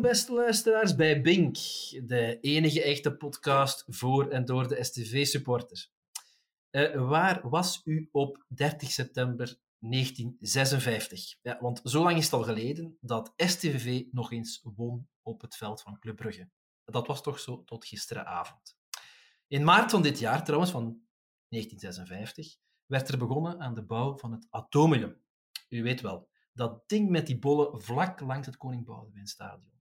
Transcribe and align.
Beste 0.00 0.32
luisteraars, 0.32 0.94
bij 0.94 1.20
Bink, 1.20 1.56
de 2.06 2.38
enige 2.40 2.82
echte 2.82 3.16
podcast 3.16 3.84
voor 3.86 4.28
en 4.28 4.44
door 4.44 4.68
de 4.68 4.84
STV-supporters. 4.84 5.92
Uh, 6.70 7.08
waar 7.08 7.48
was 7.48 7.80
u 7.84 8.08
op 8.12 8.44
30 8.48 8.90
september 8.90 9.58
1956? 9.78 11.36
Ja, 11.42 11.58
want 11.60 11.80
zo 11.84 12.02
lang 12.02 12.16
is 12.16 12.24
het 12.24 12.32
al 12.32 12.42
geleden 12.42 12.96
dat 13.00 13.32
STV 13.36 14.04
nog 14.10 14.32
eens 14.32 14.60
won 14.62 15.08
op 15.22 15.40
het 15.40 15.56
veld 15.56 15.82
van 15.82 15.98
Club 15.98 16.16
Brugge. 16.16 16.50
Dat 16.84 17.06
was 17.06 17.22
toch 17.22 17.40
zo 17.40 17.64
tot 17.64 17.86
gisteravond. 17.86 18.76
In 19.46 19.64
maart 19.64 19.90
van 19.90 20.02
dit 20.02 20.18
jaar, 20.18 20.44
trouwens, 20.44 20.70
van 20.70 21.02
1956, 21.48 22.56
werd 22.86 23.08
er 23.08 23.18
begonnen 23.18 23.60
aan 23.60 23.74
de 23.74 23.84
bouw 23.84 24.18
van 24.18 24.32
het 24.32 24.46
Atomium. 24.50 25.22
U 25.68 25.82
weet 25.82 26.00
wel, 26.00 26.28
dat 26.52 26.88
ding 26.88 27.08
met 27.08 27.26
die 27.26 27.38
bollen 27.38 27.82
vlak 27.82 28.20
langs 28.20 28.46
het 28.46 28.56
Koning 28.56 28.84
Boudewijnstadion. 28.84 29.79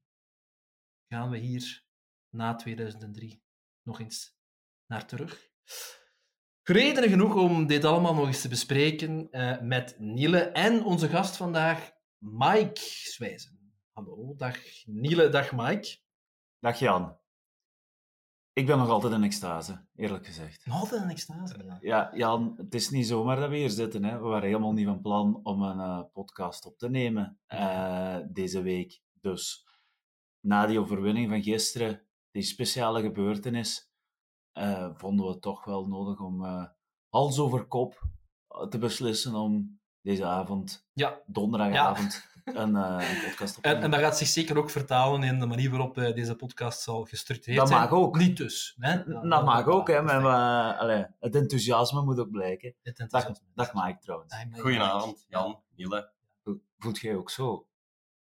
Gaan 1.12 1.30
we 1.30 1.38
hier 1.38 1.84
na 2.30 2.55
2003 2.55 3.44
nog 3.81 3.99
eens 3.99 4.38
naar 4.86 5.05
terug? 5.05 5.49
Redenen 6.63 7.09
genoeg 7.09 7.35
om 7.35 7.68
dit 7.68 7.85
allemaal 7.85 8.13
nog 8.13 8.27
eens 8.27 8.41
te 8.41 8.48
bespreken 8.48 9.27
uh, 9.32 9.62
met 9.62 9.95
Niele 9.99 10.40
en 10.40 10.84
onze 10.84 11.08
gast 11.09 11.38
vandaag, 11.38 11.91
Mike 12.18 12.80
Zwijzen. 12.84 13.74
Hallo, 13.91 14.35
dag 14.35 14.57
Niele, 14.85 15.30
dag 15.30 15.52
Mike. 15.52 15.98
Dag 16.60 16.80
Jan. 16.80 17.18
Ik 18.54 18.65
ben 18.65 18.77
nog 18.77 18.90
altijd 18.90 19.13
in 19.13 19.24
extase, 19.24 19.87
eerlijk 19.96 20.26
gezegd. 20.26 20.65
Nog 20.65 20.80
altijd 20.80 21.02
in 21.04 21.10
extase, 21.10 21.63
ja. 21.63 21.77
Ja, 21.82 22.12
Jan, 22.15 22.54
het 22.57 22.76
is 22.76 22.90
niet 22.90 23.07
zomaar 23.07 23.35
dat 23.35 23.49
we 23.49 23.57
hier 23.57 23.70
zitten. 23.70 24.04
Hè. 24.04 24.18
We 24.18 24.27
waren 24.27 24.48
helemaal 24.48 24.74
niet 24.74 24.85
van 24.85 25.02
plan 25.02 25.40
om 25.43 25.62
een 25.62 25.77
uh, 25.77 26.04
podcast 26.13 26.65
op 26.65 26.77
te 26.77 26.90
nemen 26.90 27.40
uh, 27.48 28.18
deze 28.27 28.62
week. 28.62 29.02
Dus 29.13 29.68
na 30.40 30.65
die 30.65 30.79
overwinning 30.79 31.29
van 31.29 31.43
gisteren, 31.43 32.01
die 32.32 32.43
speciale 32.43 33.01
gebeurtenis, 33.01 33.91
uh, 34.54 34.90
vonden 34.93 35.26
we 35.26 35.31
het 35.31 35.41
toch 35.41 35.65
wel 35.65 35.87
nodig 35.87 36.20
om 36.20 36.46
hals 37.09 37.40
over 37.40 37.65
kop 37.65 38.07
te 38.70 38.77
beslissen 38.77 39.35
om 39.35 39.79
deze 40.01 40.26
avond, 40.26 40.87
ja. 40.93 41.21
donderdagavond, 41.26 42.26
een, 42.46 42.76
uh, 42.76 43.09
een, 43.09 43.29
podcast 43.29 43.57
op 43.57 43.63
en, 43.63 43.81
en, 43.81 43.91
dat 43.91 43.99
gaat 43.99 44.18
zich 44.18 44.27
zeker 44.27 44.57
ook 44.57 44.70
vertalen 44.70 45.23
in 45.23 45.40
de 45.40 45.46
manier 45.46 45.70
waarop 45.70 45.98
uh, 45.98 46.13
deze 46.13 46.35
podcast 46.35 46.81
zal 46.81 47.05
gestructureerd 47.05 47.59
dat 47.59 47.68
zijn. 47.68 47.81
Dat 47.81 47.90
mag 47.90 47.99
ook. 47.99 48.18
Niet 48.18 48.37
dus. 48.37 48.76
Hè? 48.79 49.03
Dat, 49.03 49.29
dat 49.29 49.46
mag 49.46 49.68
ook, 49.68 49.87
hè. 49.87 50.01
Maar, 50.01 50.77
allee, 50.77 51.05
het 51.20 51.35
enthousiasme 51.35 52.01
moet 52.01 52.20
ook 52.20 52.31
blijken. 52.31 52.76
Dag, 53.07 53.31
dag 53.53 53.74
Mike, 53.74 53.99
trouwens. 53.99 54.35
Goedenavond, 54.51 55.26
Jan, 55.27 55.62
Niele. 55.76 56.12
Voelt 56.77 56.99
jij 56.99 57.15
ook 57.15 57.29
zo 57.29 57.68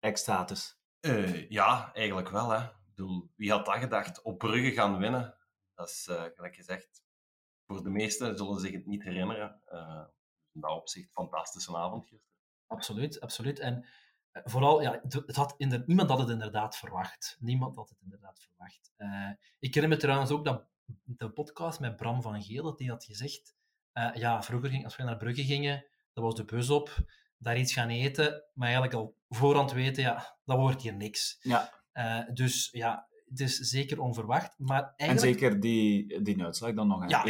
extatus? 0.01 0.76
Uh, 1.07 1.51
ja, 1.51 1.91
eigenlijk 1.93 2.29
wel, 2.29 2.51
hè. 2.51 2.65
Ik 2.65 2.95
bedoel, 2.95 3.31
wie 3.37 3.51
had 3.51 3.67
dat 3.67 3.77
gedacht? 3.77 4.23
Op 4.23 4.39
Brugge 4.39 4.73
gaan 4.73 4.99
winnen. 4.99 5.35
Dat 5.75 5.89
is, 5.89 6.03
gelijk 6.35 6.55
gezegd, 6.55 7.03
voor 7.67 7.83
de 7.83 7.91
meesten 7.91 8.37
zullen 8.37 8.61
zich 8.61 8.73
het 8.73 8.87
niet 8.87 9.03
herinneren. 9.03 9.61
in 10.53 10.61
dat 10.61 10.71
opzicht, 10.71 11.13
fantastische 11.13 11.77
avond. 11.77 12.11
Absoluut, 12.67 13.21
absoluut. 13.21 13.59
En 13.59 13.87
vooral, 14.45 14.83
ja, 14.83 15.01
het 15.09 15.37
had 15.37 15.59
niemand 15.59 16.09
had 16.09 16.19
het 16.19 16.29
inderdaad 16.29 16.77
verwacht. 16.77 17.37
Niemand 17.41 17.77
had 17.77 17.89
het 17.89 18.01
inderdaad 18.01 18.41
verwacht. 18.41 18.93
Uh, 18.97 19.31
ik 19.59 19.75
herinner 19.75 19.98
me 19.98 20.05
trouwens 20.05 20.30
ook 20.30 20.45
dat 20.45 20.67
de 21.03 21.30
podcast 21.30 21.80
met 21.80 21.97
Bram 21.97 22.23
van 22.23 22.42
Geel, 22.42 22.63
dat 22.63 22.79
hij 22.79 22.89
had 22.89 23.05
gezegd, 23.05 23.55
uh, 23.95 24.14
ja, 24.14 24.42
vroeger 24.42 24.70
ging, 24.70 24.85
als 24.85 24.97
we 24.97 25.03
naar 25.03 25.17
Brugge 25.17 25.45
gingen, 25.45 25.86
dat 26.13 26.25
was 26.25 26.35
de 26.35 26.45
bus 26.45 26.70
op, 26.70 26.97
daar 27.39 27.58
iets 27.58 27.73
gaan 27.73 27.89
eten, 27.89 28.45
maar 28.52 28.67
eigenlijk 28.69 28.97
al 28.97 29.14
voorhand 29.29 29.73
weten, 29.73 30.02
ja, 30.02 30.36
dat 30.45 30.58
wordt 30.58 30.83
hier 30.83 30.95
niks. 30.95 31.39
Ja. 31.42 31.73
Uh, 31.95 32.35
dus 32.35 32.69
ja, 32.73 33.08
het 33.29 33.41
is 33.41 33.57
zeker 33.57 34.01
onverwacht. 34.01 34.55
Maar 34.58 34.95
eigenlijk... 34.97 35.36
En 35.36 35.41
zeker 35.41 35.61
die, 35.61 36.23
die 36.23 36.42
uitslag 36.42 36.74
dan 36.74 36.89
nog. 36.89 37.11
Ja, 37.11 37.24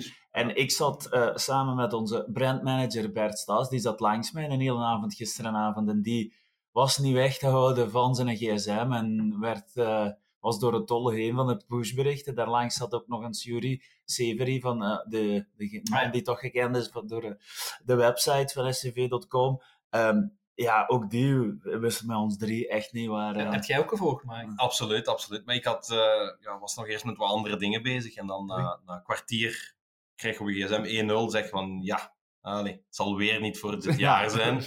1-4. 0.00 0.24
En 0.30 0.56
ik 0.56 0.70
zat 0.70 1.08
uh, 1.12 1.34
samen 1.34 1.76
met 1.76 1.92
onze 1.92 2.28
brandmanager 2.32 3.12
Bert 3.12 3.38
Staes, 3.38 3.68
die 3.68 3.80
zat 3.80 4.00
langs 4.00 4.32
mij 4.32 4.50
een 4.50 4.60
hele 4.60 4.84
avond 4.84 5.14
gisteravond 5.14 5.88
en 5.88 6.02
die 6.02 6.34
was 6.70 6.98
niet 6.98 7.14
weg 7.14 7.38
te 7.38 7.46
houden 7.46 7.90
van 7.90 8.14
zijn 8.14 8.36
gsm 8.36 8.92
en 8.92 9.36
werd, 9.40 9.70
uh, 9.74 10.08
was 10.46 10.58
door 10.58 10.74
het 10.74 10.86
dolle 10.86 11.14
heen 11.14 11.34
van 11.34 11.46
de 11.46 11.64
pushberichten. 11.66 12.34
Daarlangs 12.34 12.76
zat 12.76 12.94
ook 12.94 13.06
nog 13.06 13.22
een 13.22 13.34
Suri 13.34 13.82
Severi 14.04 14.60
van 14.60 14.82
uh, 14.82 14.98
de, 15.08 15.46
de 15.56 15.80
man 15.90 16.04
ah, 16.04 16.12
die 16.12 16.22
toch 16.22 16.38
gekend 16.38 16.76
is 16.76 16.90
door 16.90 17.20
de, 17.20 17.36
de 17.84 17.94
website 17.94 18.52
van 18.54 18.74
scv.com. 18.74 19.62
Um, 19.90 20.38
ja, 20.54 20.84
ook 20.86 21.10
die 21.10 21.58
wisten 21.62 22.06
met 22.06 22.16
ons 22.16 22.36
drie 22.36 22.68
echt 22.68 22.92
niet 22.92 23.08
waar. 23.08 23.36
Uh... 23.36 23.50
Heb 23.50 23.64
jij 23.64 23.78
ook 23.78 23.88
gevolgd, 23.88 24.24
maar 24.24 24.52
Absoluut, 24.56 25.08
absoluut. 25.08 25.44
Maar 25.44 25.54
ik 25.54 25.64
had, 25.64 25.90
uh, 25.90 25.96
ja, 26.40 26.58
was 26.58 26.76
nog 26.76 26.88
eerst 26.88 27.04
met 27.04 27.16
wat 27.16 27.30
andere 27.30 27.56
dingen 27.56 27.82
bezig. 27.82 28.14
En 28.14 28.26
dan 28.26 28.46
na, 28.46 28.80
na 28.86 28.94
een 28.94 29.02
kwartier 29.02 29.74
kregen 30.14 30.44
we 30.44 30.52
gsm 30.52 31.26
1-0. 31.26 31.30
Zeg 31.30 31.48
van, 31.48 31.78
ja, 31.82 32.14
allez, 32.40 32.72
het 32.72 32.84
zal 32.88 33.16
weer 33.16 33.40
niet 33.40 33.58
voor 33.58 33.80
dit 33.80 33.98
jaar 34.08 34.30
zijn. 34.30 34.62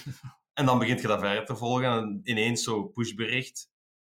en 0.53 0.65
dan 0.65 0.79
begint 0.79 1.01
je 1.01 1.07
dat 1.07 1.19
verder 1.19 1.45
te 1.45 1.55
volgen. 1.55 1.91
En 1.91 2.21
ineens 2.23 2.63
zo 2.63 2.87
pushbericht. 2.87 3.69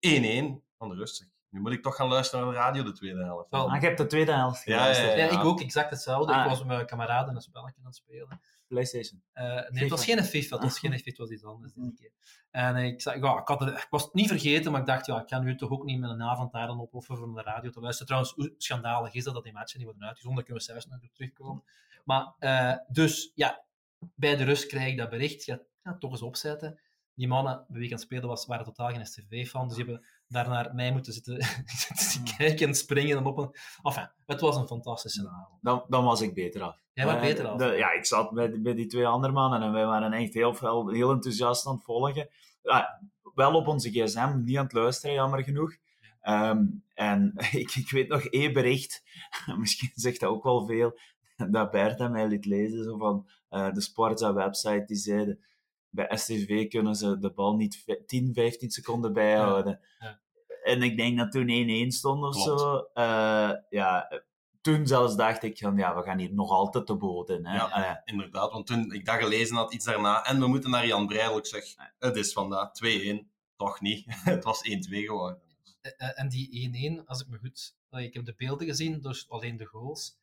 1-1 0.07 0.65
van 0.77 0.89
de 0.89 0.95
rust. 0.95 1.33
Nu 1.55 1.61
moet 1.61 1.71
ik 1.71 1.83
toch 1.83 1.95
gaan 1.95 2.07
luisteren 2.07 2.45
naar 2.45 2.53
de 2.53 2.59
radio 2.59 2.83
de 2.83 2.91
tweede 2.91 3.23
helft. 3.23 3.51
Oh. 3.51 3.73
Ah, 3.73 3.81
je 3.81 3.87
hebt 3.87 3.97
de 3.97 4.05
tweede 4.05 4.33
helft 4.33 4.63
geluisterd. 4.63 5.11
Ja, 5.11 5.17
ja, 5.17 5.31
ja, 5.31 5.39
ik 5.39 5.45
ook 5.45 5.61
exact 5.61 5.89
hetzelfde. 5.89 6.33
Ah. 6.33 6.43
Ik 6.43 6.49
was 6.49 6.57
met 6.57 6.67
mijn 6.67 6.85
kameraden 6.85 7.35
een 7.35 7.41
spelletje 7.41 7.79
aan 7.79 7.85
het 7.85 7.95
spelen. 7.95 8.41
PlayStation? 8.67 9.23
Uh, 9.33 9.43
nee, 9.43 9.63
FIFA. 9.63 9.79
het 9.79 9.89
was 9.89 10.05
geen 10.05 10.23
FIFA, 10.23 10.55
het 10.55 10.63
was 10.63 10.79
geen 10.79 10.91
FIFA, 10.91 11.09
het 11.09 11.17
was 11.17 11.29
iets 11.29 11.43
anders 11.43 11.73
deze 11.73 11.93
keer. 11.93 12.11
En 12.51 12.75
ik, 12.75 13.01
zei, 13.01 13.19
ja, 13.19 13.39
ik, 13.39 13.47
had 13.47 13.59
het, 13.59 13.69
ik 13.69 13.87
was 13.89 14.03
het 14.03 14.13
niet 14.13 14.27
vergeten, 14.27 14.71
maar 14.71 14.81
ik 14.81 14.87
dacht, 14.87 15.05
ja, 15.05 15.19
ik 15.19 15.27
kan 15.27 15.43
nu 15.43 15.55
toch 15.55 15.69
ook 15.69 15.83
niet 15.83 15.99
met 15.99 16.09
een 16.09 16.23
avond 16.23 16.51
daar 16.51 16.67
dan 16.67 16.81
opofferen 16.81 17.23
om 17.23 17.35
de 17.35 17.41
radio 17.41 17.69
te 17.69 17.79
luisteren. 17.79 18.07
Trouwens, 18.07 18.33
hoe 18.35 18.53
schandalig 18.57 19.13
is 19.13 19.23
dat, 19.23 19.33
dat 19.33 19.43
die 19.43 19.53
matchen 19.53 19.77
niet 19.77 19.87
worden 19.87 20.07
uitgezonden, 20.07 20.45
daar 20.45 20.53
kunnen 20.53 20.75
we 20.75 20.81
zelfs 20.81 21.01
nog 21.01 21.11
terugkomen. 21.13 21.63
Maar, 22.03 22.33
uh, 22.39 22.77
dus, 22.87 23.31
ja, 23.35 23.63
bij 24.15 24.35
de 24.35 24.43
rust 24.43 24.65
krijg 24.65 24.91
ik 24.91 24.97
dat 24.97 25.09
bericht, 25.09 25.45
ja, 25.45 25.59
toch 25.99 26.11
eens 26.11 26.21
opzetten. 26.21 26.79
Die 27.13 27.27
mannen 27.27 27.65
bij 27.67 27.77
wie 27.77 27.85
ik 27.85 27.91
aan 27.91 27.97
het 27.97 28.05
spelen 28.05 28.27
was, 28.27 28.45
waren 28.45 28.65
totaal 28.65 28.89
geen 28.89 29.05
STV-fan, 29.05 29.67
dus 29.67 29.77
die 29.77 29.85
hebben 29.85 30.05
daar 30.35 30.49
naar 30.49 30.75
mij 30.75 30.91
moeten 30.91 31.13
zitten, 31.13 31.45
zitten 31.93 32.37
kijken 32.37 32.67
en 32.67 32.75
springen 32.75 33.17
en 33.17 33.25
op 33.25 33.37
een... 33.37 33.55
Enfin, 33.83 34.09
het 34.25 34.41
was 34.41 34.55
een 34.55 34.67
fantastische 34.67 35.29
avond. 35.29 35.59
Dan, 35.61 35.85
dan 35.87 36.03
was 36.03 36.21
ik 36.21 36.33
beter 36.33 36.61
af. 36.61 36.79
Jij 36.93 37.05
was 37.05 37.19
beter 37.19 37.47
af? 37.47 37.57
De, 37.57 37.65
ja, 37.65 37.91
ik 37.91 38.05
zat 38.05 38.31
bij, 38.31 38.61
bij 38.61 38.73
die 38.73 38.85
twee 38.85 39.07
andere 39.07 39.33
mannen 39.33 39.61
en 39.61 39.71
wij 39.71 39.85
waren 39.85 40.13
echt 40.13 40.33
heel, 40.33 40.53
veel, 40.53 40.89
heel 40.89 41.11
enthousiast 41.11 41.67
aan 41.67 41.73
het 41.73 41.83
volgen. 41.83 42.29
Ja, 42.61 43.01
wel 43.33 43.55
op 43.55 43.67
onze 43.67 43.89
gsm, 43.89 44.41
niet 44.43 44.57
aan 44.57 44.63
het 44.63 44.73
luisteren, 44.73 45.15
jammer 45.15 45.43
genoeg. 45.43 45.75
Um, 46.21 46.83
en 46.93 47.33
ik, 47.51 47.75
ik 47.75 47.89
weet 47.89 48.07
nog 48.07 48.23
één 48.23 48.53
bericht, 48.53 49.03
misschien 49.59 49.91
zegt 49.93 50.19
dat 50.19 50.29
ook 50.29 50.43
wel 50.43 50.65
veel, 50.65 50.99
dat 51.51 51.71
Bert 51.71 51.99
aan 51.99 52.11
mij 52.11 52.27
liet 52.27 52.45
lezen, 52.45 52.83
zo 52.83 52.97
van 52.97 53.29
uh, 53.49 53.73
de 53.73 53.81
Sportza-website, 53.81 54.83
die 54.85 54.97
zeiden 54.97 55.39
bij 55.95 56.17
STV 56.17 56.67
kunnen 56.67 56.95
ze 56.95 57.17
de 57.19 57.31
bal 57.31 57.55
niet 57.55 58.03
10, 58.05 58.33
15 58.33 58.69
seconden 58.69 59.13
bijhouden. 59.13 59.79
Ja, 59.99 60.07
ja. 60.07 60.19
En 60.65 60.81
ik 60.81 60.97
denk 60.97 61.17
dat 61.17 61.31
toen 61.31 61.85
1-1 61.85 61.87
stond 61.87 62.23
of 62.23 62.43
Klopt. 62.43 62.59
zo. 62.59 62.87
Uh, 62.93 63.51
ja, 63.69 64.21
toen 64.61 64.87
zelfs 64.87 65.15
dacht 65.15 65.43
ik 65.43 65.57
van, 65.57 65.77
ja, 65.77 65.95
we 65.95 66.03
gaan 66.03 66.19
hier 66.19 66.33
nog 66.33 66.49
altijd 66.49 66.85
te 66.85 66.95
boden. 66.95 67.45
Hè. 67.45 67.55
Ja, 67.55 67.91
uh, 67.91 67.97
inderdaad. 68.05 68.51
Want 68.51 68.67
toen 68.67 68.91
ik 68.91 69.05
dat 69.05 69.15
gelezen 69.15 69.55
had, 69.55 69.73
iets 69.73 69.85
daarna, 69.85 70.23
en 70.23 70.39
we 70.39 70.47
moeten 70.47 70.69
naar 70.69 70.87
Jan 70.87 71.07
Breidel, 71.07 71.37
ik 71.37 71.45
zeg, 71.45 71.63
het 71.99 72.15
is 72.15 72.33
vandaag 72.33 72.69
2-1. 72.69 73.27
Toch 73.55 73.81
niet. 73.81 74.05
het 74.23 74.43
was 74.43 74.61
1-2 74.69 74.71
geworden. 74.89 75.41
En 75.97 76.29
die 76.29 76.99
1-1, 77.01 77.05
als 77.05 77.21
ik 77.21 77.27
me 77.27 77.37
goed... 77.37 77.75
Ik 77.89 78.13
heb 78.13 78.25
de 78.25 78.33
beelden 78.37 78.67
gezien, 78.67 79.01
dus 79.01 79.29
alleen 79.29 79.57
de 79.57 79.65
goals. 79.65 80.17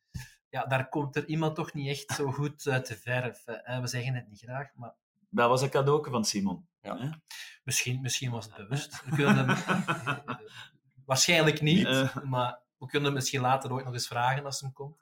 Ja, 0.49 0.65
daar 0.65 0.89
komt 0.89 1.15
er 1.15 1.25
iemand 1.25 1.55
toch 1.55 1.73
niet 1.73 1.87
echt 1.87 2.11
zo 2.11 2.31
goed 2.31 2.67
uit 2.67 2.85
te 2.85 2.97
verf. 2.97 3.43
We 3.81 3.87
zeggen 3.87 4.13
het 4.13 4.29
niet 4.29 4.39
graag, 4.39 4.67
maar 4.75 4.95
dat 5.33 5.49
was 5.49 5.61
een 5.61 5.69
cadeau 5.69 6.09
van 6.09 6.25
Simon. 6.25 6.67
Ja. 6.81 7.19
Misschien, 7.63 8.01
misschien 8.01 8.31
was 8.31 8.45
het 8.45 8.55
bewust. 8.55 9.03
We 9.05 9.15
kunnen 9.15 9.47
hem, 9.47 9.79
waarschijnlijk 11.05 11.61
niet, 11.61 11.85
uh. 11.85 12.17
maar 12.23 12.61
we 12.77 12.85
kunnen 12.85 13.03
hem 13.03 13.13
misschien 13.13 13.41
later 13.41 13.71
ooit 13.71 13.85
nog 13.85 13.93
eens 13.93 14.07
vragen 14.07 14.45
als 14.45 14.61
hem 14.61 14.73
komt. 14.73 15.01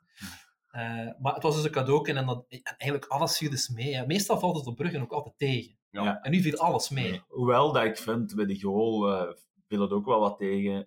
Uh, 0.72 1.10
maar 1.20 1.34
het 1.34 1.44
was 1.44 1.56
dus 1.56 1.64
een 1.64 1.72
cadeau 1.72 2.12
en 2.12 2.26
dat, 2.26 2.46
eigenlijk 2.78 3.12
alles 3.12 3.38
viel 3.38 3.50
dus 3.50 3.70
mee. 3.70 3.96
Hè. 3.96 4.06
Meestal 4.06 4.40
valt 4.40 4.56
het 4.56 4.68
op 4.68 4.76
Bruggen 4.76 5.02
ook 5.02 5.12
altijd 5.12 5.38
tegen. 5.38 5.78
Ja. 5.90 6.22
En 6.22 6.32
nu 6.32 6.42
viel 6.42 6.58
alles 6.58 6.90
mee. 6.90 7.22
Hoewel 7.28 7.72
dat 7.72 7.84
ik 7.84 7.98
vind, 7.98 8.36
bij 8.36 8.46
de 8.46 8.60
goal 8.60 9.10
uh, 9.10 9.34
viel 9.68 9.82
het 9.82 9.92
ook 9.92 10.06
wel 10.06 10.20
wat 10.20 10.38
tegen. 10.38 10.86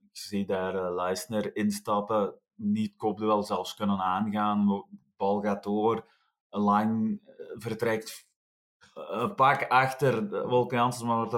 ik 0.00 0.10
zie 0.12 0.46
daar 0.46 0.74
uh, 0.74 0.94
Leisner 0.94 1.56
instappen, 1.56 2.34
niet 2.54 2.96
kopduel 2.96 3.42
zelfs 3.42 3.74
kunnen 3.74 3.98
aangaan. 3.98 4.66
De 4.66 4.84
bal 5.16 5.40
gaat 5.40 5.62
door, 5.62 6.08
lang 6.50 7.20
vertrekt 7.54 8.26
een 8.96 9.34
pak 9.34 9.62
achter 9.68 10.28
Wolk 10.48 10.72
maar 10.72 11.28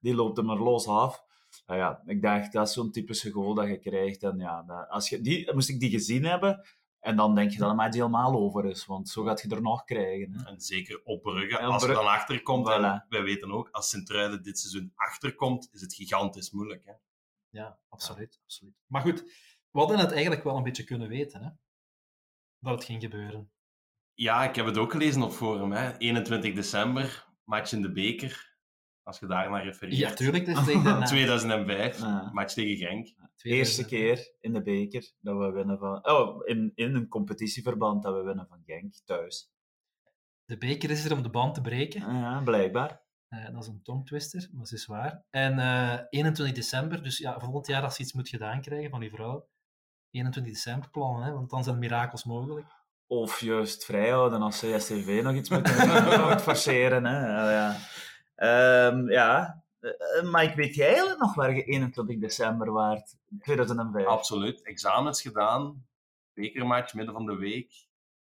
die 0.00 0.14
loopt 0.14 0.36
hem 0.36 0.50
er 0.50 0.62
los 0.62 0.86
af. 0.86 1.24
Nou 1.66 1.78
ja, 1.78 2.02
ik 2.04 2.22
dacht, 2.22 2.52
dat 2.52 2.66
is 2.66 2.72
zo'n 2.72 2.90
typische 2.90 3.30
goal 3.30 3.54
dat 3.54 3.68
je 3.68 3.78
krijgt. 3.78 4.22
En 4.22 4.38
ja, 4.38 4.62
dat, 4.62 4.88
als 4.88 5.08
je, 5.08 5.20
die, 5.20 5.54
moest 5.54 5.68
ik 5.68 5.80
die 5.80 5.90
gezien 5.90 6.24
hebben, 6.24 6.66
En 7.00 7.16
dan 7.16 7.34
denk 7.34 7.50
je 7.50 7.58
dat 7.58 7.68
het 7.68 7.76
match 7.76 7.96
helemaal 7.96 8.34
over 8.34 8.64
is, 8.64 8.86
want 8.86 9.08
zo 9.08 9.24
gaat 9.24 9.40
je 9.42 9.48
er 9.48 9.62
nog 9.62 9.84
krijgen. 9.84 10.32
Hè. 10.32 10.48
En 10.48 10.60
zeker 10.60 11.00
op 11.04 11.22
Brugge. 11.22 11.58
Als 11.58 11.80
je 11.80 11.86
Brugge- 11.86 12.04
dan 12.04 12.12
achterkomt, 12.12 12.68
en 12.68 12.80
Voilà. 13.04 13.08
wij 13.08 13.22
weten 13.22 13.50
ook, 13.50 13.68
als 13.70 13.88
Sint-Truiden 13.88 14.42
dit 14.42 14.58
seizoen 14.58 14.92
achterkomt, 14.94 15.68
is 15.72 15.80
het 15.80 15.94
gigantisch 15.94 16.50
moeilijk. 16.50 16.84
Hè? 16.84 16.92
Ja, 17.48 17.78
absoluut, 17.88 18.40
absoluut. 18.42 18.74
Maar 18.86 19.02
goed, 19.02 19.20
we 19.70 19.78
hadden 19.78 19.98
het 19.98 20.12
eigenlijk 20.12 20.44
wel 20.44 20.56
een 20.56 20.62
beetje 20.62 20.84
kunnen 20.84 21.08
weten, 21.08 21.42
hè? 21.42 21.50
Dat 22.58 22.74
het 22.74 22.84
ging 22.84 23.02
gebeuren. 23.02 23.50
Ja, 24.20 24.48
ik 24.48 24.54
heb 24.56 24.66
het 24.66 24.78
ook 24.78 24.90
gelezen 24.90 25.22
op 25.22 25.30
forum. 25.32 25.72
Hè. 25.72 25.96
21 25.98 26.54
december, 26.54 27.26
match 27.44 27.72
in 27.72 27.82
de 27.82 27.92
beker. 27.92 28.48
Als 29.02 29.18
je 29.18 29.26
daar 29.26 29.50
naar 29.50 29.64
refereert. 29.64 29.96
Ja, 29.96 30.12
tuurlijk. 30.12 30.46
Dat 30.46 30.56
is 30.58 30.64
tegen 30.64 30.82
de 30.82 30.88
na- 30.90 31.04
2005, 31.06 31.98
Ja. 31.98 32.30
match 32.32 32.54
tegen 32.54 32.76
Genk. 32.86 33.06
Eerste 33.42 33.84
2000. 33.84 33.86
keer 33.86 34.34
in 34.40 34.52
de 34.52 34.62
beker 34.62 35.12
dat 35.20 35.38
we 35.38 35.50
winnen 35.50 35.78
van... 35.78 36.08
Oh, 36.08 36.46
in, 36.48 36.72
in 36.74 36.94
een 36.94 37.08
competitieverband 37.08 38.02
dat 38.02 38.14
we 38.14 38.22
winnen 38.22 38.46
van 38.48 38.62
Genk, 38.66 38.94
thuis. 39.04 39.50
De 40.44 40.58
beker 40.58 40.90
is 40.90 41.04
er 41.04 41.12
om 41.16 41.22
de 41.22 41.30
band 41.30 41.54
te 41.54 41.60
breken. 41.60 42.00
Ja, 42.14 42.40
blijkbaar. 42.44 43.02
Eh, 43.28 43.44
dat 43.52 43.62
is 43.62 43.68
een 43.68 43.82
tongtwister, 43.82 44.48
maar 44.52 44.62
dat 44.64 44.72
is 44.72 44.86
waar. 44.86 45.24
En 45.30 45.58
eh, 45.58 45.98
21 46.10 46.54
december, 46.54 47.02
dus 47.02 47.18
ja, 47.18 47.38
volgend 47.40 47.66
jaar 47.66 47.82
als 47.82 47.96
je 47.96 48.02
iets 48.02 48.12
moet 48.12 48.28
gedaan 48.28 48.60
krijgen 48.60 48.90
van 48.90 49.00
je 49.02 49.10
vrouw, 49.10 49.48
21 50.10 50.52
december 50.52 50.90
plannen, 50.90 51.22
hè, 51.24 51.32
want 51.32 51.50
dan 51.50 51.64
zijn 51.64 51.78
mirakels 51.78 52.24
mogelijk. 52.24 52.66
Of 53.10 53.40
juist 53.40 53.84
vrijhouden 53.84 54.42
als 54.42 54.58
SCV 54.58 55.20
nog 55.22 55.34
iets 55.34 55.48
moeten 55.48 55.76
moet 56.28 56.42
forceren. 56.48 57.04
Hè. 57.04 57.26
Ja, 57.26 57.50
ja. 57.50 57.76
Ehm, 58.34 59.10
ja. 59.10 59.62
Eh, 59.80 60.22
maar 60.30 60.42
ik 60.42 60.54
weet 60.54 60.74
jij 60.74 60.86
eigenlijk 60.86 61.20
nog 61.20 61.34
waar 61.34 61.54
je 61.54 61.64
21 61.64 62.18
december 62.18 62.72
waart? 62.72 63.16
2005. 63.40 64.06
Absoluut. 64.06 64.62
Examens 64.62 65.22
gedaan. 65.22 65.86
Bekermatch, 66.32 66.94
midden 66.94 67.14
van 67.14 67.26
de 67.26 67.36
week. 67.36 67.88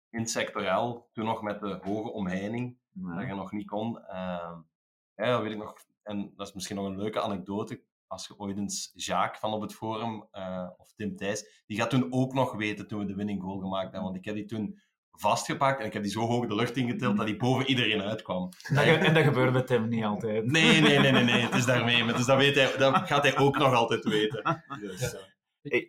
In 0.09 0.27
sectorel. 0.27 1.09
Toen 1.13 1.25
nog 1.25 1.41
met 1.41 1.59
de 1.59 1.79
hoge 1.83 2.12
omheining. 2.12 2.77
Dat 2.94 3.27
je 3.27 3.35
nog 3.35 3.51
niet 3.51 3.67
kon. 3.67 4.06
Ehm, 4.06 4.57
ja, 5.15 5.25
dat 5.25 5.41
weet 5.41 5.51
ik 5.51 5.57
nog. 5.57 5.75
En 6.03 6.33
dat 6.35 6.47
is 6.47 6.53
misschien 6.53 6.75
nog 6.75 6.85
een 6.85 6.97
leuke 6.97 7.21
anekdote. 7.21 7.81
Als 8.11 8.27
je 8.27 8.37
ooit 8.37 8.57
eens 8.57 8.91
Jacques 8.93 9.39
van 9.39 9.53
op 9.53 9.61
het 9.61 9.73
forum, 9.73 10.27
eh, 10.31 10.67
of 10.77 10.93
Tim 10.95 11.15
Thijs, 11.15 11.63
die 11.65 11.77
gaat 11.77 11.89
toen 11.89 12.07
ook 12.09 12.33
nog 12.33 12.53
weten 12.55 12.87
toen 12.87 12.99
we 12.99 13.05
de 13.05 13.15
winning 13.15 13.41
goal 13.41 13.59
gemaakt 13.59 13.83
hebben. 13.91 14.01
Want 14.03 14.15
ik 14.15 14.25
heb 14.25 14.35
die 14.35 14.45
toen 14.45 14.79
vastgepakt 15.11 15.79
en 15.79 15.85
ik 15.85 15.93
heb 15.93 16.03
die 16.03 16.11
zo 16.11 16.19
hoog 16.19 16.47
de 16.47 16.55
lucht 16.55 16.75
ingetild 16.77 17.17
dat 17.17 17.25
die 17.25 17.35
boven 17.37 17.65
iedereen 17.65 18.01
uitkwam. 18.01 18.49
Dat 18.73 18.83
ge- 18.83 18.91
en 18.91 19.13
dat 19.13 19.23
gebeurt 19.23 19.53
met 19.53 19.69
hem 19.69 19.87
niet 19.87 20.03
altijd. 20.03 20.45
Nee, 20.45 20.81
nee, 20.81 20.99
nee, 20.99 21.11
nee, 21.11 21.23
nee. 21.23 21.41
Het 21.41 21.55
is 21.55 21.65
daarmee. 21.65 22.03
Maar 22.03 22.15
Dus 22.15 22.25
dat, 22.25 22.37
weet 22.37 22.55
hij, 22.55 22.77
dat 22.77 22.95
gaat 22.97 23.23
hij 23.23 23.37
ook 23.37 23.57
nog 23.57 23.73
altijd 23.73 24.03
weten. 24.03 24.63
Dus, 24.81 25.15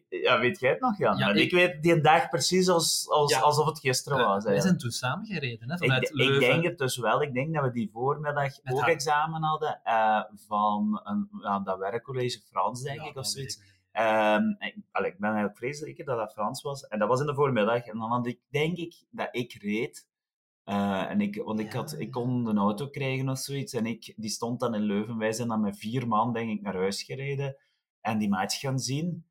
Ja, 0.08 0.38
weet 0.40 0.60
jij 0.60 0.70
het 0.70 0.80
nog, 0.80 0.98
Jan? 0.98 1.16
Ja, 1.16 1.28
ik, 1.28 1.36
ik- 1.36 1.50
weet 1.50 1.82
die 1.82 2.00
dag 2.00 2.28
precies 2.28 2.68
als, 2.68 3.08
als, 3.10 3.32
Ja. 3.32 3.40
alsof 3.40 3.66
het 3.66 3.78
gisteren 3.78 4.18
Eh, 4.18 4.24
was. 4.26 4.44
wij 4.44 4.52
eigenlijk. 4.52 4.62
zijn 4.62 4.78
toen 4.78 5.08
samen 5.10 5.26
gereden, 5.26 5.70
hè, 5.70 5.76
vanuit 5.78 6.02
Ik, 6.02 6.08
ik 6.08 6.14
Leuven. 6.14 6.40
denk 6.40 6.64
het 6.64 6.78
dus 6.78 6.96
wel. 6.96 7.22
Ik 7.22 7.34
denk 7.34 7.54
dat 7.54 7.64
we 7.64 7.70
die 7.72 7.90
voormiddag 7.92 8.62
Met 8.62 8.74
ook 8.74 8.80
haar- 8.80 8.88
examen 8.90 9.42
hadden 9.42 9.80
eh, 9.84 10.22
van 10.46 11.00
een, 11.04 11.28
ja, 11.42 11.60
dat 11.60 11.78
werkcollege 11.78 12.40
Frans, 12.50 12.82
denk 12.82 13.00
Ja, 13.00 13.06
ik, 13.08 13.16
of 13.16 13.26
zoiets. 13.26 13.56
ik. 13.56 13.70
Ehm, 13.92 14.42
ik, 14.58 14.76
allee, 14.90 15.10
ik 15.10 15.18
ben 15.18 15.28
eigenlijk 15.28 15.56
vreselijk 15.58 15.96
zeker 15.96 16.04
dat 16.04 16.18
dat 16.24 16.32
Frans 16.32 16.62
was. 16.62 16.86
En 16.86 16.98
dat 16.98 17.08
was 17.08 17.20
in 17.20 17.26
de 17.26 17.34
voormiddag. 17.34 17.86
En 17.86 17.98
dan 17.98 18.10
had 18.10 18.26
ik, 18.26 18.40
denk 18.50 18.76
ik, 18.76 18.94
dat 19.10 19.28
ik 19.30 19.52
reed. 19.52 20.08
Eh, 20.64 21.10
en 21.10 21.20
ik, 21.20 21.42
want 21.44 21.60
ik, 21.60 21.72
had, 21.72 21.94
ik 21.98 22.10
kon 22.10 22.46
een 22.46 22.58
auto 22.58 22.88
krijgen 22.88 23.28
of 23.28 23.38
zoiets. 23.38 23.72
En 23.72 23.86
ik, 23.86 24.12
die 24.16 24.30
stond 24.30 24.60
dan 24.60 24.74
in 24.74 24.82
Leuven. 24.82 25.18
Wij 25.18 25.32
zijn 25.32 25.48
dan 25.48 25.60
met 25.60 25.78
vier 25.78 26.08
man, 26.08 26.32
denk 26.32 26.50
ik, 26.50 26.62
naar 26.62 26.74
huis 26.76 27.02
gereden. 27.02 27.56
En 28.00 28.18
die 28.18 28.28
match 28.28 28.58
gaan 28.60 28.78
zien. 28.78 29.26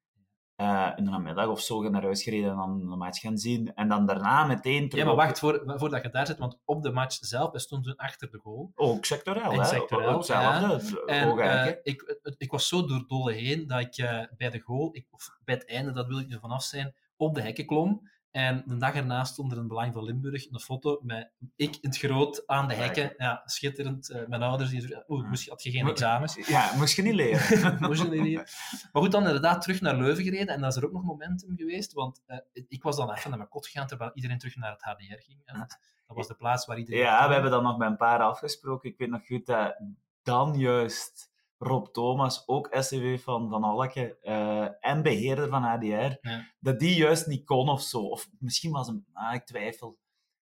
Eh, 0.62 0.92
in 0.96 1.04
de 1.04 1.10
namiddag 1.10 1.48
of 1.48 1.62
zo 1.62 1.90
naar 1.90 2.04
huis 2.04 2.24
gereden 2.24 2.50
en 2.50 2.56
dan 2.56 2.90
de 2.90 2.96
match 2.96 3.20
gaan 3.20 3.38
zien. 3.38 3.74
En 3.76 3.88
dan 3.88 4.06
daarna 4.06 4.46
meteen 4.46 4.90
terug 4.90 5.06
Ja, 5.06 5.10
maar 5.10 5.26
wacht, 5.26 5.40
voor, 5.40 5.64
voordat 5.66 6.04
je 6.04 6.10
daar 6.10 6.28
zit, 6.28 6.38
want 6.38 6.58
op 6.66 6.84
de 6.84 6.92
match 6.92 7.18
zelf, 7.22 7.50
stonden 7.54 7.96
toen 7.96 8.06
achter 8.06 8.32
de 8.32 8.38
goal. 8.38 8.72
Ook 8.76 9.06
sectoreel, 9.06 9.52
In 9.52 9.60
hè? 9.60 9.66
sectoreel, 9.66 10.18
Hetzelfde. 10.18 11.06
En 11.06 11.28
Ook 11.28 11.40
eh, 11.40 11.68
ik, 11.84 12.20
ik 12.38 12.52
was 12.52 12.68
zo 12.68 12.86
door 12.86 13.04
dolle 13.08 13.34
heen 13.34 13.68
dat 13.68 13.80
ik 13.80 13.98
eh, 13.98 14.24
bij 14.38 14.50
de 14.50 14.60
goal, 14.60 14.90
ik, 14.92 15.08
of 15.10 15.30
bij 15.44 15.56
het 15.56 15.68
einde, 15.68 15.92
dat 15.92 16.08
wil 16.08 16.20
ik 16.20 16.28
nu 16.28 16.38
vanaf 16.40 16.64
zijn, 16.64 16.96
op 17.18 17.36
de 17.36 17.42
hekken 17.42 17.66
klom. 17.66 18.10
En 18.32 18.64
de 18.66 18.78
dag 18.78 18.96
erna 18.96 19.24
stond 19.24 19.52
er 19.52 19.58
in 19.58 19.68
Belang 19.68 19.94
van 19.94 20.04
Limburg 20.04 20.52
een 20.52 20.60
foto 20.60 21.00
met 21.04 21.32
ik 21.56 21.76
in 21.76 21.90
het 21.90 21.98
groot 21.98 22.48
aan 22.48 22.68
de 22.68 22.74
hekken. 22.74 23.14
Ja, 23.18 23.42
schitterend. 23.46 24.10
Eh, 24.10 24.28
mijn 24.28 24.42
ouders 24.42 24.70
die 24.70 24.80
zeiden, 24.80 25.04
oeh, 25.08 25.28
moest, 25.28 25.50
had 25.50 25.64
je 25.64 25.72
geen 25.72 25.88
examens? 25.88 26.48
Ja, 26.48 26.76
moest 26.78 26.96
je 26.96 27.02
niet 27.02 27.14
leren. 27.14 27.78
Moest 27.88 28.02
je 28.02 28.10
niet 28.10 28.22
leren? 28.22 28.48
Maar 28.92 29.02
goed, 29.02 29.12
dan 29.12 29.26
inderdaad 29.26 29.62
terug 29.62 29.82
naar 29.82 29.96
Leuven 29.96 30.24
gereden. 30.24 30.56
En 30.56 30.62
dat 30.62 30.72
is 30.72 30.78
er 30.78 30.86
ook 30.86 30.92
nog 30.92 31.04
momentum 31.04 31.58
geweest, 31.58 31.94
want 31.94 32.22
eh, 32.26 32.38
ik 32.68 32.84
was 32.84 32.96
dan 32.96 33.12
even 33.12 33.30
naar 33.30 33.38
mijn 33.38 33.50
kot 33.50 33.68
gegaan, 33.68 33.88
terwijl 33.88 34.12
iedereen 34.14 34.38
terug 34.38 34.56
naar 34.56 34.72
het 34.72 34.82
HDR 34.82 35.22
ging. 35.22 35.42
En 35.46 35.60
dat 35.60 35.80
was 36.08 36.28
de 36.28 36.36
plaats 36.36 36.66
waar 36.66 36.78
iedereen... 36.78 37.02
Ja, 37.02 37.28
we 37.28 37.34
hebben 37.34 37.52
dan 37.52 37.64
nog 37.64 37.78
met 37.78 37.90
een 37.90 37.98
paar 37.98 38.20
afgesproken. 38.20 38.90
Ik 38.90 38.98
weet 38.98 39.10
nog 39.10 39.26
goed 39.26 39.46
dat 39.46 39.82
dan 40.24 40.60
juist 40.60 41.31
Rob 41.64 41.88
Thomas, 41.88 42.44
ook 42.48 42.68
SCW 42.80 43.18
van 43.18 43.50
Van 43.50 43.64
Alke 43.64 44.18
eh, 44.22 44.68
en 44.80 45.02
beheerder 45.04 45.50
van 45.50 45.64
HDR, 45.64 45.86
Ja. 46.22 46.48
dat 46.60 46.80
die 46.80 46.96
juist 46.96 47.28
niet 47.28 47.46
kon 47.46 47.70
of 47.70 47.82
zo. 47.82 48.00
Of 48.00 48.28
misschien 48.40 48.72
was 48.72 48.88
hem, 48.88 49.06
ah, 49.14 49.34
ik 49.34 49.46
twijfel. 49.46 49.98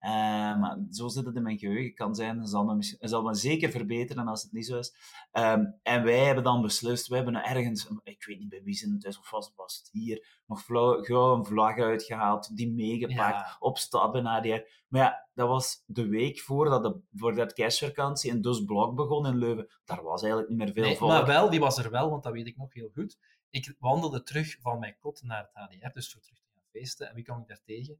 Eh, 0.05 0.11
maar 0.59 0.77
zo 0.91 1.07
zit 1.07 1.25
het 1.25 1.35
in 1.35 1.43
mijn 1.43 1.57
geheugen. 1.57 1.93
Kan 1.93 2.15
zijn, 2.15 2.39
het 2.39 2.49
zal 2.49 2.63
me, 2.63 2.95
zal 2.99 3.23
me 3.23 3.33
zeker 3.33 3.71
verbeteren 3.71 4.27
als 4.27 4.43
het 4.43 4.51
niet 4.51 4.65
zo 4.65 4.77
is. 4.77 4.95
Ehm, 5.31 5.65
en 5.83 6.03
wij 6.03 6.25
hebben 6.25 6.43
dan 6.43 6.61
beslist, 6.61 7.07
we 7.07 7.15
hebben 7.15 7.43
ergens, 7.43 7.89
ik 8.03 8.25
weet 8.25 8.39
niet 8.39 8.49
bij 8.49 8.63
wie 8.63 8.73
ze 8.73 8.91
het 8.93 9.03
is, 9.03 9.19
of 9.19 9.29
was, 9.31 9.51
was 9.55 9.77
het 9.77 9.89
hier, 9.91 10.41
nog 10.45 10.61
flauw, 10.61 11.03
gauw 11.03 11.35
een 11.35 11.45
vlag 11.45 11.77
uitgehaald, 11.79 12.57
die 12.57 12.71
meegepakt 12.71 13.15
Ja. 13.15 13.55
op 13.59 13.77
stap 13.77 14.15
in 14.15 14.25
HDR. 14.25 14.69
Maar 14.87 15.01
ja, 15.01 15.27
dat 15.33 15.47
was 15.47 15.83
de 15.85 16.07
week 16.07 16.39
voordat, 16.39 16.83
de, 16.83 16.99
voordat 17.13 17.53
kerstvakantie 17.53 18.31
en 18.31 18.41
dus 18.41 18.63
blok 18.63 18.95
begon 18.95 19.27
in 19.27 19.37
Leuven. 19.37 19.67
Daar 19.85 20.03
was 20.03 20.21
eigenlijk 20.21 20.51
niet 20.51 20.59
meer 20.59 20.73
veel 20.73 20.83
Nee, 20.83 20.99
maar 20.99 21.25
wel, 21.25 21.49
die 21.49 21.59
was 21.59 21.77
er 21.77 21.89
wel, 21.91 22.09
want 22.09 22.23
dat 22.23 22.33
weet 22.33 22.47
ik 22.47 22.57
nog 22.57 22.73
heel 22.73 22.89
goed. 22.93 23.17
Ik 23.49 23.75
wandelde 23.79 24.23
terug 24.23 24.57
van 24.61 24.79
mijn 24.79 24.95
kot 24.99 25.21
naar 25.23 25.49
het 25.53 25.69
HDR, 25.69 25.93
dus 25.93 26.11
voor 26.11 26.21
terug 26.21 26.39
te 26.39 26.49
gaan 26.53 26.63
feesten. 26.71 27.09
En 27.09 27.15
wie 27.15 27.23
kwam 27.23 27.39
ik 27.41 27.47
daar 27.47 27.61
tegen? 27.65 27.97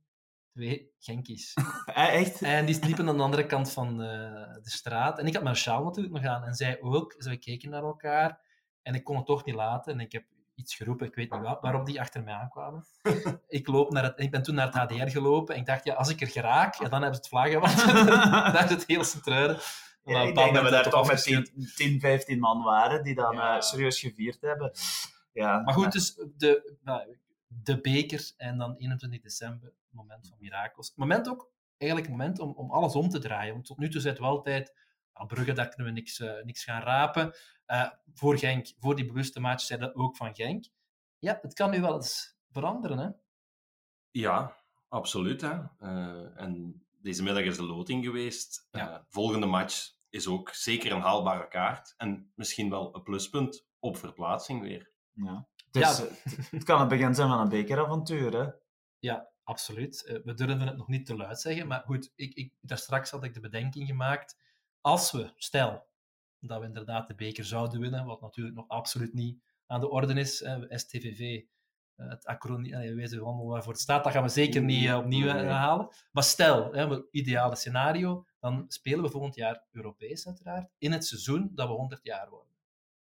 Twee 0.56 0.92
Genkies. 1.00 1.54
Eh, 1.86 2.14
echt? 2.14 2.42
En 2.42 2.66
die 2.66 2.86
liepen 2.86 3.10
aan 3.10 3.18
de 3.18 3.24
andere 3.24 3.46
kant 3.46 3.72
van 3.72 4.02
eh, 4.02 4.08
de 4.62 4.70
straat. 4.70 5.20
En 5.20 5.26
ik 5.26 5.34
had 5.34 5.44
mijn 5.44 5.56
sjaal 5.56 5.84
natuurlijk 5.84 6.14
nog 6.16 6.26
aan. 6.26 6.44
En 6.44 6.54
zij 6.54 6.82
ook. 6.82 7.16
Dus 7.18 7.26
we 7.26 7.38
keken 7.38 7.70
naar 7.70 7.84
elkaar. 7.84 8.40
En 8.82 8.96
ik 8.96 9.04
kon 9.04 9.16
het 9.16 9.26
toch 9.26 9.46
niet 9.46 9.56
laten. 9.56 9.94
En 9.94 10.00
ik 10.00 10.12
heb 10.12 10.24
iets 10.56 10.76
geroepen, 10.76 11.08
ik 11.08 11.16
weet 11.16 11.32
niet 11.32 11.42
wat, 11.42 11.62
waarop 11.62 11.86
die 11.86 12.00
achter 12.00 12.24
mij 12.24 12.34
aankwamen. 12.34 12.86
ik, 13.48 13.68
loop 13.68 13.92
naar 13.92 14.04
het, 14.04 14.20
ik 14.20 14.32
ben 14.32 14.44
toen 14.44 14.56
naar 14.56 14.66
het 14.66 14.76
HDR 14.76 15.08
gelopen. 15.08 15.56
En 15.56 15.60
ik 15.62 15.68
dacht, 15.68 15.84
ja, 15.86 15.94
als 15.94 16.10
ik 16.10 16.22
er 16.22 16.28
geraak, 16.28 16.76
ja, 16.76 16.90
dan 16.90 17.02
hebben 17.02 17.14
ze 17.14 17.20
het 17.20 17.28
vlaggen. 17.28 17.60
Want 17.60 17.86
daar 18.54 18.64
is 18.64 18.70
het 18.70 18.88
heel 18.88 19.04
Sint-Truiden. 19.04 19.58
Ja, 20.04 20.22
ik 20.22 20.36
denk 20.36 20.54
dat 20.54 20.64
we 20.64 20.70
daar 20.70 20.90
toch 20.90 21.08
met 21.08 21.24
10, 21.24 21.72
10, 21.76 22.00
15 22.00 22.40
man 22.40 22.64
waren 22.64 23.04
die 23.04 23.16
dan 23.16 23.36
Ja. 23.36 23.56
eh, 23.56 23.62
serieus 23.62 24.00
gevierd 24.00 24.42
hebben. 24.42 24.72
Ja, 25.34 25.60
Maar 25.60 25.74
goed, 25.74 25.92
dus 25.92 26.16
de, 26.38 26.78
nou, 26.84 27.18
de 27.48 27.82
beker 27.82 28.32
en 28.38 28.58
dan 28.58 28.76
21 28.78 29.22
december, 29.22 29.74
moment 29.96 30.28
van 30.28 30.38
mirakels. 30.40 30.94
Moment 30.96 31.30
ook, 31.30 31.52
eigenlijk 31.78 32.12
een 32.12 32.18
moment 32.18 32.40
om, 32.40 32.52
om 32.52 32.72
alles 32.72 32.96
om 32.96 33.10
te 33.10 33.20
draaien. 33.20 33.54
Want 33.54 33.66
tot 33.66 33.78
nu 33.78 33.90
toe 33.90 34.02
zeiden 34.02 34.24
we 34.24 34.30
altijd, 34.30 34.74
nou, 35.14 35.28
Brugge, 35.28 35.54
daar 35.54 35.68
kunnen 35.68 35.94
we 35.94 36.00
niks, 36.00 36.20
eh, 36.20 36.44
niks 36.44 36.64
gaan 36.64 36.82
rapen. 36.82 37.34
Eh, 37.66 37.90
voor 38.14 38.38
Genk, 38.38 38.74
voor 38.80 38.96
die 38.96 39.06
bewuste 39.06 39.40
match, 39.40 39.64
zeiden 39.64 39.90
we 39.90 39.96
ook 39.96 40.16
van 40.18 40.36
Genk. 40.36 40.66
Ja, 41.20 41.40
het 41.42 41.54
kan 41.54 41.72
nu 41.72 41.82
wel 41.82 41.96
eens 41.96 42.38
veranderen, 42.50 42.98
hè? 42.98 43.10
Ja, 44.12 44.56
absoluut. 44.88 45.42
Hè. 45.42 45.54
Eh, 45.80 46.42
en 46.42 46.84
deze 47.02 47.24
middag 47.24 47.44
is 47.44 47.56
de 47.58 47.64
loting 47.64 48.06
geweest. 48.06 48.68
Ja. 48.72 49.06
Volgende 49.10 49.46
match 49.46 49.94
is 50.10 50.28
ook 50.28 50.50
zeker 50.50 50.92
een 50.92 51.02
haalbare 51.02 51.48
kaart. 51.48 51.94
En 51.98 52.32
misschien 52.36 52.70
wel 52.70 52.96
een 52.96 53.04
pluspunt 53.04 53.68
op 53.80 53.98
verplaatsing 53.98 54.62
weer. 54.62 54.92
ja. 55.12 55.48
Dus, 55.72 55.98
Ja. 55.98 56.04
het, 56.04 56.52
het 56.52 56.64
kan 56.64 56.80
het 56.80 56.90
begin 56.90 57.16
zijn 57.16 57.28
van 57.30 57.40
een 57.40 57.50
bekeravontuur. 57.50 58.34
Hè? 58.40 58.50
Ja, 59.00 59.30
absoluut. 59.46 60.06
Eh, 60.06 60.18
we 60.24 60.34
durven 60.34 60.68
het 60.68 60.78
nog 60.78 60.88
niet 60.88 61.06
te 61.06 61.16
luid 61.16 61.40
zeggen, 61.40 61.68
maar 61.68 61.82
goed, 61.86 62.12
ik, 62.16 62.34
ik, 62.34 62.54
daar 62.62 62.78
straks 62.78 63.12
had 63.12 63.24
ik 63.24 63.34
de 63.34 63.40
bedenking 63.40 63.88
gemaakt. 63.88 64.38
Als 64.82 65.12
we, 65.12 65.32
stel, 65.36 65.88
dat 66.40 66.60
we 66.60 66.66
inderdaad 66.66 67.08
de 67.08 67.16
beker 67.16 67.46
zouden 67.46 67.80
winnen, 67.80 68.06
wat 68.06 68.22
natuurlijk 68.22 68.56
nog 68.56 68.68
absoluut 68.68 69.14
niet 69.14 69.44
aan 69.66 69.80
de 69.80 69.90
orde 69.90 70.14
is, 70.14 70.46
STVV, 70.70 71.44
eh, 71.96 72.10
het 72.10 72.26
acroniem, 72.26 72.80
we 72.80 72.96
weten 72.96 73.24
allemaal 73.24 73.48
waarvoor 73.48 73.72
het 73.72 73.82
staat, 73.82 74.04
dat 74.04 74.14
gaan 74.14 74.24
we 74.24 74.30
zeker 74.30 74.64
niet 74.64 74.88
eh, 74.88 74.98
opnieuw 74.98 75.28
herhalen. 75.28 75.90
Maar 76.12 76.24
stel, 76.24 76.74
het 76.74 77.08
ideale 77.12 77.56
scenario, 77.56 78.26
dan 78.40 78.66
spelen 78.68 79.04
we 79.04 79.10
volgend 79.10 79.36
jaar 79.36 79.64
Europees 79.72 80.28
uiteraard, 80.28 80.72
in 80.78 80.92
het 80.92 81.06
seizoen 81.06 81.52
dat 81.54 81.68
we 81.68 81.74
100 81.74 82.04
jaar 82.04 82.30
worden. 82.30 82.54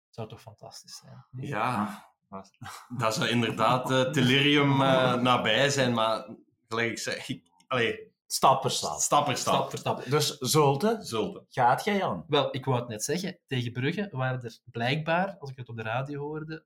Zou 0.09 0.29
toch 0.29 0.41
fantastisch 0.41 0.97
zijn? 0.97 1.27
niet? 1.31 1.49
Ja, 1.49 2.12
dat 2.99 3.15
zou 3.15 3.29
inderdaad 3.29 3.91
eh 3.91 4.13
Delirium 4.13 4.83
eh, 4.83 5.15
nabij 5.15 5.71
zijn. 5.71 5.93
Maar 5.95 6.29
gelijk 6.69 6.91
ik 6.91 6.99
zei, 6.99 7.23
ik, 7.27 7.51
allee, 7.67 8.11
Stap 8.27 8.61
per 8.61 8.71
stap. 8.71 8.99
stap 9.01 9.25
per 9.25 9.37
stap. 9.37 9.77
Stap. 9.77 10.05
Dus 10.05 10.39
Zulte, 10.39 10.99
Zulte. 11.01 11.45
gaat 11.49 11.85
jij 11.85 11.97
Jan? 11.97 12.25
Wel, 12.29 12.55
ik 12.55 12.65
wou 12.65 12.79
het 12.79 12.89
net 12.89 13.05
zeggen. 13.05 13.39
Tegen 13.47 13.73
Brugge 13.73 14.09
waren 14.11 14.43
er 14.43 14.59
blijkbaar, 14.65 15.37
als 15.39 15.51
ik 15.51 15.57
het 15.57 15.69
op 15.69 15.77
de 15.77 15.83
radio 15.83 16.21
hoorde, 16.21 16.65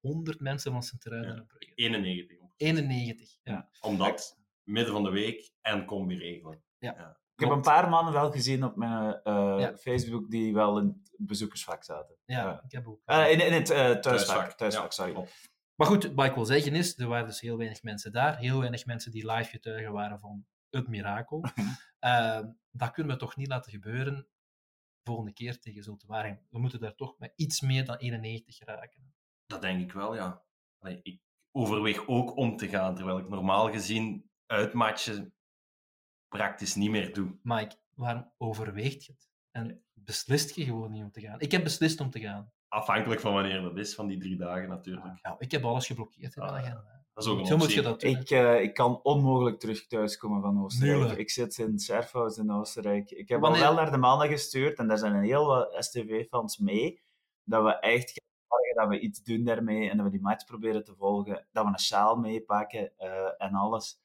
100 0.00 0.40
mensen 0.40 0.72
van 0.72 0.82
Sint-Truiden 0.82 1.30
Ja. 1.30 1.36
en 1.36 1.46
Brugge. 1.46 1.72
91. 1.74 2.38
91. 2.56 3.36
Ja. 3.42 3.68
Omdat 3.80 4.38
midden 4.62 4.92
van 4.92 5.02
de 5.02 5.10
week 5.10 5.50
en 5.60 5.84
combi 5.84 6.18
regelen. 6.18 6.62
Ik 6.78 6.92
heb 7.40 7.50
een 7.50 7.60
paar 7.60 7.88
mannen 7.88 8.12
wel 8.12 8.30
gezien 8.30 8.64
op 8.64 8.76
mijn 8.76 9.20
eh, 9.22 9.56
Ja. 9.58 9.76
Facebook 9.76 10.30
die 10.30 10.54
wel 10.54 10.78
in 10.78 10.86
het 10.86 11.26
bezoekersvak 11.26 11.84
zaten. 11.84 12.16
Ja, 12.24 12.42
Ja. 12.42 12.62
ik 12.64 12.72
heb 12.72 12.88
ook. 12.88 13.00
Eh, 13.04 13.30
in, 13.30 13.46
in 13.46 13.52
het 13.52 13.70
eh, 13.70 13.76
thuisvak. 13.76 14.02
Thuisvak, 14.02 14.52
thuisvak 14.52 14.84
ja. 14.84 14.90
sorry. 14.90 15.28
Maar 15.74 15.86
goed, 15.86 16.12
wat 16.14 16.26
ik 16.26 16.34
wil 16.34 16.44
zeggen 16.44 16.74
is, 16.74 16.98
er 16.98 17.08
waren 17.08 17.26
dus 17.26 17.40
heel 17.40 17.56
weinig 17.56 17.82
mensen 17.82 18.12
daar. 18.12 18.38
Heel 18.38 18.58
weinig 18.58 18.86
mensen 18.86 19.10
die 19.12 19.32
live 19.32 19.50
getuigen 19.50 19.92
waren 19.92 20.20
van 20.20 20.46
het 20.70 20.88
mirakel. 20.88 21.44
Ehm, 21.98 22.46
dat 22.70 22.90
kunnen 22.90 23.12
we 23.12 23.18
toch 23.18 23.36
niet 23.36 23.48
laten 23.48 23.72
gebeuren 23.72 24.28
volgende 25.04 25.32
keer 25.32 25.58
tegen 25.60 25.82
Zulte 25.82 26.06
Waregem. 26.06 26.46
We 26.50 26.58
moeten 26.58 26.80
daar 26.80 26.94
toch 26.94 27.18
met 27.18 27.32
iets 27.36 27.60
meer 27.60 27.84
dan 27.84 27.96
91 27.96 28.56
geraken. 28.56 29.14
Dat 29.46 29.60
denk 29.62 29.80
ik 29.82 29.92
wel, 29.92 30.14
ja. 30.14 30.42
Allee, 30.78 31.00
ik 31.02 31.20
overweeg 31.52 32.06
ook 32.06 32.36
om 32.36 32.56
te 32.56 32.68
gaan, 32.68 32.94
terwijl 32.94 33.18
ik 33.18 33.28
normaal 33.28 33.70
gezien 33.70 34.30
uitmatchen 34.46 35.34
praktisch 36.38 36.74
niet 36.74 36.90
meer 36.90 37.14
doe. 37.14 37.36
Mike, 37.42 37.76
waarom 37.94 38.30
overweegt 38.38 39.04
je 39.04 39.12
het? 39.12 39.28
En 39.50 39.82
beslist 39.92 40.54
je 40.54 40.64
gewoon 40.64 40.90
niet 40.90 41.02
om 41.02 41.10
te 41.10 41.20
gaan? 41.20 41.40
Ik 41.40 41.52
heb 41.52 41.62
beslist 41.62 42.00
om 42.00 42.10
te 42.10 42.20
gaan. 42.20 42.52
Afhankelijk 42.68 43.20
van 43.20 43.32
wanneer 43.32 43.60
dat 43.62 43.78
is, 43.78 43.94
van 43.94 44.06
die 44.06 44.18
drie 44.18 44.36
dagen 44.36 44.68
natuurlijk. 44.68 45.18
Ja, 45.22 45.36
ik 45.38 45.50
heb 45.50 45.64
alles 45.64 45.86
geblokkeerd 45.86 46.36
in 46.36 46.42
mijn 46.42 46.54
Ah, 46.54 46.60
agenda. 46.60 47.02
Dat 47.14 47.24
is 47.24 47.30
ook 47.30 47.38
een 47.38 47.46
Zo 47.46 47.56
moet 47.56 47.72
je 47.72 47.82
dat 47.82 48.00
doen. 48.00 48.10
Ik, 48.10 48.30
eh, 48.30 48.60
ik 48.62 48.74
kan 48.74 49.00
onmogelijk 49.02 49.58
terug 49.60 49.86
thuiskomen 49.86 50.42
van 50.42 50.62
Oostenrijk. 50.64 51.18
Ik 51.18 51.30
zit 51.30 51.58
in 51.58 51.78
Scherfhout 51.78 52.36
in 52.36 52.50
Oostenrijk. 52.50 53.10
Ik 53.10 53.28
heb 53.28 53.40
Wanneer- 53.40 53.60
al 53.64 53.74
wel 53.74 53.82
naar 53.82 53.90
de 53.92 53.98
mannen 53.98 54.28
gestuurd 54.28 54.78
en 54.78 54.88
daar 54.88 54.98
zijn 54.98 55.14
een 55.14 55.22
heel 55.24 55.46
wat 55.46 55.76
STV-fans 55.84 56.58
mee. 56.58 57.02
Dat 57.44 57.64
we 57.64 57.70
echt 57.78 58.10
gaan 58.10 58.26
zorgen 58.48 58.74
dat 58.76 58.88
we 58.88 58.98
iets 59.00 59.22
doen 59.22 59.44
daarmee 59.44 59.90
en 59.90 59.96
dat 59.96 60.06
we 60.06 60.12
die 60.12 60.20
match 60.20 60.44
proberen 60.44 60.84
te 60.84 60.94
volgen. 60.94 61.46
Dat 61.52 61.64
we 61.64 61.70
een 61.70 61.78
sjaal 61.78 62.16
meepakken 62.16 62.98
eh, 62.98 63.30
en 63.38 63.54
alles. 63.54 64.00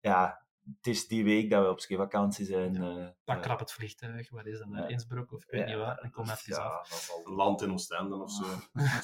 Ja, 0.00 0.43
het 0.76 0.86
is 0.86 1.06
die 1.08 1.24
week 1.24 1.50
dat 1.50 1.62
we 1.64 1.70
op 1.70 1.80
skivakantie 1.80 2.44
zijn. 2.46 2.76
eh, 2.82 3.06
Pak 3.24 3.36
eh, 3.36 3.42
krap 3.42 3.58
het 3.58 3.72
vliegtuig, 3.72 4.30
waar 4.30 4.46
is 4.46 4.58
dat? 4.58 4.68
Ja. 4.70 4.86
Innsbruck 4.88 5.32
of 5.32 5.42
ik 5.42 5.50
weet 5.50 5.66
niet 5.66 5.76
waar. 5.76 5.98
En 5.98 6.10
kom 6.10 6.24
even 6.30 6.62
af. 6.62 6.88
ja, 7.24 7.30
Land 7.34 7.62
in 7.62 7.72
Oostende 7.72 8.16
of 8.16 8.30
zo. 8.30 8.44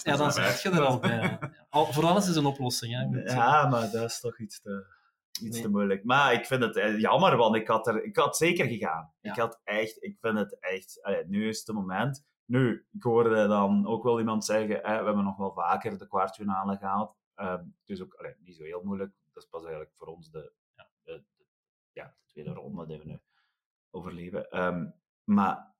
Ja, 0.03 0.17
dan 0.23 0.33
zit 0.33 0.63
je 0.63 0.71
er 0.71 0.81
al 0.85 0.99
bij. 0.99 1.17
Ja. 1.21 1.53
Al, 1.71 1.87
voor 1.93 2.05
alles 2.07 2.29
is 2.29 2.37
een 2.37 2.45
oplossing. 2.47 2.93
Hè. 2.95 3.23
Ja, 3.35 3.69
maar 3.69 3.91
dat 3.91 4.05
is 4.11 4.21
toch 4.21 4.39
iets 4.39 4.61
te, 4.61 4.87
iets 5.41 5.55
Nee. 5.57 5.63
te 5.63 5.69
moeilijk. 5.69 6.05
Maar 6.05 6.33
ik 6.33 6.47
vind 6.47 6.63
het 6.63 6.77
eh, 6.77 6.99
jammer, 7.01 7.37
want 7.37 7.57
ik 7.57 7.69
had, 7.69 7.87
er, 7.87 8.05
ik 8.05 8.17
had 8.17 8.37
zeker 8.37 8.67
gegaan. 8.67 9.13
Ja. 9.21 9.31
Ik 9.33 9.39
had 9.39 9.61
echt, 9.65 10.03
ik 10.03 10.17
vind 10.21 10.39
het 10.39 10.59
echt, 10.61 10.99
allee, 11.03 11.25
nu 11.27 11.49
is 11.49 11.59
het 11.59 11.67
het 11.67 11.77
moment. 11.77 12.25
Nu, 12.45 12.87
ik 12.93 13.03
hoorde 13.03 13.47
dan 13.47 13.87
ook 13.87 14.03
wel 14.03 14.19
iemand 14.19 14.45
zeggen, 14.45 14.83
eh, 14.83 14.99
we 14.99 15.05
hebben 15.05 15.25
nog 15.25 15.37
wel 15.37 15.53
vaker 15.53 15.99
de 15.99 16.07
kwartfinale 16.09 16.77
gehaald. 16.77 17.17
Ehm, 17.35 17.65
dus 17.85 18.03
ook 18.03 18.15
allee, 18.15 18.35
niet 18.39 18.57
zo 18.57 18.63
heel 18.63 18.83
moeilijk. 18.83 19.13
Dat 19.33 19.43
is 19.43 19.49
pas 19.49 19.63
eigenlijk 19.63 19.93
voor 19.97 20.07
ons 20.07 20.31
ja, 20.33 20.89
de- 21.03 21.25
ja, 21.93 22.05
de 22.05 22.27
tweede 22.33 22.51
ronde 22.53 22.87
die 22.87 22.99
we 22.99 23.05
nu 23.05 23.21
overleven. 23.91 24.51
Ehm, 24.51 24.87
maar 25.25 25.75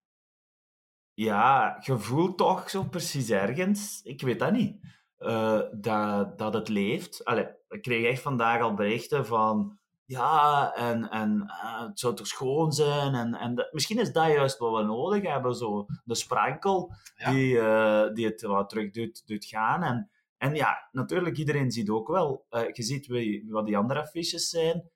ja, 1.15 1.77
je 1.81 1.99
voelt 1.99 2.39
toch 2.39 2.71
zo 2.71 2.85
precies 2.85 3.31
ergens, 3.31 4.01
ik 4.03 4.21
weet 4.23 4.39
dat 4.39 4.53
niet, 4.53 4.81
eh, 5.17 5.61
dat, 5.73 6.39
dat 6.39 6.55
het 6.55 6.69
leeft. 6.69 7.25
Allee, 7.25 7.49
ik 7.69 7.83
kreeg 7.83 8.07
echt 8.07 8.23
vandaag 8.23 8.61
al 8.63 8.75
berichten 8.75 9.27
van, 9.27 9.79
ja, 10.05 10.73
en, 10.75 11.11
en 11.11 11.43
eh, 11.47 11.81
het 11.87 11.99
zou 12.01 12.15
toch 12.15 12.27
schoon 12.27 12.73
zijn. 12.73 13.15
En, 13.15 13.35
en 13.35 13.55
dat- 13.55 13.73
misschien 13.73 13.99
is 13.99 14.13
dat 14.13 14.27
juist 14.27 14.59
wat 14.59 14.77
we 14.77 14.83
nodig 14.83 15.23
hebben, 15.23 15.55
zo 15.55 15.87
de 16.05 16.15
sprankel 16.15 16.93
Ja. 17.15 17.31
die, 17.31 17.59
eh, 17.61 18.15
die 18.15 18.27
het 18.27 18.43
wat 18.43 18.69
terug 18.69 18.91
doet, 18.91 19.27
doet 19.27 19.45
gaan. 19.45 19.83
En, 19.83 20.11
en 20.37 20.55
ja, 20.55 20.89
natuurlijk, 20.93 21.37
iedereen 21.37 21.71
ziet 21.71 21.91
ook 21.91 22.09
wel, 22.09 22.47
je 22.51 22.83
ziet 22.83 23.07
wie, 23.07 23.47
wat 23.51 23.67
die 23.67 23.77
andere 23.77 24.01
affiches 24.01 24.49
zijn. 24.49 24.91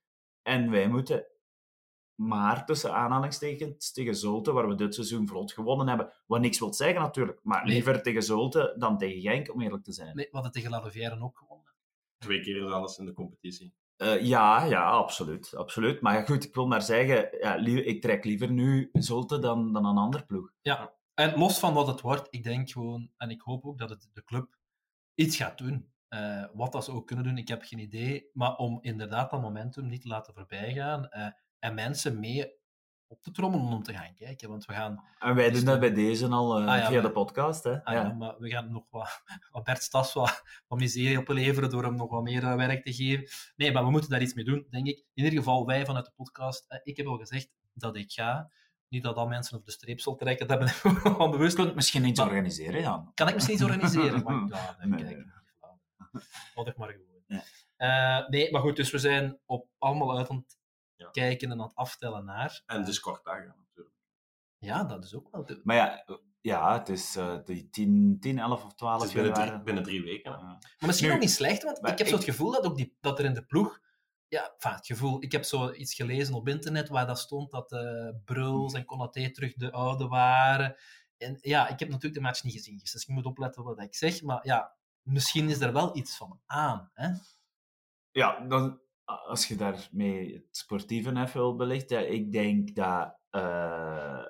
En 0.44 0.70
wij 0.70 0.88
moeten 0.88 1.26
maar 2.14 2.66
tussen 2.66 2.94
aanhalingstekens 2.94 3.92
tegen 3.92 4.14
Zulte, 4.16 4.52
waar 4.52 4.68
we 4.68 4.74
dit 4.74 4.94
seizoen 4.94 5.28
vlot 5.28 5.52
gewonnen 5.52 5.88
hebben. 5.88 6.12
Wat 6.26 6.40
niks 6.40 6.58
wil 6.58 6.74
zeggen 6.74 7.00
natuurlijk, 7.00 7.40
maar 7.42 7.64
Nee. 7.64 7.72
liever 7.74 8.02
tegen 8.02 8.22
Zulte 8.22 8.74
dan 8.78 8.98
tegen 8.98 9.20
Genk, 9.20 9.52
om 9.52 9.60
eerlijk 9.60 9.84
te 9.84 9.92
zijn. 9.92 10.16
Nee, 10.16 10.24
we 10.24 10.30
hadden 10.34 10.52
tegen 10.52 10.70
La 10.70 10.80
Louvière 10.80 11.20
ook 11.22 11.38
gewonnen. 11.38 11.72
Twee 12.18 12.40
keer 12.40 12.68
zelfs 12.68 12.98
in 12.98 13.04
de 13.06 13.12
competitie. 13.12 13.74
Eh, 13.96 14.22
ja, 14.24 14.64
ja, 14.64 14.90
absoluut, 14.90 15.54
absoluut. 15.54 16.00
Maar 16.00 16.14
ja, 16.14 16.22
goed, 16.24 16.44
ik 16.44 16.54
wil 16.54 16.66
maar 16.66 16.82
zeggen, 16.82 17.38
ja, 17.40 17.54
ik 17.64 18.00
trek 18.00 18.24
liever 18.24 18.50
nu 18.50 18.88
Zulte 18.92 19.38
dan, 19.38 19.72
dan 19.72 19.84
een 19.84 19.96
ander 19.96 20.26
ploeg. 20.26 20.52
En 21.14 21.38
los 21.38 21.58
van 21.58 21.74
wat 21.74 21.86
het 21.86 22.00
wordt, 22.00 22.26
ik 22.30 22.42
denk 22.42 22.70
gewoon, 22.70 23.10
en 23.16 23.30
ik 23.30 23.40
hoop 23.40 23.64
ook 23.64 23.78
dat 23.78 23.90
het 23.90 24.08
de 24.12 24.24
club 24.24 24.56
iets 25.14 25.36
gaat 25.36 25.58
doen. 25.58 25.93
Eh, 26.14 26.44
wat 26.52 26.73
dat 26.73 26.85
ze 26.85 26.92
ook 26.92 27.06
kunnen 27.06 27.25
doen, 27.25 27.38
ik 27.38 27.49
heb 27.49 27.62
geen 27.62 27.78
idee. 27.78 28.30
Maar 28.33 28.56
om 28.56 28.78
inderdaad 28.80 29.30
dat 29.30 29.40
momentum 29.40 29.87
niet 29.87 30.02
te 30.02 30.09
laten 30.09 30.35
voorbijgaan 30.35 31.09
eh, 31.09 31.26
en 31.59 31.75
mensen 31.75 32.21
mee 32.21 32.52
op 33.06 33.23
te 33.23 33.30
trommelen 33.30 33.66
om 33.66 33.83
te 33.83 33.92
gaan 33.92 34.14
kijken. 34.14 34.49
Want 34.49 34.64
we 34.64 34.73
gaan, 34.73 35.04
En 35.18 35.35
wij 35.35 35.49
Dus 35.50 35.56
doen 35.59 35.66
dat 35.66 35.80
bij 35.80 35.92
deze 35.92 36.28
al 36.28 36.59
eh, 36.59 36.66
Ah, 36.66 36.76
ja, 36.78 36.87
via 36.88 37.00
de 37.00 37.11
podcast. 37.11 37.64
Hè? 37.64 37.85
ah 37.85 37.94
ja, 37.94 38.02
ja. 38.02 38.12
maar 38.12 38.35
we 38.38 38.50
gaan 38.50 38.73
nog 38.73 38.85
wat, 38.90 39.23
wat 39.52 39.64
Bert 39.64 39.83
Stas 39.83 40.12
wat, 40.12 40.42
wat 40.68 40.78
miserie 40.78 41.18
opleveren 41.18 41.71
door 41.71 41.85
hem 41.85 41.94
nog 41.94 42.11
wat 42.11 42.23
meer 42.23 42.56
werk 42.56 42.85
te 42.85 42.92
geven. 42.92 43.28
Nee, 43.56 43.73
maar 43.73 43.85
we 43.85 43.90
moeten 43.90 44.11
daar 44.11 44.23
iets 44.23 44.35
mee 44.35 44.44
doen, 44.44 44.66
denk 44.71 44.87
ik. 44.87 44.97
In 45.14 45.25
ieder 45.25 45.38
geval, 45.38 45.66
wij 45.66 45.85
vanuit 45.87 46.04
de 46.04 46.12
podcast. 46.16 46.80
ik 46.83 46.97
heb 46.97 47.06
al 47.06 47.18
gezegd 47.18 47.50
dat 47.73 47.97
ik 47.97 48.12
ga. 48.12 48.50
Niet 48.88 49.02
dat 49.02 49.16
al 49.16 49.26
mensen 49.28 49.59
op 49.59 49.64
de 49.64 49.71
streep 49.71 50.00
zal 50.00 50.14
trekken, 50.16 50.47
dat 50.47 50.59
ben 50.59 50.68
ik 50.68 50.75
van 51.16 51.30
bewust. 51.30 51.56
Je 51.56 51.62
kunt 51.62 51.75
misschien 51.75 52.04
iets 52.04 52.21
organiseren, 52.21 52.80
Jan. 52.80 53.11
Kan 53.14 53.28
ik 53.28 53.35
misschien 53.35 53.54
iets 53.54 53.64
organiseren? 53.64 54.23
Maar 54.25 54.47
ja, 54.49 54.76
dan 54.80 54.90
Nee. 54.90 55.04
kijk. 55.04 55.42
Wat 56.54 56.66
ik 56.68 56.76
maar 56.76 56.88
gewoon. 56.90 57.23
Ja. 57.26 57.42
Eh, 57.76 58.28
nee, 58.28 58.50
maar 58.50 58.61
goed, 58.61 58.76
dus 58.76 58.90
we 58.90 58.99
zijn 58.99 59.38
op 59.47 59.68
allemaal 59.78 60.16
uit 60.18 60.28
aan 60.28 60.37
het 60.37 60.59
Ja. 60.97 61.11
kijken 61.11 61.50
en 61.50 61.61
aan 61.61 61.66
het 61.66 61.75
aftellen 61.76 62.25
naar. 62.25 62.62
En 62.66 62.85
dus 62.85 63.00
kort 63.00 63.25
dagen 63.25 63.54
natuurlijk. 63.59 63.97
Ja, 64.59 64.85
dat 64.85 65.04
is 65.04 65.14
ook 65.14 65.28
wel. 65.30 65.44
De... 65.44 65.61
Maar 65.64 65.76
ja, 65.76 66.04
eh, 66.04 66.16
ja 66.40 66.78
het 66.78 66.88
is 66.88 67.16
eh, 67.16 67.38
die 67.44 67.71
10, 67.71 68.16
10, 68.21 68.38
11 68.38 68.64
of 68.64 68.75
12 68.75 69.00
Het 69.00 69.09
is 69.09 69.14
binnen 69.14 69.33
drie, 69.33 69.62
binnen 69.62 69.83
drie 69.83 70.02
weken. 70.02 70.30
Ja. 70.33 70.42
Maar 70.42 70.61
misschien 70.80 71.09
Nu- 71.09 71.14
ook 71.14 71.21
niet 71.21 71.30
slecht, 71.30 71.62
want 71.62 71.78
ik 71.88 71.99
heb 71.99 72.06
zo 72.06 72.14
het 72.14 72.25
gevoel 72.25 72.50
dat, 72.52 72.64
ook 72.64 72.76
die, 72.76 72.97
dat 73.00 73.18
er 73.18 73.25
in 73.25 73.35
de 73.35 73.44
ploeg. 73.44 73.80
Ja, 74.28 74.54
het 74.59 74.87
gevoel. 74.87 75.23
Ik 75.23 75.33
heb 75.33 75.44
zo 75.44 75.73
iets 75.73 75.94
gelezen 75.94 76.35
op 76.35 76.49
internet 76.49 76.88
waar 76.88 77.06
dat 77.06 77.18
stond 77.18 77.50
dat 77.50 77.73
eh 77.73 78.09
Bruls 78.25 78.73
en 78.73 78.85
Konaté 78.85 79.30
terug 79.30 79.54
de 79.54 79.73
oude 79.73 80.06
waren. 80.09 80.76
En 81.16 81.38
ja, 81.40 81.68
ik 81.68 81.78
heb 81.78 81.88
natuurlijk 81.88 82.14
de 82.14 82.21
match 82.21 82.42
niet 82.42 82.52
gezien, 82.52 82.78
dus 82.78 82.94
ik 82.94 83.09
moet 83.09 83.25
opletten 83.25 83.62
wat 83.64 83.80
ik 83.83 83.94
zeg. 83.94 84.23
Maar 84.23 84.47
ja, 84.47 84.76
misschien 85.04 85.49
is 85.49 85.61
er 85.61 85.73
wel 85.73 85.96
iets 85.96 86.16
van 86.16 86.40
aan. 86.46 86.90
Hè? 86.94 87.08
Ja, 88.11 88.40
dan, 88.40 88.80
als 89.04 89.49
je 89.49 89.56
daarmee 89.56 90.32
het 90.34 90.56
sportieve 90.56 91.11
even 91.11 91.32
wil 91.40 91.56
belichten, 91.56 92.12
ik 92.12 92.32
denk 92.32 92.75
dat, 92.75 93.18
eh, 93.30 94.25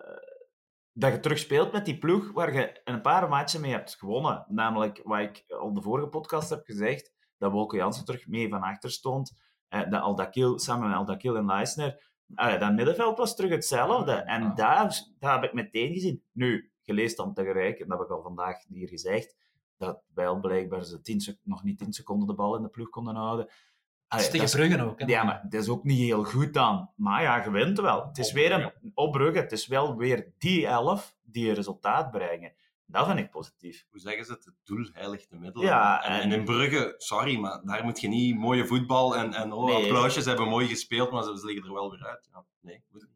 dat 0.93 1.13
je 1.13 1.21
terug 1.21 1.39
speelt 1.39 1.73
met 1.73 1.85
die 1.85 1.99
ploeg 1.99 2.33
waar 2.33 2.55
je 2.55 2.81
een 2.85 3.01
paar 3.01 3.29
matchen 3.29 3.61
mee 3.61 3.71
hebt 3.73 3.97
gewonnen. 3.97 4.45
Namelijk, 4.49 5.01
wat 5.05 5.19
ik 5.21 5.45
al 5.49 5.75
de 5.75 5.83
vorige 5.83 6.09
podcast 6.09 6.51
heb 6.51 6.65
gezegd, 6.65 7.13
dat 7.39 7.53
Wolke 7.53 7.77
Jansen 7.77 8.05
terug 8.05 8.27
mee 8.27 8.49
van 8.49 8.63
achter 8.63 8.91
stond. 8.91 9.43
Eh, 9.69 9.91
dat 9.91 10.01
Aldakil, 10.03 10.59
samen 10.59 10.89
met 10.89 10.97
Aldakil 10.97 11.37
en 11.37 11.47
Leisner. 11.47 12.13
Eh, 12.35 12.61
dat 12.61 12.73
middenveld 12.73 13.19
was 13.19 13.37
terug 13.37 13.51
hetzelfde. 13.51 14.13
En 14.13 14.43
Ja. 14.43 14.55
daar, 14.55 15.03
daar 15.19 15.35
heb 15.35 15.45
ik 15.45 15.53
meteen 15.53 15.93
gezien. 15.93 16.25
Nu, 16.33 16.73
je 16.83 16.93
leest 16.95 17.17
dan 17.17 17.35
tegelijk, 17.35 17.79
en 17.81 17.89
dat 17.89 17.99
heb 17.99 18.07
ik 18.07 18.13
al 18.15 18.23
vandaag 18.23 18.65
hier 18.69 18.89
gezegd, 18.89 19.37
dat 19.79 20.03
wel 20.15 20.41
blijkbaar 20.41 20.85
ze 20.85 21.01
10 21.01 21.21
sec- 21.21 21.39
nog 21.43 21.63
niet 21.63 21.79
10 21.79 21.93
seconden 21.93 22.27
de 22.29 22.35
bal 22.35 22.57
in 22.57 22.63
de 22.63 22.69
ploeg 22.69 22.89
konden 22.89 23.15
houden. 23.15 23.49
Allee, 24.09 24.25
is 24.25 24.31
tegen 24.31 24.47
dat 24.47 24.57
Bruggen 24.57 24.81
ook. 24.81 25.01
Hè? 25.01 25.07
ja, 25.07 25.25
maar 25.25 25.41
het 25.43 25.55
is 25.55 25.69
ook 25.69 25.85
niet 25.85 25.99
heel 25.99 26.25
goed 26.25 26.55
dan. 26.55 26.91
Maar 26.97 27.23
ja, 27.23 27.45
je 27.45 27.51
wint 27.51 27.81
wel. 27.81 28.07
Het 28.07 28.19
is 28.19 28.29
Op 28.29 28.35
weer 28.35 28.49
Brugge. 28.49 28.75
een 28.83 28.91
opbrugge. 28.95 29.39
Het 29.39 29.53
is 29.53 29.67
wel 29.67 29.97
weer 29.97 30.33
die 30.39 30.67
elf 30.67 31.17
die 31.23 31.49
een 31.49 31.55
resultaat 31.55 32.11
brengen. 32.11 32.53
Dat 32.87 33.07
vind 33.07 33.19
ik 33.19 33.31
positief. 33.31 33.87
Hoe 33.91 34.01
zeggen 34.01 34.25
ze 34.25 34.33
het? 34.33 34.45
Het 34.45 34.55
doel 34.65 34.89
heiligt 34.93 35.31
de 35.31 35.37
middel. 35.37 35.63
Ja, 35.63 36.05
en, 36.05 36.33
in 36.33 36.45
Brugge, 36.45 36.95
sorry, 36.97 37.39
maar 37.39 37.61
daar 37.65 37.85
moet 37.85 38.01
je 38.01 38.09
niet 38.09 38.37
mooie 38.37 38.67
voetbal 38.67 39.17
en, 39.17 39.33
en 39.35 39.53
oh, 39.53 39.65
Nee. 39.65 39.83
applausjes 39.83 40.25
hebben 40.25 40.49
mooi 40.49 40.67
gespeeld, 40.69 41.11
maar 41.11 41.23
ze, 41.23 41.41
liggen 41.45 41.65
er 41.67 41.73
wel 41.73 41.91
weer 41.91 42.05
uit. 42.07 42.29
Ja, 42.33 42.45
nee, 42.61 42.83
niet. 42.93 43.07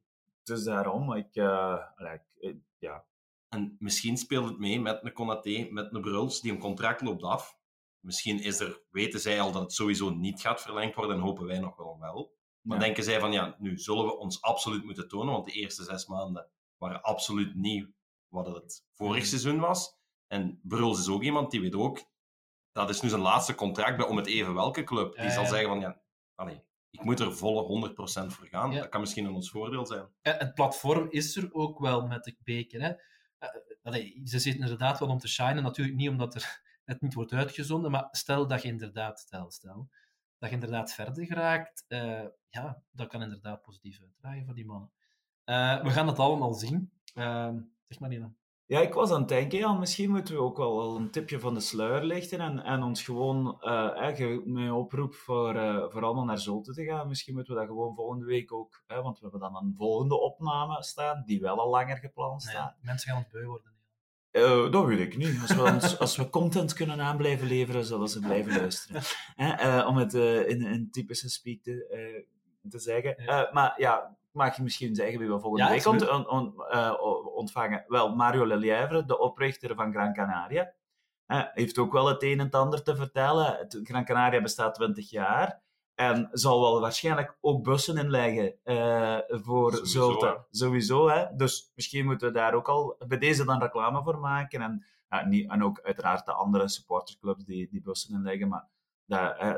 Dus 0.43 0.65
daarom, 0.65 1.13
ik, 1.13 1.35
eh, 1.35 1.79
eh, 1.97 2.55
ja. 2.79 3.05
En 3.49 3.77
misschien 3.79 4.17
speelt 4.17 4.49
het 4.49 4.59
mee 4.59 4.81
met 4.81 5.05
een 5.05 5.13
Konaté, 5.13 5.67
met 5.71 5.95
een 5.95 6.01
Bruls, 6.01 6.41
die 6.41 6.53
een 6.53 6.59
contract 6.59 7.01
loopt 7.01 7.23
af. 7.23 7.57
Misschien 8.01 8.41
is 8.43 8.61
er, 8.61 8.83
weten 8.91 9.21
zij 9.21 9.41
al 9.41 9.53
dat 9.53 9.63
het 9.63 9.73
sowieso 9.73 10.11
niet 10.11 10.41
gaat 10.41 10.61
verlengd 10.63 10.95
worden 10.95 11.17
en 11.17 11.23
hopen 11.23 11.47
wij 11.47 11.59
nog 11.59 11.77
wel 11.77 11.97
wel. 12.01 12.37
Maar 12.61 12.79
Ja. 12.79 12.85
denken 12.85 13.05
zij 13.05 13.21
van, 13.21 13.33
ja, 13.33 13.57
nu 13.59 13.79
zullen 13.79 14.05
we 14.05 14.17
ons 14.19 14.43
absoluut 14.43 14.85
moeten 14.85 15.09
tonen, 15.09 15.33
want 15.33 15.47
de 15.47 15.53
eerste 15.53 15.85
zes 15.85 16.07
maanden 16.07 16.51
waren 16.77 17.03
absoluut 17.03 17.55
niet 17.55 17.91
wat 18.29 18.47
het 18.47 18.85
vorig 18.93 19.27
seizoen 19.27 19.59
was. 19.59 19.97
En 20.27 20.61
Bruls 20.63 20.99
is 20.99 21.09
ook 21.09 21.23
iemand 21.23 21.51
die 21.51 21.61
weet 21.61 21.75
ook, 21.75 22.05
dat 22.73 22.89
is 22.91 23.01
nu 23.01 23.09
zijn 23.09 23.21
laatste 23.21 23.55
contract 23.55 23.97
bij 23.97 24.07
om 24.07 24.17
het 24.17 24.27
even 24.27 24.55
welke 24.55 24.85
club. 24.85 25.15
Die 25.15 25.25
Ja, 25.25 25.31
zal 25.31 25.47
zeggen 25.47 25.69
van, 25.69 25.81
ja, 25.81 26.03
allee, 26.35 26.63
ik 26.91 27.05
moet 27.05 27.21
er 27.21 27.37
volle 27.37 27.63
100% 27.63 28.33
voor 28.33 28.47
gaan. 28.47 28.75
Dat 28.75 28.89
kan 28.89 29.01
misschien 29.01 29.25
in 29.27 29.33
ons 29.33 29.51
voordeel 29.51 29.87
zijn. 29.87 30.09
En 30.23 30.37
het 30.39 30.55
platform 30.55 31.11
is 31.11 31.37
er 31.37 31.53
ook 31.53 31.79
wel 31.79 32.07
met 32.07 32.25
de 32.25 32.37
beker. 32.45 32.83
Hè? 32.83 32.93
Eh, 33.39 34.25
ze 34.25 34.39
zitten 34.39 34.63
inderdaad 34.63 34.99
wel 34.99 35.09
om 35.09 35.19
te 35.19 35.29
shinen. 35.29 35.63
Natuurlijk 35.63 35.97
niet 35.97 36.09
omdat 36.09 36.35
er, 36.35 36.61
het 36.85 37.01
niet 37.01 37.15
wordt 37.15 37.33
uitgezonden, 37.33 37.91
maar 37.91 38.09
stel 38.11 38.47
dat 38.47 38.63
je 38.63 38.69
inderdaad, 38.69 39.21
stel, 39.21 39.51
stel, 39.51 39.89
dat 40.39 40.49
je 40.49 40.55
inderdaad 40.55 40.93
verder 40.93 41.27
geraakt, 41.27 41.85
eh, 41.89 42.27
ja, 42.49 42.83
dat 42.91 43.09
kan 43.09 43.23
inderdaad 43.23 43.63
positief 43.63 44.01
uitdragen 44.01 44.45
voor 44.45 44.55
die 44.55 44.67
mannen. 44.67 44.91
Eh, 45.45 45.83
we 45.83 45.91
gaan 45.91 46.07
het 46.07 46.19
allemaal 46.19 46.55
zien. 46.55 46.93
Ehm, 47.15 47.61
zeg 47.89 47.99
maar, 47.99 48.09
Nina. 48.09 48.33
Ja, 48.69 48.81
ik 48.81 48.95
was 48.95 49.11
aan 49.11 49.21
het 49.21 49.29
denken, 49.29 49.59
ja, 49.59 49.73
misschien 49.73 50.11
moeten 50.11 50.35
we 50.35 50.41
ook 50.41 50.57
wel, 50.57 50.97
een 50.97 51.11
tipje 51.11 51.41
van 51.41 51.55
de 51.55 51.61
sluier 51.61 52.05
lichten 52.05 52.41
en, 52.41 52.63
en 52.65 52.83
ons 52.83 53.03
gewoon 53.03 53.59
uh, 53.61 54.21
eh, 54.21 54.45
met 54.45 54.71
oproep 54.71 55.15
voor, 55.15 55.55
uh, 55.55 55.85
voor 55.89 56.05
allemaal 56.05 56.25
naar 56.25 56.39
Zulte 56.39 56.73
te 56.73 56.85
gaan. 56.85 57.09
Misschien 57.09 57.35
moeten 57.35 57.55
we 57.55 57.61
dat 57.61 57.69
gewoon 57.69 57.95
volgende 57.95 58.25
week 58.25 58.53
ook, 58.53 58.83
hè, 58.87 59.03
want 59.03 59.19
we 59.19 59.23
hebben 59.23 59.41
dan 59.41 59.57
een 59.57 59.75
volgende 59.77 60.21
opname 60.21 60.83
staan, 60.83 61.23
die 61.27 61.41
wel 61.41 61.59
al 61.59 61.71
langer 61.71 61.97
gepland 61.97 62.43
staat. 62.43 62.77
Mensen 62.81 63.11
gaan 63.11 63.19
het 63.19 63.31
beu 63.31 63.47
worden. 63.47 63.73
Uh, 64.33 64.71
dat 64.73 64.85
weet 64.85 65.01
ik 65.01 65.17
niet. 65.17 65.41
Als 65.41 65.55
we, 65.55 65.63
ons, 65.63 65.99
als 65.99 66.17
we 66.17 66.31
content 66.31 66.73
kunnen 66.73 67.01
aan 67.01 67.17
blijven 67.17 67.47
leveren, 67.47 67.85
zullen 67.85 68.09
ze 68.09 68.21
blijven 68.21 68.57
luisteren. 68.61 69.87
om 69.87 69.97
het 69.97 70.15
in, 70.15 70.63
in 70.63 70.91
typische 70.91 71.29
speak 71.29 71.63
te, 71.63 72.25
te 72.69 72.79
zeggen. 72.79 73.23
Ja. 73.23 73.51
maar 73.53 73.75
ja, 73.77 74.18
mag 74.39 74.57
je 74.57 74.63
misschien 74.63 74.95
zeggen 74.95 75.19
wie 75.19 75.29
we 75.29 75.41
volgende 75.41 75.65
ja, 75.65 75.71
week 75.71 75.87
ont, 75.87 76.11
on, 76.11 76.29
on, 76.29 76.55
ontvangen? 77.35 77.85
Wel, 77.87 78.15
Mario 78.15 78.47
Lelièvre, 78.47 79.05
de 79.05 79.19
oprichter 79.19 79.75
van 79.75 79.93
Gran 79.93 80.15
Canaria. 80.15 80.73
heeft 81.27 81.79
ook 81.79 81.93
wel 81.93 82.07
het 82.07 82.23
een 82.23 82.39
en 82.39 82.45
het 82.45 82.55
ander 82.55 82.83
te 82.83 82.97
vertellen. 82.97 83.67
Gran 83.69 84.05
Canaria 84.05 84.41
bestaat 84.41 84.75
20 84.75 85.11
jaar. 85.11 85.63
En 85.95 86.29
zal 86.33 86.61
wel 86.61 86.81
waarschijnlijk 86.81 87.37
ook 87.41 87.65
bussen 87.65 87.97
inleggen 87.97 88.55
uh, 88.65 89.19
voor 89.29 89.73
Sowieso, 89.73 90.11
Zulte. 90.11 90.47
Sowieso, 90.51 91.09
hè. 91.09 91.37
Dus 91.37 91.73
misschien 91.75 92.05
moeten 92.05 92.29
we 92.29 92.35
daar 92.35 92.55
ook 92.55 92.69
al 92.69 92.97
bij 93.07 93.19
deze 93.19 93.45
dan 93.45 93.61
reclame 93.61 94.03
voor 94.03 94.19
maken. 94.19 94.63
En, 94.63 94.85
niet, 95.29 95.51
en 95.51 95.65
ook 95.65 95.81
uiteraard 95.81 96.27
de 96.27 96.33
andere 96.33 96.69
supportersclubs 96.69 97.45
die, 97.45 97.69
die 97.69 97.83
bussen 97.83 98.15
inleggen. 98.15 98.49
Maar 98.49 98.69
dat, 99.05 99.43
uh, 99.43 99.55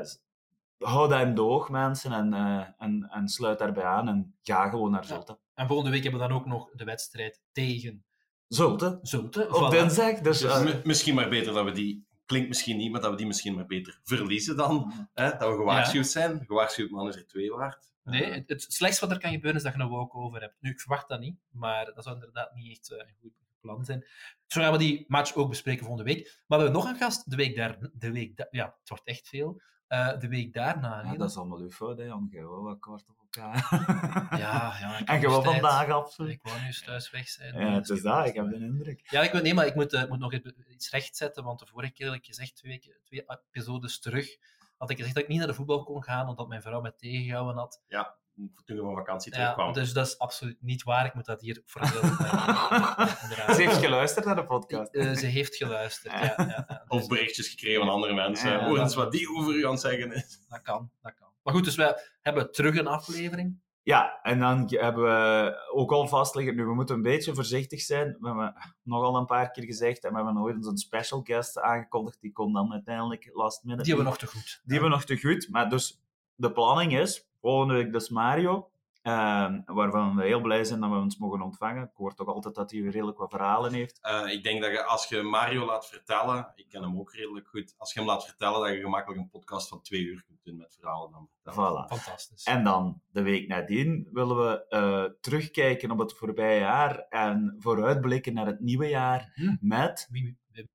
hou 0.81 1.09
dat 1.09 1.21
in 1.21 1.35
doog, 1.35 1.69
mensen. 1.69 2.11
En, 2.11 2.33
uh, 2.33 2.67
en, 2.77 3.09
en 3.11 3.27
sluit 3.27 3.59
daarbij 3.59 3.83
aan. 3.83 4.07
En 4.07 4.35
ga 4.41 4.69
gewoon 4.69 4.91
naar 4.91 5.05
Zulte. 5.05 5.31
Ja. 5.31 5.39
En 5.53 5.67
volgende 5.67 5.91
week 5.91 6.03
hebben 6.03 6.21
we 6.21 6.27
dan 6.27 6.37
ook 6.37 6.45
nog 6.45 6.69
de 6.71 6.83
wedstrijd 6.83 7.41
tegen... 7.51 8.03
Zulte. 8.47 8.99
Zulte, 9.01 9.47
Op 9.49 9.67
voilà. 9.67 9.77
dinsdag. 9.77 10.19
Dus, 10.19 10.39
dus 10.39 10.81
misschien 10.83 11.15
maar 11.15 11.29
beter 11.29 11.53
dat 11.53 11.65
we 11.65 11.71
die 11.71 12.05
klinkt 12.25 12.47
misschien 12.47 12.77
niet, 12.77 12.91
maar 12.91 13.01
dat 13.01 13.11
we 13.11 13.17
die 13.17 13.25
misschien 13.25 13.55
maar 13.55 13.65
beter 13.65 13.99
verliezen 14.03 14.57
dan. 14.57 14.75
Mhm. 14.75 15.03
Hè? 15.13 15.29
Dat 15.29 15.49
we 15.49 15.55
gewaarschuwd 15.55 16.07
zijn. 16.07 16.43
Gewaarschuwd 16.45 16.89
man 16.89 17.07
is 17.07 17.15
er 17.15 17.27
twee 17.27 17.51
waard. 17.51 17.91
Nee, 18.03 18.31
het, 18.31 18.49
het 18.49 18.73
slechtste 18.73 19.05
wat 19.05 19.15
er 19.15 19.21
kan 19.21 19.31
gebeuren 19.31 19.57
is 19.57 19.63
dat 19.63 19.75
je 19.75 19.81
een 19.81 19.89
walk-over 19.89 20.41
hebt. 20.41 20.55
Nu, 20.59 20.69
ik 20.69 20.79
verwacht 20.79 21.09
dat 21.09 21.19
niet, 21.19 21.35
maar 21.49 21.85
dat 21.93 22.03
zou 22.03 22.15
inderdaad 22.15 22.53
niet 22.53 22.71
echt 22.71 22.91
uh, 22.91 22.97
een 22.97 23.15
goed 23.21 23.33
plan 23.59 23.85
zijn. 23.85 24.05
Zo 24.47 24.61
gaan 24.61 24.71
we 24.71 24.77
die 24.77 25.05
match 25.07 25.35
ook 25.35 25.49
bespreken 25.49 25.85
volgende 25.85 26.13
week. 26.13 26.23
Maar 26.47 26.57
we 26.57 26.63
hebben 26.63 26.81
nog 26.81 26.91
een 26.91 26.99
gast 26.99 27.29
de 27.29 27.35
week 27.35 27.55
daar. 27.55 27.77
De 27.93 28.11
week 28.11 28.47
ja, 28.51 28.75
het 28.79 28.89
wordt 28.89 29.05
echt 29.05 29.27
veel. 29.27 29.61
Uh, 29.91 30.19
de 30.19 30.27
week 30.27 30.53
daarna. 30.53 31.01
Ja, 31.03 31.15
dat 31.15 31.29
is 31.29 31.37
allemaal 31.37 31.57
uw 31.57 31.69
fout, 31.69 31.97
hè, 31.97 32.03
Jan. 32.03 32.29
Wel 32.31 32.63
wat 32.63 32.79
kort 32.79 33.09
op 33.09 33.15
elkaar. 33.19 33.67
ja, 34.39 34.77
ja. 34.79 35.05
En 35.05 35.19
gewoon 35.19 35.43
vandaag 35.43 35.89
absoluut. 35.89 36.31
Ik 36.31 36.41
wou 36.43 36.61
nu 36.61 36.71
thuis 36.71 37.11
weg 37.11 37.27
zijn. 37.27 37.59
Ja, 37.59 37.73
het 37.73 37.89
is 37.89 38.01
dat. 38.01 38.27
Ik 38.27 38.33
heb 38.33 38.49
de 38.49 38.55
indruk. 38.55 39.01
Ja, 39.09 39.21
ik 39.21 39.41
nee, 39.41 39.53
maar 39.53 39.65
ik 39.65 39.75
moet, 39.75 39.93
uh, 39.93 40.05
moet 40.05 40.19
nog 40.19 40.33
iets 40.67 40.89
rechtzetten, 40.89 41.43
want 41.43 41.59
de 41.59 41.67
vorige 41.67 41.91
keer 41.91 42.13
ik 42.13 42.25
gezegd, 42.25 42.55
twee, 42.55 42.79
twee 43.03 43.23
episodes 43.27 43.99
terug, 43.99 44.37
had 44.77 44.89
ik 44.89 44.97
gezegd 44.97 45.15
dat 45.15 45.23
ik 45.23 45.29
niet 45.29 45.39
naar 45.39 45.47
de 45.47 45.53
voetbal 45.53 45.83
kon 45.83 46.03
gaan, 46.03 46.27
omdat 46.27 46.47
mijn 46.47 46.61
vrouw 46.61 46.81
mij 46.81 46.93
tegengehouden 46.97 47.55
had. 47.55 47.81
Ja 47.87 48.19
toen 48.35 48.77
we 48.77 48.81
van 48.81 48.95
vakantie 48.95 49.31
terugkwamen. 49.31 49.73
Ja, 49.73 49.79
dus 49.79 49.93
dat 49.93 50.07
is 50.07 50.17
absoluut 50.17 50.61
niet 50.61 50.83
waar. 50.83 51.05
Ik 51.05 51.13
moet 51.13 51.25
dat 51.25 51.41
hier 51.41 51.61
voor 51.65 51.85
Ze 53.55 53.55
heeft 53.55 53.77
geluisterd 53.77 54.25
naar 54.25 54.35
de 54.35 54.45
podcast. 54.45 54.95
Uh, 54.95 55.13
ze 55.13 55.25
heeft 55.25 55.55
geluisterd, 55.55 56.13
ja. 56.13 56.33
ja, 56.37 56.65
ja. 56.67 56.83
Of 56.87 57.07
berichtjes 57.07 57.47
gekregen 57.47 57.79
van 57.79 57.89
andere 57.89 58.13
mensen. 58.13 58.51
Ja, 58.51 58.65
Hoor 58.65 58.79
eens 58.79 58.95
wat 58.95 59.11
die 59.11 59.29
over 59.29 59.55
u 59.55 59.65
aan 59.65 59.71
het 59.71 59.81
zeggen 59.81 60.13
is. 60.13 60.45
Dat 60.49 60.61
kan, 60.61 60.91
dat 61.01 61.13
kan. 61.13 61.27
Maar 61.43 61.53
goed, 61.53 61.63
dus 61.63 61.75
wij 61.75 61.95
hebben 62.21 62.51
terug 62.51 62.75
een 62.75 62.87
aflevering. 62.87 63.59
Ja, 63.83 64.19
en 64.21 64.39
dan 64.39 64.65
hebben 64.67 65.03
we 65.03 65.53
ook 65.71 65.91
al 65.91 66.07
vastleggen, 66.07 66.55
nu 66.55 66.65
we 66.65 66.73
moeten 66.73 66.95
een 66.95 67.01
beetje 67.01 67.33
voorzichtig 67.33 67.81
zijn. 67.81 68.17
We 68.19 68.27
hebben 68.27 68.55
nogal 68.83 69.15
een 69.15 69.25
paar 69.25 69.51
keer 69.51 69.63
gezegd 69.63 70.03
en 70.03 70.09
we 70.09 70.15
hebben 70.15 70.33
nooit 70.33 70.65
een 70.65 70.77
special 70.77 71.21
guest 71.23 71.59
aangekondigd. 71.59 72.21
Die 72.21 72.31
kon 72.31 72.53
dan 72.53 72.71
uiteindelijk 72.71 73.29
last 73.33 73.63
minute. 73.63 73.83
Die 73.83 73.93
hebben 73.93 74.13
we 74.13 74.19
nog 74.19 74.29
te 74.29 74.37
goed. 74.37 74.61
Die 74.63 74.73
hebben 74.73 74.89
we 74.89 74.95
nog 74.95 75.05
te 75.05 75.17
goed, 75.17 75.49
maar 75.49 75.69
dus 75.69 76.01
de 76.41 76.51
planning 76.51 76.97
is, 76.97 77.29
Volgende 77.41 77.73
week 77.73 77.91
dus 77.91 78.09
Mario, 78.09 78.71
uh, 79.03 79.53
waarvan 79.65 80.15
we 80.15 80.23
heel 80.23 80.41
blij 80.41 80.63
zijn 80.63 80.79
dat 80.79 80.89
we 80.89 80.95
ons 80.95 81.17
mogen 81.17 81.41
ontvangen. 81.41 81.83
Ik 81.83 81.89
hoor 81.93 82.13
toch 82.13 82.27
altijd 82.27 82.55
dat 82.55 82.71
hij 82.71 82.79
redelijk 82.79 83.17
wat 83.17 83.29
verhalen 83.29 83.73
heeft. 83.73 83.99
Uh, 84.01 84.33
ik 84.33 84.43
denk 84.43 84.61
dat 84.61 84.71
je, 84.71 84.83
als 84.83 85.07
je 85.07 85.21
Mario 85.21 85.65
laat 85.65 85.87
vertellen, 85.87 86.51
ik 86.55 86.69
ken 86.69 86.81
hem 86.81 86.99
ook 86.99 87.13
redelijk 87.13 87.47
goed, 87.47 87.75
als 87.77 87.93
je 87.93 87.99
hem 87.99 88.09
laat 88.09 88.25
vertellen, 88.25 88.59
dat 88.59 88.69
je 88.69 88.81
gemakkelijk 88.81 89.21
een 89.21 89.29
podcast 89.29 89.67
van 89.67 89.81
twee 89.81 90.01
uur 90.01 90.23
kunt 90.27 90.43
doen 90.43 90.57
met 90.57 90.77
verhalen. 90.79 91.29
Dan 91.43 91.53
voilà. 91.53 91.87
Fantastisch. 91.87 92.43
En 92.43 92.63
dan, 92.63 93.01
de 93.11 93.21
week 93.21 93.47
nadien, 93.47 94.07
willen 94.11 94.37
we 94.37 94.65
uh, 94.69 95.19
terugkijken 95.21 95.91
op 95.91 95.99
het 95.99 96.13
voorbije 96.13 96.59
jaar 96.59 96.99
en 97.09 97.55
vooruitblikken 97.59 98.33
naar 98.33 98.45
het 98.45 98.59
nieuwe 98.59 98.87
jaar 98.87 99.31
hm. 99.33 99.55
met 99.59 100.07
Wie, 100.11 100.37
wie, 100.51 100.69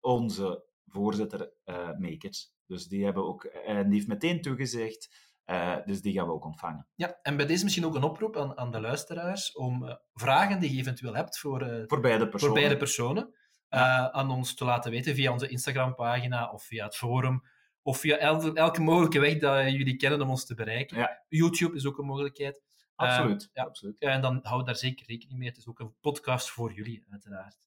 onze 0.00 0.64
voorzitter 0.86 1.52
uh, 1.64 1.90
Makers. 1.98 2.52
Dus 2.70 2.86
die 2.86 3.04
hebben 3.04 3.26
ook, 3.26 3.44
en 3.44 3.84
die 3.84 3.94
heeft 3.94 4.08
meteen 4.08 4.42
toegezegd. 4.42 5.28
Uh, 5.46 5.76
dus 5.84 6.02
die 6.02 6.12
gaan 6.12 6.26
we 6.26 6.32
ook 6.32 6.44
ontvangen. 6.44 6.86
Ja, 6.94 7.18
en 7.22 7.36
bij 7.36 7.46
deze 7.46 7.62
misschien 7.62 7.86
ook 7.86 7.94
een 7.94 8.02
oproep 8.02 8.36
aan, 8.36 8.58
aan 8.58 8.70
de 8.70 8.80
luisteraars 8.80 9.52
om 9.52 9.84
uh, 9.84 9.94
vragen 10.12 10.60
die 10.60 10.72
je 10.72 10.78
eventueel 10.78 11.14
hebt 11.14 11.38
voor, 11.38 11.62
uh, 11.62 11.82
voor 11.86 12.00
beide 12.00 12.28
personen, 12.28 12.54
voor 12.54 12.62
beide 12.62 12.76
personen 12.76 13.34
aan 14.12 14.30
ons 14.30 14.54
te 14.54 14.64
laten 14.64 14.90
weten 14.90 15.14
via 15.14 15.32
onze 15.32 15.48
Instagram-pagina 15.48 16.50
of 16.50 16.62
via 16.62 16.84
het 16.84 16.96
forum 16.96 17.42
of 17.82 17.98
via 17.98 18.16
elke, 18.16 18.52
elke 18.52 18.80
mogelijke 18.80 19.20
weg 19.20 19.38
dat 19.38 19.72
jullie 19.72 19.96
kennen 19.96 20.22
om 20.22 20.30
ons 20.30 20.46
te 20.46 20.54
bereiken. 20.54 20.98
Ja. 20.98 21.24
YouTube 21.28 21.76
is 21.76 21.86
ook 21.86 21.98
een 21.98 22.06
mogelijkheid. 22.06 22.62
Absoluut. 22.94 23.50
ja. 23.52 23.62
absoluut. 23.62 23.98
en 23.98 24.20
dan 24.20 24.40
hou 24.42 24.64
daar 24.64 24.76
zeker 24.76 25.06
rekening 25.06 25.38
mee. 25.38 25.48
Het 25.48 25.58
is 25.58 25.68
ook 25.68 25.80
een 25.80 25.94
podcast 26.00 26.50
voor 26.50 26.72
jullie, 26.72 27.04
uiteraard. 27.10 27.58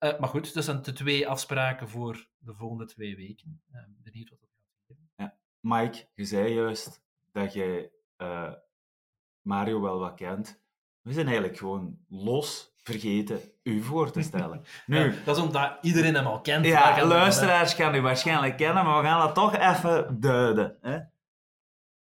Uh, 0.00 0.18
maar 0.18 0.28
goed, 0.28 0.54
dat 0.54 0.64
zijn 0.64 0.82
de 0.82 0.92
twee 0.92 1.28
afspraken 1.28 1.88
voor 1.88 2.28
de 2.38 2.54
volgende 2.54 2.86
twee 2.86 3.16
weken. 3.16 3.62
Uh, 3.72 3.80
benieuwd 3.88 4.30
wat 4.30 4.40
dat 4.40 4.50
gaat 4.50 4.86
geven. 4.86 5.10
Ja. 5.16 5.38
Mike, 5.60 6.08
je 6.14 6.24
zei 6.24 6.52
juist 6.52 7.02
dat 7.32 7.52
je 7.52 7.90
uh, 8.16 8.52
Mario 9.40 9.80
wel 9.80 9.98
wat 9.98 10.14
kent. 10.14 10.60
We 11.00 11.12
zijn 11.12 11.26
eigenlijk 11.26 11.58
gewoon 11.58 11.98
los 12.08 12.74
vergeten 12.82 13.40
u 13.62 13.82
voor 13.82 14.10
te 14.10 14.22
stellen. 14.22 14.64
Nu, 14.86 14.98
ja, 14.98 15.24
dat 15.24 15.36
is 15.36 15.42
omdat 15.42 15.78
iedereen 15.82 16.14
hem 16.14 16.26
al 16.26 16.40
kent. 16.40 16.66
Ja, 16.66 17.06
luisteraars 17.06 17.74
gaan 17.74 17.94
u 17.94 18.00
waarschijnlijk 18.00 18.56
kennen, 18.56 18.84
maar 18.84 19.02
we 19.02 19.08
gaan 19.08 19.20
dat 19.20 19.34
toch 19.34 19.56
even 19.56 20.20
duiden. 20.20 20.78
Hè? 20.80 20.98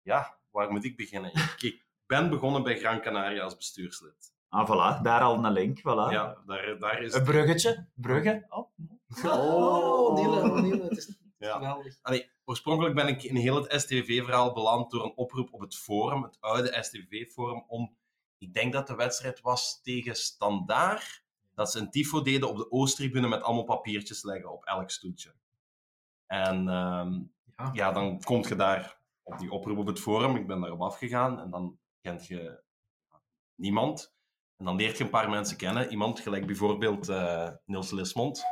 Ja, 0.02 0.38
waar 0.52 0.72
moet 0.72 0.86
ik 0.86 0.98
beginnen? 0.98 1.32
Ik 1.58 1.86
ben 2.06 2.30
begonnen 2.30 2.64
bij 2.64 2.80
Gran 2.80 3.02
Canaria 3.02 3.44
als 3.44 3.56
bestuurslid. 3.56 4.35
Ah, 4.56 4.68
voilà. 4.68 5.02
Daar 5.02 5.22
al 5.22 5.46
een 5.46 5.52
link. 5.52 5.80
Voilà. 5.80 6.12
Ja, 6.12 6.38
daar, 6.46 6.80
daar 6.80 7.02
is... 7.02 7.14
Een 7.14 7.24
bruggetje. 7.24 7.88
Brugge. 7.94 8.46
Oh, 8.50 8.68
oh 9.24 10.14
Niele, 10.14 10.62
Niele. 10.62 10.84
Het 10.84 10.98
is 10.98 11.18
ja. 11.38 11.54
geweldig. 11.54 11.98
Allee, 12.02 12.30
oorspronkelijk 12.46 12.96
ben 12.96 13.08
ik 13.08 13.24
in 13.24 13.36
heel 13.36 13.56
het 13.56 13.82
STV-verhaal 13.82 14.54
beland 14.54 14.92
door 14.92 15.04
een 15.04 15.16
oproep 15.16 15.54
op 15.54 15.60
het 15.60 15.76
forum, 15.76 16.24
het 16.24 16.38
oude 16.40 16.78
STV-forum, 16.84 17.64
om... 17.68 17.96
Ik 18.38 18.54
denk 18.54 18.74
dat 18.74 18.88
de 18.88 18.96
wedstrijd 18.96 19.42
was 19.42 19.82
tegen 19.82 20.16
Standaard, 20.16 21.24
dat 21.54 21.72
ze 21.72 21.80
een 21.80 21.92
tifo 21.92 22.22
deden 22.22 22.50
op 22.50 22.58
de 22.58 22.72
Oosttribune 22.72 23.28
met 23.28 23.42
allemaal 23.42 23.64
papiertjes 23.64 24.24
leggen 24.24 24.52
op 24.52 24.64
elk 24.64 24.90
stoeltje. 24.90 25.34
En 26.28 26.68
um, 26.68 27.34
ja. 27.58 27.70
ja, 27.74 27.92
dan 27.92 28.22
kom 28.22 28.48
je 28.48 28.56
daar 28.56 29.00
op 29.24 29.40
die 29.40 29.52
oproep 29.52 29.78
op 29.78 29.88
het 29.88 30.00
forum. 30.00 30.36
Ik 30.36 30.48
ben 30.48 30.60
daarop 30.60 30.82
afgegaan 30.82 31.40
en 31.40 31.50
dan 31.50 31.78
kent 32.02 32.28
je 32.28 32.60
niemand. 33.56 34.15
En 34.58 34.66
dan 34.66 34.76
leert 34.76 34.98
je 34.98 35.04
een 35.04 35.10
paar 35.10 35.30
mensen 35.30 35.58
kennen. 35.58 35.90
Iemand 35.90 36.20
gelijk 36.20 36.46
bijvoorbeeld 36.46 37.10
uh, 37.10 37.50
Niels 37.66 37.92
Lismond. 37.92 38.44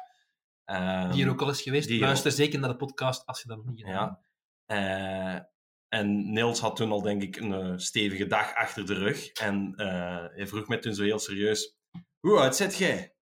Um, 0.65 1.11
die 1.11 1.21
hier 1.23 1.29
ook 1.29 1.41
al 1.41 1.49
is 1.49 1.61
geweest. 1.61 1.89
Luister 1.89 2.31
ook... 2.31 2.37
zeker 2.37 2.59
naar 2.59 2.69
de 2.69 2.75
podcast 2.75 3.25
als 3.25 3.41
je 3.41 3.47
dat 3.47 3.57
nog 3.57 3.65
niet 3.65 3.85
gedaan 3.85 4.19
ja. 4.65 5.35
Uh, 5.35 5.41
en 5.87 6.33
Niels 6.33 6.59
had 6.59 6.75
toen 6.75 6.91
al, 6.91 7.01
denk 7.01 7.21
ik, 7.21 7.35
een 7.35 7.71
uh, 7.71 7.77
stevige 7.77 8.27
dag 8.27 8.53
achter 8.53 8.85
de 8.85 8.93
rug. 8.93 9.31
En 9.31 9.73
hij 10.35 10.47
vroeg 10.47 10.67
mij 10.67 10.77
toen 10.77 10.93
zo 10.93 11.03
heel 11.03 11.19
serieus: 11.19 11.75
Hoe 12.19 12.39
oud 12.39 12.55
zit 12.55 12.77
jij? 12.77 13.15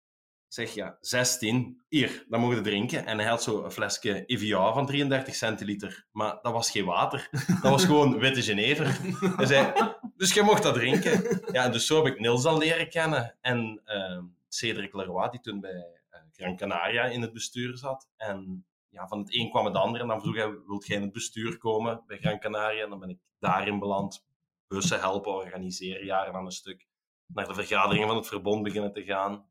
Zeg 0.52 0.74
ja, 0.74 0.96
16. 1.00 1.82
Hier, 1.88 2.24
dan 2.28 2.40
mogen 2.40 2.56
we 2.56 2.62
drinken. 2.62 3.06
En 3.06 3.18
hij 3.18 3.28
had 3.28 3.42
zo 3.42 3.64
een 3.64 3.70
flesje 3.70 4.24
Evian 4.24 4.74
van 4.74 4.86
33 4.86 5.34
centiliter. 5.34 6.06
Maar 6.12 6.38
dat 6.42 6.52
was 6.52 6.70
geen 6.70 6.84
water. 6.84 7.28
Dat 7.62 7.70
was 7.70 7.84
gewoon 7.84 8.18
witte 8.18 8.42
Genever. 8.42 8.98
Hij 9.36 9.46
zei, 9.46 9.72
dus 10.16 10.34
je 10.34 10.42
mocht 10.42 10.62
dat 10.62 10.74
drinken. 10.74 11.42
Ja, 11.52 11.68
dus 11.68 11.86
zo 11.86 12.04
heb 12.04 12.12
ik 12.12 12.20
Niels 12.20 12.44
al 12.44 12.58
leren 12.58 12.88
kennen. 12.88 13.36
En 13.40 13.82
uh, 13.86 14.22
Cedric 14.48 14.94
Leroy, 14.94 15.30
die 15.30 15.40
toen 15.40 15.60
bij 15.60 15.72
uh, 16.10 16.18
Gran 16.32 16.56
Canaria 16.56 17.04
in 17.04 17.22
het 17.22 17.32
bestuur 17.32 17.76
zat. 17.76 18.08
En 18.16 18.66
ja, 18.88 19.08
van 19.08 19.18
het 19.18 19.34
een 19.34 19.50
kwam 19.50 19.64
het 19.64 19.74
ander. 19.74 20.00
En 20.00 20.08
dan 20.08 20.20
vroeg 20.20 20.36
hij, 20.36 20.58
wilt 20.66 20.86
jij 20.86 20.96
in 20.96 21.02
het 21.02 21.12
bestuur 21.12 21.58
komen 21.58 22.02
bij 22.06 22.18
Gran 22.18 22.38
Canaria? 22.38 22.84
En 22.84 22.90
dan 22.90 22.98
ben 22.98 23.10
ik 23.10 23.18
daarin 23.38 23.78
beland. 23.78 24.28
Bussen 24.68 25.00
helpen 25.00 25.32
organiseren, 25.32 26.04
jaren 26.04 26.34
aan 26.34 26.44
een 26.44 26.52
stuk. 26.52 26.86
Naar 27.26 27.46
de 27.46 27.54
vergaderingen 27.54 28.06
van 28.06 28.16
het 28.16 28.26
verbond 28.26 28.62
beginnen 28.62 28.92
te 28.92 29.04
gaan 29.04 29.49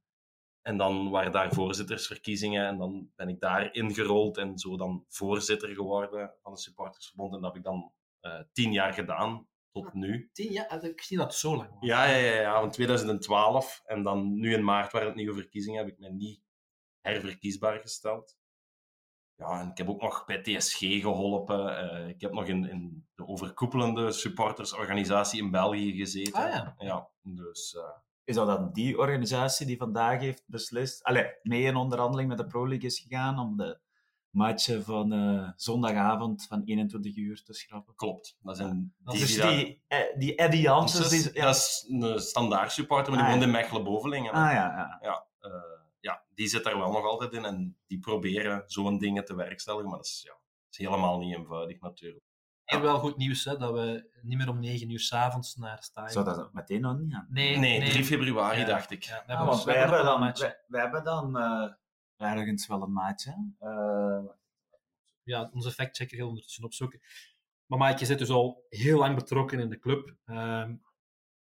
En 0.61 0.77
dan 0.77 1.09
waren 1.09 1.31
daar 1.31 1.53
voorzittersverkiezingen 1.53 2.67
en 2.67 2.77
dan 2.77 3.11
ben 3.15 3.29
ik 3.29 3.39
daar 3.39 3.73
ingerold 3.73 4.37
en 4.37 4.57
zo 4.57 4.77
dan 4.77 5.05
voorzitter 5.07 5.69
geworden 5.69 6.33
van 6.41 6.51
het 6.51 6.61
supportersverbond. 6.61 7.33
En 7.33 7.41
dat 7.41 7.53
heb 7.53 7.59
ik 7.59 7.65
dan 7.65 7.91
eh, 8.19 8.39
tien 8.51 8.71
jaar 8.71 8.93
gedaan, 8.93 9.47
tot 9.71 9.93
nu. 9.93 10.29
Tien 10.33 10.51
jaar? 10.51 10.83
Ik 10.83 11.01
zie 11.01 11.17
dat 11.17 11.35
zo 11.35 11.55
lang. 11.55 11.77
Ja, 11.79 12.05
ja, 12.05 12.15
ja, 12.17 12.41
ja, 12.41 12.59
van 12.59 12.71
2012. 12.71 13.81
En 13.85 14.03
dan 14.03 14.39
nu 14.39 14.53
in 14.53 14.63
maart 14.63 14.91
waren 14.91 15.07
het 15.07 15.17
nieuwe 15.17 15.33
verkiezingen, 15.33 15.79
heb 15.79 15.93
ik 15.93 15.99
mij 15.99 16.09
niet 16.09 16.41
herverkiesbaar 17.01 17.79
gesteld. 17.79 18.37
Ja, 19.35 19.61
en 19.61 19.69
ik 19.69 19.77
heb 19.77 19.89
ook 19.89 20.01
nog 20.01 20.25
bij 20.25 20.41
TSG 20.41 20.77
geholpen. 20.79 21.77
Eh, 21.77 22.07
ik 22.07 22.21
heb 22.21 22.31
nog 22.33 22.45
in, 22.45 22.69
in 22.69 23.07
de 23.15 23.27
overkoepelende 23.27 24.11
supportersorganisatie 24.11 25.41
in 25.41 25.51
België 25.51 25.97
gezeten. 25.97 26.33
Ah 26.33 26.51
ja. 26.51 26.75
Ja, 26.77 27.09
dus... 27.21 27.75
eh, 27.75 28.08
Is 28.29 28.35
dat 28.35 28.47
dan 28.47 28.69
die 28.73 28.97
organisatie 28.97 29.65
die 29.65 29.77
vandaag 29.77 30.19
heeft 30.19 30.43
beslist, 30.45 31.03
allee, 31.03 31.33
mee 31.43 31.63
in 31.63 31.75
onderhandeling 31.75 32.29
met 32.29 32.37
de 32.37 32.45
Pro 32.45 32.67
League 32.67 32.87
is 32.87 32.99
gegaan 32.99 33.39
om 33.39 33.57
de 33.57 33.79
matchen 34.29 34.83
van 34.83 35.13
eh, 35.13 35.49
zondagavond 35.55 36.45
van 36.47 36.61
21 36.65 37.15
uur 37.15 37.43
te 37.43 37.53
schrappen? 37.53 37.95
klopt. 37.95 38.37
Dat 38.41 38.57
zijn 38.57 38.93
die 38.97 39.19
Dus 39.19 39.41
die 39.41 39.81
eh, 39.87 40.17
die 40.17 40.35
Eddie 40.35 40.61
Janssens... 40.61 41.31
ja. 41.33 41.45
dat 41.45 41.55
is 41.55 41.85
een 41.89 42.19
standaard 42.19 42.71
supporter, 42.71 43.13
maar 43.13 43.21
die 43.21 43.27
Ah, 43.27 43.33
woont 43.33 43.45
in 43.45 43.51
Mechelen-Bovelingen. 43.51 44.31
Ah 44.31 44.51
ja, 44.51 44.51
ja. 44.51 44.97
ja, 45.01 45.25
eh, 45.39 45.51
ja, 45.99 46.23
die 46.33 46.47
zit 46.47 46.63
daar 46.63 46.77
wel 46.77 46.91
nog 46.91 47.05
altijd 47.05 47.33
in 47.33 47.45
en 47.45 47.77
die 47.87 47.99
proberen 47.99 48.63
zo'n 48.65 48.97
dingen 48.97 49.25
te 49.25 49.35
werkstelligen, 49.35 49.89
maar 49.89 49.97
dat 49.97 50.07
is, 50.07 50.21
ja, 50.25 50.33
dat 50.33 50.71
is 50.71 50.77
helemaal 50.77 51.17
niet 51.17 51.35
eenvoudig 51.35 51.79
natuurlijk. 51.79 52.25
En 52.69 52.81
wel 52.81 52.99
goed 52.99 53.17
nieuws, 53.17 53.43
hè, 53.45 53.57
dat 53.57 53.73
we 53.73 54.09
niet 54.21 54.37
meer 54.37 54.49
om 54.49 54.59
negen 54.59 54.89
uur 54.89 54.99
s'avonds 54.99 55.55
naar 55.55 55.83
stadion. 55.83 56.11
Zou 56.23 56.25
dat 56.25 56.53
meteen 56.53 56.81
nog 56.81 56.97
niet 56.97 57.13
aan? 57.13 57.27
Nee, 57.29 57.57
Nee, 57.57 57.89
3 57.89 58.03
februari 58.05 58.59
Ja. 58.59 58.65
dacht 58.65 58.91
ik. 58.91 59.03
Ja, 59.03 59.23
Ah, 59.27 59.45
want 59.47 59.63
we 59.63 59.71
wij, 59.71 59.79
hebben 59.79 60.03
dan, 60.03 60.19
wij, 60.19 60.57
wij 60.67 60.81
hebben 60.81 61.03
dan 61.03 61.37
eh, 61.37 61.71
ergens 62.17 62.67
wel 62.67 62.81
een 62.81 62.93
maatje. 62.93 63.53
Eh, 63.59 64.19
ja, 65.23 65.49
onze 65.53 65.71
factchecker 65.71 66.17
gaat 66.17 66.27
ondertussen 66.27 66.63
opzoeken. 66.63 66.99
Maar 67.65 67.79
Mike, 67.79 67.99
je 67.99 68.05
zit 68.05 68.19
dus 68.19 68.29
al 68.29 68.65
heel 68.69 68.99
lang 68.99 69.15
betrokken 69.15 69.59
in 69.59 69.69
de 69.69 69.79
club. 69.79 70.15
Ehm, 70.25 70.75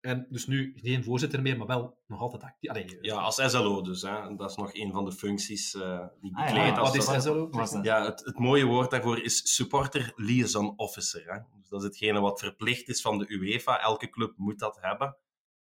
en 0.07 0.27
dus 0.31 0.47
nu 0.47 0.73
geen 0.77 1.05
voorzitter 1.05 1.42
meer, 1.42 1.57
maar 1.57 1.66
wel 1.66 1.99
nog 2.07 2.21
altijd 2.21 2.42
actief. 2.42 2.71
Allee, 2.71 2.99
Ja, 3.01 3.14
als 3.16 3.51
SLO 3.51 3.83
dus. 3.83 4.03
Hè. 4.03 4.37
Dat 4.37 4.51
is 4.51 4.57
nog 4.57 4.75
een 4.75 4.92
van 4.92 5.05
de 5.05 5.12
functies 5.12 5.75
eh, 5.75 6.07
die 6.21 6.31
ik 6.31 6.37
Ah, 6.37 6.49
ja. 6.49 6.55
bekleed. 6.55 6.77
wat 6.77 6.85
als 7.07 7.16
is 7.16 7.23
SLO? 7.23 7.51
dat? 7.51 7.79
Ja, 7.83 8.05
het, 8.05 8.25
het 8.25 8.38
mooie 8.38 8.64
woord 8.64 8.90
daarvoor 8.90 9.23
is 9.23 9.55
supporter 9.55 10.12
liaison 10.16 10.73
officer. 10.77 11.25
Hè. 11.33 11.38
Dus 11.61 11.69
dat 11.69 11.81
is 11.81 11.87
hetgene 11.87 12.21
wat 12.21 12.40
verplicht 12.40 12.88
is 12.88 13.01
van 13.01 13.19
de 13.19 13.29
UEFA. 13.29 13.81
Elke 13.81 14.11
club 14.11 14.33
moet 14.37 14.59
dat 14.59 14.79
hebben. 14.81 15.16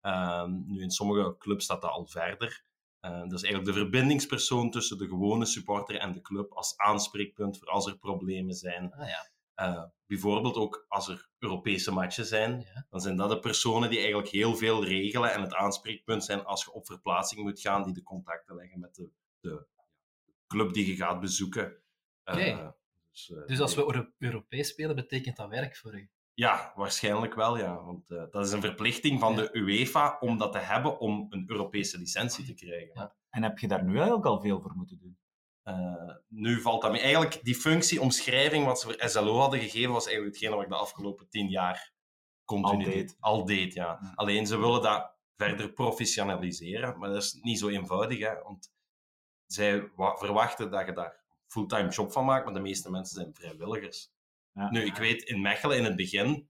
Ehm, 0.02 0.52
nu, 0.66 0.82
in 0.82 0.92
sommige 0.92 1.36
clubs 1.38 1.64
staat 1.64 1.82
dat 1.82 1.92
al 1.92 2.06
verder. 2.08 2.64
Eh, 3.00 3.12
dat 3.20 3.34
is 3.34 3.44
eigenlijk 3.44 3.66
de 3.76 3.80
verbindingspersoon 3.82 4.72
tussen 4.72 4.98
de 4.98 5.08
gewone 5.08 5.46
supporter 5.46 5.96
en 5.96 6.12
de 6.12 6.22
club 6.22 6.52
als 6.52 6.78
aanspreekpunt 6.78 7.58
voor 7.58 7.68
als 7.68 7.88
er 7.88 7.98
problemen 7.98 8.54
zijn. 8.54 8.94
Ah, 8.94 9.08
ja. 9.08 9.30
Eh, 9.60 9.84
bijvoorbeeld 10.06 10.56
ook 10.56 10.86
als 10.88 11.08
er 11.08 11.30
Europese 11.38 11.92
matchen 11.92 12.26
zijn, 12.26 12.60
Ja. 12.60 12.86
dan 12.90 13.00
zijn 13.02 13.16
dat 13.16 13.30
de 13.30 13.40
personen 13.40 13.90
die 13.90 13.98
eigenlijk 14.00 14.28
heel 14.30 14.56
veel 14.56 14.84
regelen 14.86 15.34
en 15.34 15.42
het 15.42 15.54
aanspreekpunt 15.54 16.24
zijn 16.24 16.44
als 16.46 16.64
je 16.64 16.72
op 16.72 16.86
verplaatsing 16.86 17.42
moet 17.42 17.60
gaan, 17.60 17.84
die 17.84 17.94
de 17.94 18.04
contacten 18.04 18.56
leggen 18.56 18.80
met 18.80 18.96
de, 18.96 19.10
de 19.40 19.66
club 20.48 20.74
die 20.74 20.88
je 20.88 20.96
gaat 20.96 21.20
bezoeken. 21.20 21.82
Eh, 22.24 22.68
dus, 23.12 23.32
eh, 23.32 23.46
Dus 23.46 23.60
als 23.62 23.76
we 23.76 23.82
Euro- 23.82 24.12
Europees 24.18 24.68
spelen, 24.70 24.96
betekent 24.96 25.36
dat 25.38 25.50
werk 25.50 25.76
voor 25.78 25.94
u? 25.96 26.10
Ja, 26.34 26.72
waarschijnlijk 26.76 27.36
wel, 27.36 27.58
ja. 27.58 27.84
Want 27.84 28.10
eh, 28.10 28.24
dat 28.32 28.46
is 28.46 28.52
een 28.52 28.62
verplichting 28.62 29.20
van 29.20 29.34
Ja. 29.36 29.42
de 29.42 29.50
UEFA 29.58 30.18
om 30.20 30.38
dat 30.38 30.52
te 30.52 30.58
hebben 30.60 31.00
om 31.00 31.28
een 31.30 31.44
Europese 31.50 31.98
licentie 31.98 32.46
te 32.46 32.54
krijgen. 32.54 32.92
Ja. 32.94 33.16
en 33.30 33.44
heb 33.44 33.60
je 33.60 33.68
daar 33.68 33.84
nu 33.84 33.96
eigenlijk 33.96 34.26
al 34.26 34.42
veel 34.42 34.62
voor 34.62 34.74
moeten 34.76 35.00
doen? 35.00 35.18
Eh, 35.70 36.16
nu 36.28 36.62
valt 36.62 36.82
dat 36.82 36.92
mee. 36.92 37.02
Eigenlijk, 37.02 37.44
die 37.44 37.56
functieomschrijving 37.56 38.66
wat 38.66 38.80
ze 38.80 38.86
voor 38.86 39.10
SLO 39.10 39.38
hadden 39.38 39.60
gegeven, 39.60 39.92
was 39.92 40.06
eigenlijk 40.06 40.36
hetgene 40.36 40.56
wat 40.56 40.66
ik 40.66 40.72
de 40.72 40.78
afgelopen 40.78 41.30
tien 41.30 41.50
jaar 41.50 41.94
continu 42.46 42.86
Al 42.86 42.92
deed. 42.92 43.16
Al 43.20 43.46
deed, 43.46 43.74
ja. 43.74 44.00
Ja. 44.02 44.12
Alleen 44.16 44.48
ze 44.48 44.58
willen 44.58 44.82
dat 44.82 45.12
verder 45.36 45.72
professionaliseren, 45.74 47.00
maar 47.00 47.10
dat 47.10 47.24
is 47.24 47.34
niet 47.34 47.60
zo 47.60 47.68
eenvoudig, 47.68 48.20
hè. 48.20 48.42
Want 48.42 48.72
zij 49.46 49.92
wa- 49.96 50.18
verwachten 50.18 50.72
dat 50.72 50.86
je 50.86 50.94
daar 50.94 51.24
fulltime 51.48 51.90
job 51.90 52.12
van 52.12 52.26
maakt, 52.26 52.46
maar 52.46 52.54
de 52.54 52.60
meeste 52.60 52.92
mensen 52.92 53.22
zijn 53.22 53.34
vrijwilligers. 53.34 54.12
Ja. 54.54 54.70
Nu, 54.72 54.86
ik 54.86 54.96
weet, 54.96 55.24
in 55.24 55.42
Mechelen 55.42 55.78
in 55.78 55.84
het 55.84 55.96
begin, 55.96 56.50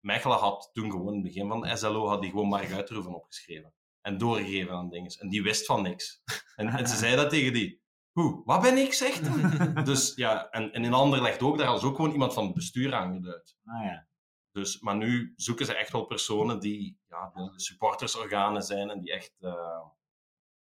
Mechelen 0.00 0.38
had 0.38 0.70
toen 0.72 0.90
gewoon 0.90 1.08
in 1.08 1.14
het 1.14 1.22
begin 1.22 1.48
van 1.48 1.76
SLO, 1.78 2.06
had 2.08 2.20
die 2.22 2.30
gewoon 2.30 2.48
Mark 2.48 2.72
Uitroeven 2.72 3.14
opgeschreven. 3.14 3.74
En 4.00 4.18
doorgegeven 4.18 4.74
aan 4.74 4.88
dingen. 4.88 5.10
En 5.18 5.28
die 5.28 5.42
wist 5.42 5.66
van 5.66 5.82
niks. 5.82 6.22
En, 6.56 6.68
en 6.68 6.88
ze 6.88 6.96
zei 7.04 7.16
dat 7.16 7.30
tegen 7.30 7.52
die. 7.52 7.81
Hoe? 8.12 8.42
Wat 8.44 8.60
ben 8.60 8.76
ik, 8.76 8.92
zegt 8.92 9.20
hij? 9.28 9.72
Dus 9.84 10.14
ja, 10.14 10.50
en, 10.50 10.72
en 10.72 10.84
in 10.84 10.92
Anderlecht 10.94 11.42
ook, 11.42 11.56
daar 11.56 11.66
hadden 11.66 11.82
ze 11.84 11.88
ook 11.90 11.96
gewoon 11.96 12.12
iemand 12.12 12.34
van 12.34 12.44
het 12.44 12.54
bestuur 12.54 12.94
aangeduid. 12.94 13.56
Ah 13.64 13.84
ja. 13.84 14.06
Dus, 14.50 14.80
maar 14.80 14.96
nu 14.96 15.32
zoeken 15.36 15.66
ze 15.66 15.74
echt 15.74 15.92
wel 15.92 16.04
personen 16.04 16.60
die 16.60 16.98
ja, 17.08 17.30
de 17.34 17.52
supportersorganen 17.60 18.62
zijn 18.62 18.90
en 18.90 19.00
die 19.00 19.12
echt 19.12 19.32
eh, 19.40 19.80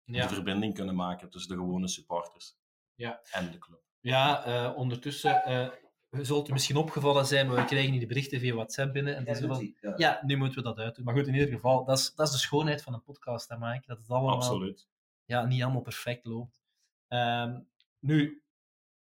Ja, 0.04 0.28
de 0.28 0.34
verbinding 0.34 0.74
kunnen 0.74 0.96
maken 0.96 1.30
tussen 1.30 1.52
de 1.56 1.58
gewone 1.64 1.88
supporters 1.88 2.58
Ja. 2.96 3.22
en 3.32 3.52
de 3.52 3.58
club. 3.58 3.82
ja 4.00 4.46
eh, 4.46 4.78
ondertussen 4.78 5.44
eh 5.44 5.68
zult 6.10 6.50
u 6.50 6.52
misschien 6.54 6.76
opgevallen 6.76 7.26
zijn, 7.26 7.48
maar 7.48 7.56
we 7.56 7.66
krijgen 7.66 7.92
hier 7.92 8.00
de 8.00 8.06
berichten 8.06 8.40
via 8.40 8.54
WhatsApp 8.54 8.94
binnen. 8.94 9.16
En 9.26 9.48
van, 9.48 9.76
ja, 9.96 10.20
nu 10.26 10.38
moeten 10.38 10.58
we 10.58 10.64
dat 10.64 10.78
uitdoen. 10.78 11.06
Maar 11.06 11.16
goed, 11.16 11.28
in 11.28 11.34
ieder 11.34 11.50
geval, 11.50 11.86
dat 11.86 11.98
is, 11.98 12.14
dat 12.16 12.28
is 12.28 12.34
de 12.34 12.40
schoonheid 12.40 12.82
van 12.84 12.94
een 12.94 13.04
podcast, 13.04 13.50
hè, 13.50 13.58
Mike. 13.58 13.84
Dat 13.86 13.98
het 13.98 14.10
allemaal 14.10 14.36
Absoluut. 14.36 14.88
ja, 15.26 15.46
niet 15.46 15.64
allemaal 15.64 15.82
perfect 15.82 16.26
loopt. 16.26 16.64
Ehm, 17.08 17.60
nu, 18.00 18.44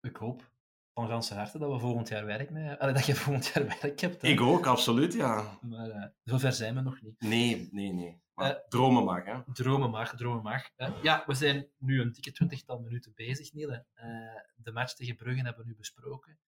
ik 0.02 0.16
hoop 0.16 0.50
van 0.94 1.08
ganse 1.08 1.34
harte 1.34 1.58
dat 1.60 1.72
we 1.72 1.80
volgend 1.80 2.08
jaar 2.08 2.26
werk 2.26 2.50
mee 2.50 2.72
allee, 2.74 2.94
dat 2.94 3.06
je 3.06 3.16
volgend 3.26 3.46
jaar 3.46 3.68
werk 3.68 4.00
hebt. 4.00 4.22
hè. 4.22 4.28
Ik 4.28 4.42
ook, 4.42 4.66
absoluut, 4.66 5.14
ja. 5.14 5.58
Maar 5.62 5.90
eh, 5.90 6.06
zover 6.24 6.54
zijn 6.54 6.76
we 6.76 6.82
nog 6.82 7.02
niet. 7.02 7.22
Nee, 7.22 7.70
nee, 7.72 7.94
nee. 7.94 8.22
Maar 8.34 8.52
Eh, 8.52 8.68
dromen 8.70 9.04
mag, 9.04 9.26
hè. 9.26 9.40
Dromen 9.54 9.90
mag, 9.90 10.16
dromen 10.16 10.44
mag. 10.44 10.64
Eh, 10.76 10.90
ja, 11.02 11.24
we 11.28 11.34
zijn 11.34 11.68
nu 11.78 12.02
een 12.02 12.12
dikke 12.12 12.32
twintigtal 12.32 12.80
minuten 12.80 13.12
bezig, 13.16 13.54
Niele. 13.54 13.86
Eh, 13.94 14.08
de 14.56 14.72
match 14.72 14.94
tegen 14.94 15.16
Bruggen 15.16 15.46
hebben 15.46 15.64
we 15.64 15.70
nu 15.70 15.76
besproken. 15.78 16.40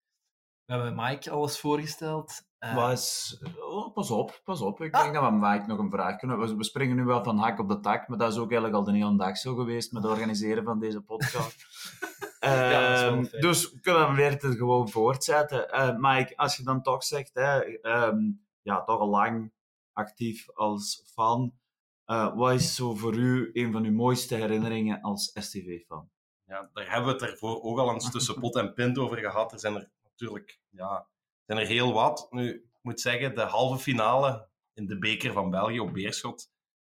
We 0.66 0.72
hebben 0.72 0.94
Mike 0.94 1.30
alles 1.30 1.60
voorgesteld. 1.60 2.42
Eh, 2.58 2.74
Was, 2.74 3.36
oh, 3.60 3.92
pas 3.92 4.10
op, 4.10 4.40
pas 4.44 4.60
op. 4.60 4.80
Ik 4.80 4.94
Ah. 4.94 5.02
denk 5.02 5.14
dat 5.14 5.24
we 5.24 5.30
Mike 5.30 5.66
nog 5.66 5.78
een 5.78 5.90
vraag 5.90 6.16
kunnen. 6.16 6.38
We, 6.38 6.56
we 6.56 6.64
springen 6.64 6.96
nu 6.96 7.04
wel 7.04 7.24
van 7.24 7.38
hak 7.38 7.58
op 7.58 7.68
de 7.68 7.80
tak, 7.80 8.08
maar 8.08 8.18
dat 8.18 8.32
is 8.32 8.38
ook 8.38 8.50
eigenlijk 8.52 8.74
al 8.74 8.84
de 8.84 8.98
hele 8.98 9.16
dag 9.16 9.36
zo 9.38 9.54
geweest 9.54 9.92
met 9.92 10.02
het 10.02 10.12
organiseren 10.12 10.64
van 10.64 10.78
deze 10.78 11.00
podcast. 11.00 11.56
Ja, 12.40 12.92
is 12.94 13.00
Ehm, 13.00 13.40
dus 13.40 13.72
we 13.72 13.80
kunnen 13.80 14.14
weer 14.14 14.30
het 14.30 14.44
gewoon 14.44 14.88
voortzetten. 14.88 15.70
Eh, 15.70 15.96
Mike, 15.96 16.36
als 16.36 16.56
je 16.56 16.62
dan 16.62 16.82
toch 16.82 17.04
zegt, 17.04 17.30
hè, 17.34 17.58
ehm, 17.80 18.18
ja, 18.62 18.82
toch 18.84 19.00
al 19.00 19.08
lang 19.08 19.52
actief 19.92 20.50
als 20.54 21.02
fan. 21.14 21.52
eh, 22.04 22.36
wat 22.36 22.52
is 22.52 22.74
zo 22.74 22.94
voor 22.94 23.14
u 23.14 23.50
een 23.52 23.72
van 23.72 23.84
uw 23.84 23.92
mooiste 23.92 24.34
herinneringen 24.34 25.00
als 25.00 25.30
STV-fan? 25.34 26.08
Ja, 26.46 26.70
daar 26.72 26.90
hebben 26.90 27.06
we 27.16 27.24
het 27.24 27.30
ervoor 27.32 27.62
ook 27.62 27.78
al 27.78 27.92
eens 27.92 28.10
tussen 28.10 28.34
pot 28.40 28.56
en 28.56 28.72
pint 28.74 28.98
over 28.98 29.18
gehad. 29.18 29.52
Er 29.52 29.58
zijn 29.58 29.74
er 29.74 29.90
natuurlijk 30.24 30.60
ja, 30.70 31.08
zijn 31.46 31.58
er 31.58 31.66
heel 31.66 31.92
wat. 31.92 32.26
Nu, 32.30 32.54
ik 32.54 32.78
moet 32.82 33.00
zeggen, 33.00 33.34
de 33.34 33.40
halve 33.42 33.82
finale 33.82 34.48
in 34.74 34.86
de 34.86 34.98
beker 34.98 35.32
van 35.32 35.50
België 35.50 35.80
op 35.80 35.92
Beerschot. 35.92 36.50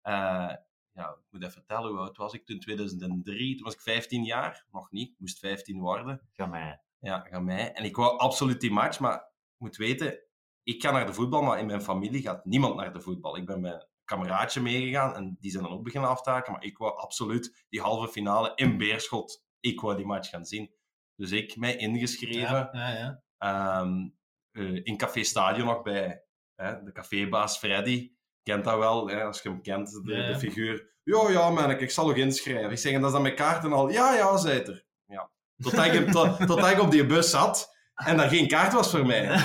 eh, 0.03 0.55
ja, 0.93 1.09
ik 1.11 1.27
moet 1.31 1.41
even 1.43 1.53
vertellen, 1.53 1.91
hoe 1.91 1.99
oud 1.99 2.17
was 2.17 2.33
ik 2.33 2.47
toen? 2.47 2.59
2003. 2.59 3.55
Toen 3.55 3.65
was 3.65 3.75
ik 3.75 3.81
15 3.81 4.25
jaar. 4.25 4.65
Nog 4.71 4.91
niet, 4.91 5.11
ik 5.11 5.19
moest 5.19 5.39
15 5.39 5.81
worden. 5.81 6.29
Ga 6.33 6.47
mij. 6.47 6.81
Ja, 6.99 7.21
ga 7.21 7.41
mij. 7.41 7.73
En 7.73 7.85
ik 7.85 7.97
wou 7.97 8.19
absoluut 8.19 8.61
die 8.61 8.71
match, 8.73 9.01
maar 9.01 9.15
ik 9.17 9.59
moet 9.59 9.77
weten, 9.77 10.19
ik 10.63 10.83
ga 10.83 10.91
naar 10.91 11.07
de 11.07 11.13
voetbal, 11.13 11.43
maar 11.43 11.59
in 11.59 11.67
mijn 11.67 11.83
familie 11.83 12.23
gaat 12.23 12.45
niemand 12.45 12.77
naar 12.77 12.93
de 12.93 13.01
voetbal. 13.01 13.37
Ik 13.37 13.47
ben 13.47 13.61
met 13.61 13.73
een 13.73 13.87
kameraadje 14.05 14.61
meegegaan 14.61 15.15
en 15.15 15.37
die 15.41 15.51
zijn 15.51 15.63
dan 15.63 15.73
ook 15.73 15.83
beginnen 15.83 16.11
aftaken, 16.11 16.53
maar 16.53 16.65
ik 16.65 16.79
wou 16.79 16.97
absoluut 16.97 17.67
die 17.69 17.81
halve 17.81 18.09
finale 18.09 18.53
in 18.55 18.79
Beerschot, 18.79 19.45
ik 19.61 19.81
wou 19.81 19.97
die 19.97 20.07
match 20.07 20.29
gaan 20.29 20.45
zien. 20.45 20.75
Dus 21.17 21.31
ik 21.31 21.57
mij 21.57 21.77
ingeschreven, 21.77 22.69
ja, 22.73 22.89
ja, 22.89 23.23
ehm, 23.39 24.09
eh, 24.51 24.81
in 24.85 24.97
Café 24.97 25.23
Stadion 25.23 25.67
nog 25.67 25.83
bij 25.83 26.23
hè, 26.55 26.83
de 26.83 26.93
cafébaas 26.93 27.59
Freddy. 27.59 28.11
Kent 28.43 28.65
dat 28.65 28.79
wel, 28.79 29.09
hè, 29.09 29.25
als 29.25 29.43
je 29.43 29.49
hem 29.49 29.63
kent, 29.63 29.91
de, 29.91 30.01
de 30.03 30.39
figuur. 30.39 30.95
Ja, 31.03 31.31
ja, 31.31 31.51
man, 31.51 31.71
ik 31.71 31.91
zal 31.91 32.07
nog 32.07 32.17
inschrijven. 32.17 32.71
Ik 32.71 32.79
zeg, 32.79 32.93
en 32.93 32.99
dat 32.99 33.07
is 33.07 33.13
dan 33.13 33.23
mijn 33.23 33.35
kaart 33.35 33.65
en 33.65 33.73
al. 33.73 33.91
Ja, 33.91 34.15
ja, 34.15 34.37
zei 34.37 34.61
er. 34.61 34.85
Ja. 35.07 35.31
Totdat 35.57 35.85
ik, 35.85 36.11
tot, 36.11 36.37
totdat 36.49 36.71
ik 36.71 36.81
op 36.81 36.91
die 36.91 37.07
bus 37.07 37.31
zat 37.31 37.75
en 37.95 38.17
dat 38.17 38.29
geen 38.29 38.49
kaart 38.49 38.73
was 38.73 38.91
voor 38.91 39.07
mij. 39.07 39.29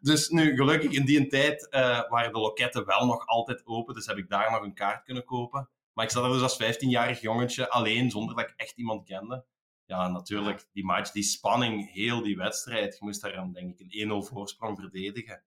dus 0.00 0.28
nu, 0.28 0.56
gelukkig 0.56 0.90
in 0.90 1.04
die 1.04 1.26
tijd 1.26 1.70
eh, 1.70 2.08
waren 2.08 2.32
de 2.32 2.38
loketten 2.38 2.86
wel 2.86 3.06
nog 3.06 3.26
altijd 3.26 3.66
open, 3.66 3.94
dus 3.94 4.06
heb 4.06 4.16
ik 4.16 4.28
daar 4.28 4.50
nog 4.50 4.62
een 4.62 4.74
kaart 4.74 5.04
kunnen 5.04 5.24
kopen. 5.24 5.68
Maar 5.92 6.04
ik 6.04 6.10
zat 6.10 6.24
er 6.24 6.32
dus 6.32 6.42
als 6.42 6.62
15-jarig 6.62 7.20
jongetje 7.20 7.70
alleen, 7.70 8.10
zonder 8.10 8.36
dat 8.36 8.44
ik 8.44 8.54
echt 8.56 8.76
iemand 8.76 9.04
kende. 9.04 9.44
Ja, 9.86 10.08
natuurlijk, 10.08 10.68
die 10.72 10.84
match, 10.84 11.10
die 11.10 11.22
spanning, 11.22 11.92
heel 11.92 12.22
die 12.22 12.36
wedstrijd. 12.36 12.98
Je 12.98 13.04
moest 13.04 13.20
daar 13.20 13.32
dan, 13.32 13.52
denk 13.52 13.78
ik, 13.78 13.92
een 13.92 14.22
1-0 14.22 14.26
voorsprong 14.26 14.78
verdedigen. 14.78 15.42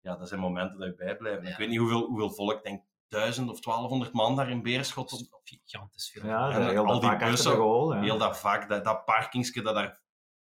Ja, 0.00 0.16
dat 0.16 0.28
zijn 0.28 0.40
momenten 0.40 0.78
dat 0.78 0.88
je 0.88 0.94
bijblijven. 0.94 1.44
Ja. 1.44 1.50
Ik 1.50 1.56
weet 1.56 1.68
niet 1.68 1.78
hoeveel, 1.78 2.06
hoeveel 2.06 2.30
volk, 2.30 2.62
denk 2.62 2.82
1000 3.08 3.50
of 3.50 3.60
1200 3.60 4.12
man 4.12 4.36
daar 4.36 4.50
in 4.50 4.62
Beerschot. 4.62 5.12
Is 5.12 5.28
gigantisch 5.44 6.10
veel. 6.10 6.26
Ja, 6.26 6.50
En 6.50 6.68
heel 6.68 6.86
al 6.86 7.00
dat 7.00 7.18
die 7.18 7.28
bussen, 7.28 7.56
goal. 7.56 7.94
Ja. 7.94 8.00
Heel 8.00 8.18
dat 8.18 8.38
vak, 8.38 8.68
dat, 8.68 8.84
dat 8.84 9.04
parkingsje 9.04 9.62
dat 9.62 9.74
daar 9.74 10.00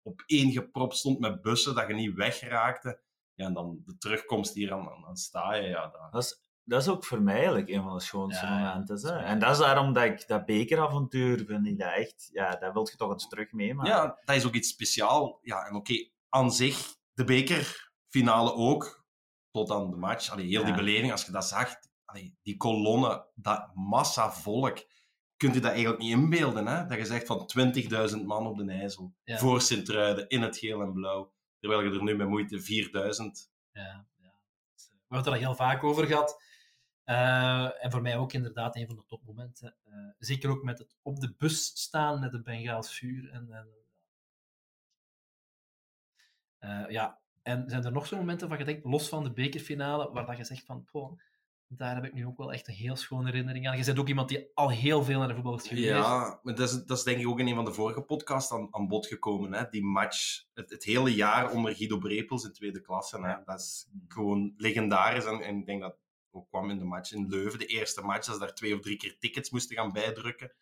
op 0.03 0.23
één 0.27 0.51
gepropt 0.51 0.97
stond 0.97 1.19
met 1.19 1.43
bussen, 1.43 1.75
dat 1.75 1.89
je 1.89 1.95
niet 1.95 2.15
wegraakte. 2.15 3.01
Ja, 3.35 3.47
en 3.47 3.53
dan 3.53 3.83
de 3.85 3.97
terugkomst 3.97 4.55
hier 4.55 4.73
aan, 4.73 4.89
aan, 4.89 5.07
aan 5.07 5.17
Staaien, 5.17 5.69
ja, 5.69 5.89
dat, 5.89 6.13
Dat 6.13 6.23
is, 6.23 6.46
dat 6.67 6.83
is 6.83 6.89
ook 6.89 7.05
voor 7.05 7.23
mij 7.23 7.35
eigenlijk 7.35 7.69
een 7.69 7.83
van 7.83 7.95
de 7.95 8.01
schoonste 8.01 8.47
Ja, 8.47 8.59
momenten. 8.59 9.15
Hè? 9.15 9.19
En 9.19 9.39
dat 9.39 9.51
is 9.51 9.59
daarom 9.59 9.93
dat 9.93 10.05
ik 10.05 10.27
dat 10.27 10.47
bekeravontuur 10.47 11.45
vind 11.45 11.67
ik 11.67 11.79
dat 11.79 11.93
echt, 11.93 12.29
ja, 12.33 12.51
dat 12.51 12.73
wil 12.73 12.89
je 12.91 12.97
toch 12.97 13.13
eens 13.13 13.29
terug 13.29 13.53
meemaken. 13.53 13.93
Ja, 13.93 14.19
dat 14.25 14.37
is 14.37 14.47
ook 14.47 14.55
iets 14.55 14.69
speciaals. 14.69 15.39
Ja, 15.41 15.67
en 15.67 15.75
oké, 15.75 16.09
aan 16.29 16.53
zich, 16.53 16.95
de 17.15 17.25
bekerfinale 17.25 18.55
ook, 18.55 19.05
tot 19.51 19.71
aan 19.71 19.91
de 19.91 19.97
match. 19.97 20.31
Allee, 20.31 20.47
heel 20.47 20.65
die 20.65 20.75
beleving, 20.75 21.13
als 21.13 21.25
je 21.25 21.33
dat 21.33 21.45
zag, 21.45 21.75
allee, 22.05 22.39
die 22.43 22.57
kolonne, 22.57 23.27
dat 23.35 23.71
massa 23.75 24.33
volk, 24.33 24.87
kunt 25.37 25.55
je 25.55 25.61
dat 25.61 25.71
eigenlijk 25.71 26.03
niet 26.03 26.13
inbeelden, 26.13 26.67
hè? 26.67 26.87
Dat 26.87 26.99
je 26.99 27.05
zegt 27.05 27.27
van 27.27 27.51
20.000 28.19 28.25
man 28.25 28.47
op 28.47 28.57
de 28.59 28.73
IJssel, 28.73 29.15
Ja. 29.25 29.39
voor 29.39 29.61
Sint-Truiden, 29.61 30.29
in 30.29 30.43
het 30.43 30.59
geel 30.59 30.81
en 30.81 30.93
blauw. 30.93 31.33
Terwijl 31.59 31.83
je 31.83 31.91
er 31.91 32.03
nu 32.03 32.17
met 32.17 32.29
moeite 32.29 32.61
4000... 32.61 33.51
Ja, 33.73 33.83
ja. 33.83 34.35
We 35.09 35.15
hebben 35.15 35.19
het 35.19 35.27
er 35.27 35.47
heel 35.47 35.55
vaak 35.55 35.85
over 35.85 36.07
gehad. 36.07 36.45
Eh, 37.07 37.85
en 37.85 37.91
voor 37.91 38.03
mij 38.03 38.17
ook 38.17 38.33
inderdaad 38.33 38.77
een 38.77 38.87
van 38.87 38.97
de 38.97 39.05
topmomenten. 39.07 39.75
Eh, 39.85 39.93
zeker 40.19 40.51
ook 40.51 40.63
met 40.63 40.79
het 40.79 40.97
op 41.03 41.21
de 41.21 41.35
bus 41.39 41.67
staan 41.75 42.21
met 42.21 42.33
het 42.33 42.45
Bengaals 42.45 42.99
vuur. 42.99 43.31
En, 43.31 43.53
en, 43.53 43.69
eh, 46.59 46.91
ja, 46.91 47.19
en 47.43 47.71
zijn 47.71 47.85
er 47.85 47.93
nog 47.93 48.07
zo'n 48.07 48.19
momenten 48.19 48.49
van 48.49 48.59
je 48.59 48.65
denkt, 48.65 48.85
los 48.85 49.09
van 49.09 49.25
de 49.25 49.33
bekerfinale, 49.33 50.13
waar 50.13 50.27
dat 50.27 50.37
je 50.37 50.45
zegt 50.45 50.65
van, 50.65 50.85
poh, 50.85 51.19
daar 51.69 51.95
heb 51.95 52.05
ik 52.05 52.13
nu 52.13 52.27
ook 52.27 52.37
wel 52.37 52.53
echt 52.53 52.69
een 52.69 52.75
heel 52.75 52.97
schone 52.97 53.27
herinnering 53.27 53.69
aan. 53.69 53.79
Je 53.79 53.85
bent 53.85 53.99
ook 53.99 54.09
iemand 54.09 54.29
die 54.29 54.51
al 54.55 54.71
heel 54.71 55.03
veel 55.05 55.19
naar 55.19 55.29
de 55.29 55.35
voetbal 55.35 55.55
is 55.55 55.69
geweest. 55.69 55.89
Ja, 55.89 56.41
maar 56.43 56.55
dat 56.55 56.69
is, 56.69 56.85
dat 56.85 56.99
is 56.99 57.05
denk 57.05 57.19
ik 57.19 57.29
ook 57.29 57.41
in 57.41 57.47
een 57.47 57.55
van 57.55 57.65
de 57.65 57.73
vorige 57.73 58.03
podcasts 58.03 58.53
aan, 58.53 58.69
aan 58.71 58.89
bod 58.89 59.07
gekomen. 59.07 59.53
Hè? 59.53 59.69
Die 59.71 59.85
match, 59.85 60.45
het, 60.55 60.71
het 60.71 60.85
hele 60.85 61.15
jaar 61.15 61.51
onder 61.51 61.75
Guido 61.75 61.99
Brepels 61.99 62.45
in 62.45 62.53
tweede 62.53 62.81
klasse. 62.81 63.21
Hè? 63.21 63.35
Dat 63.45 63.61
is 63.61 63.89
gewoon 64.09 64.55
legendarisch. 64.57 65.25
En, 65.25 65.41
en 65.41 65.59
ik 65.59 65.67
denk 65.67 65.81
dat 65.81 65.97
kwam 66.45 66.71
in 66.71 66.79
de 66.79 66.85
match 66.85 67.13
in 67.13 67.29
Leuven, 67.29 67.59
de 67.59 67.67
eerste 67.67 68.03
match, 68.03 68.25
ze 68.25 68.39
daar 68.39 68.55
twee 68.55 68.75
of 68.75 68.81
drie 68.81 68.97
keer 68.97 69.19
tickets 69.19 69.51
moesten 69.51 69.77
gaan 69.77 69.93
bijdrukken. 69.93 70.53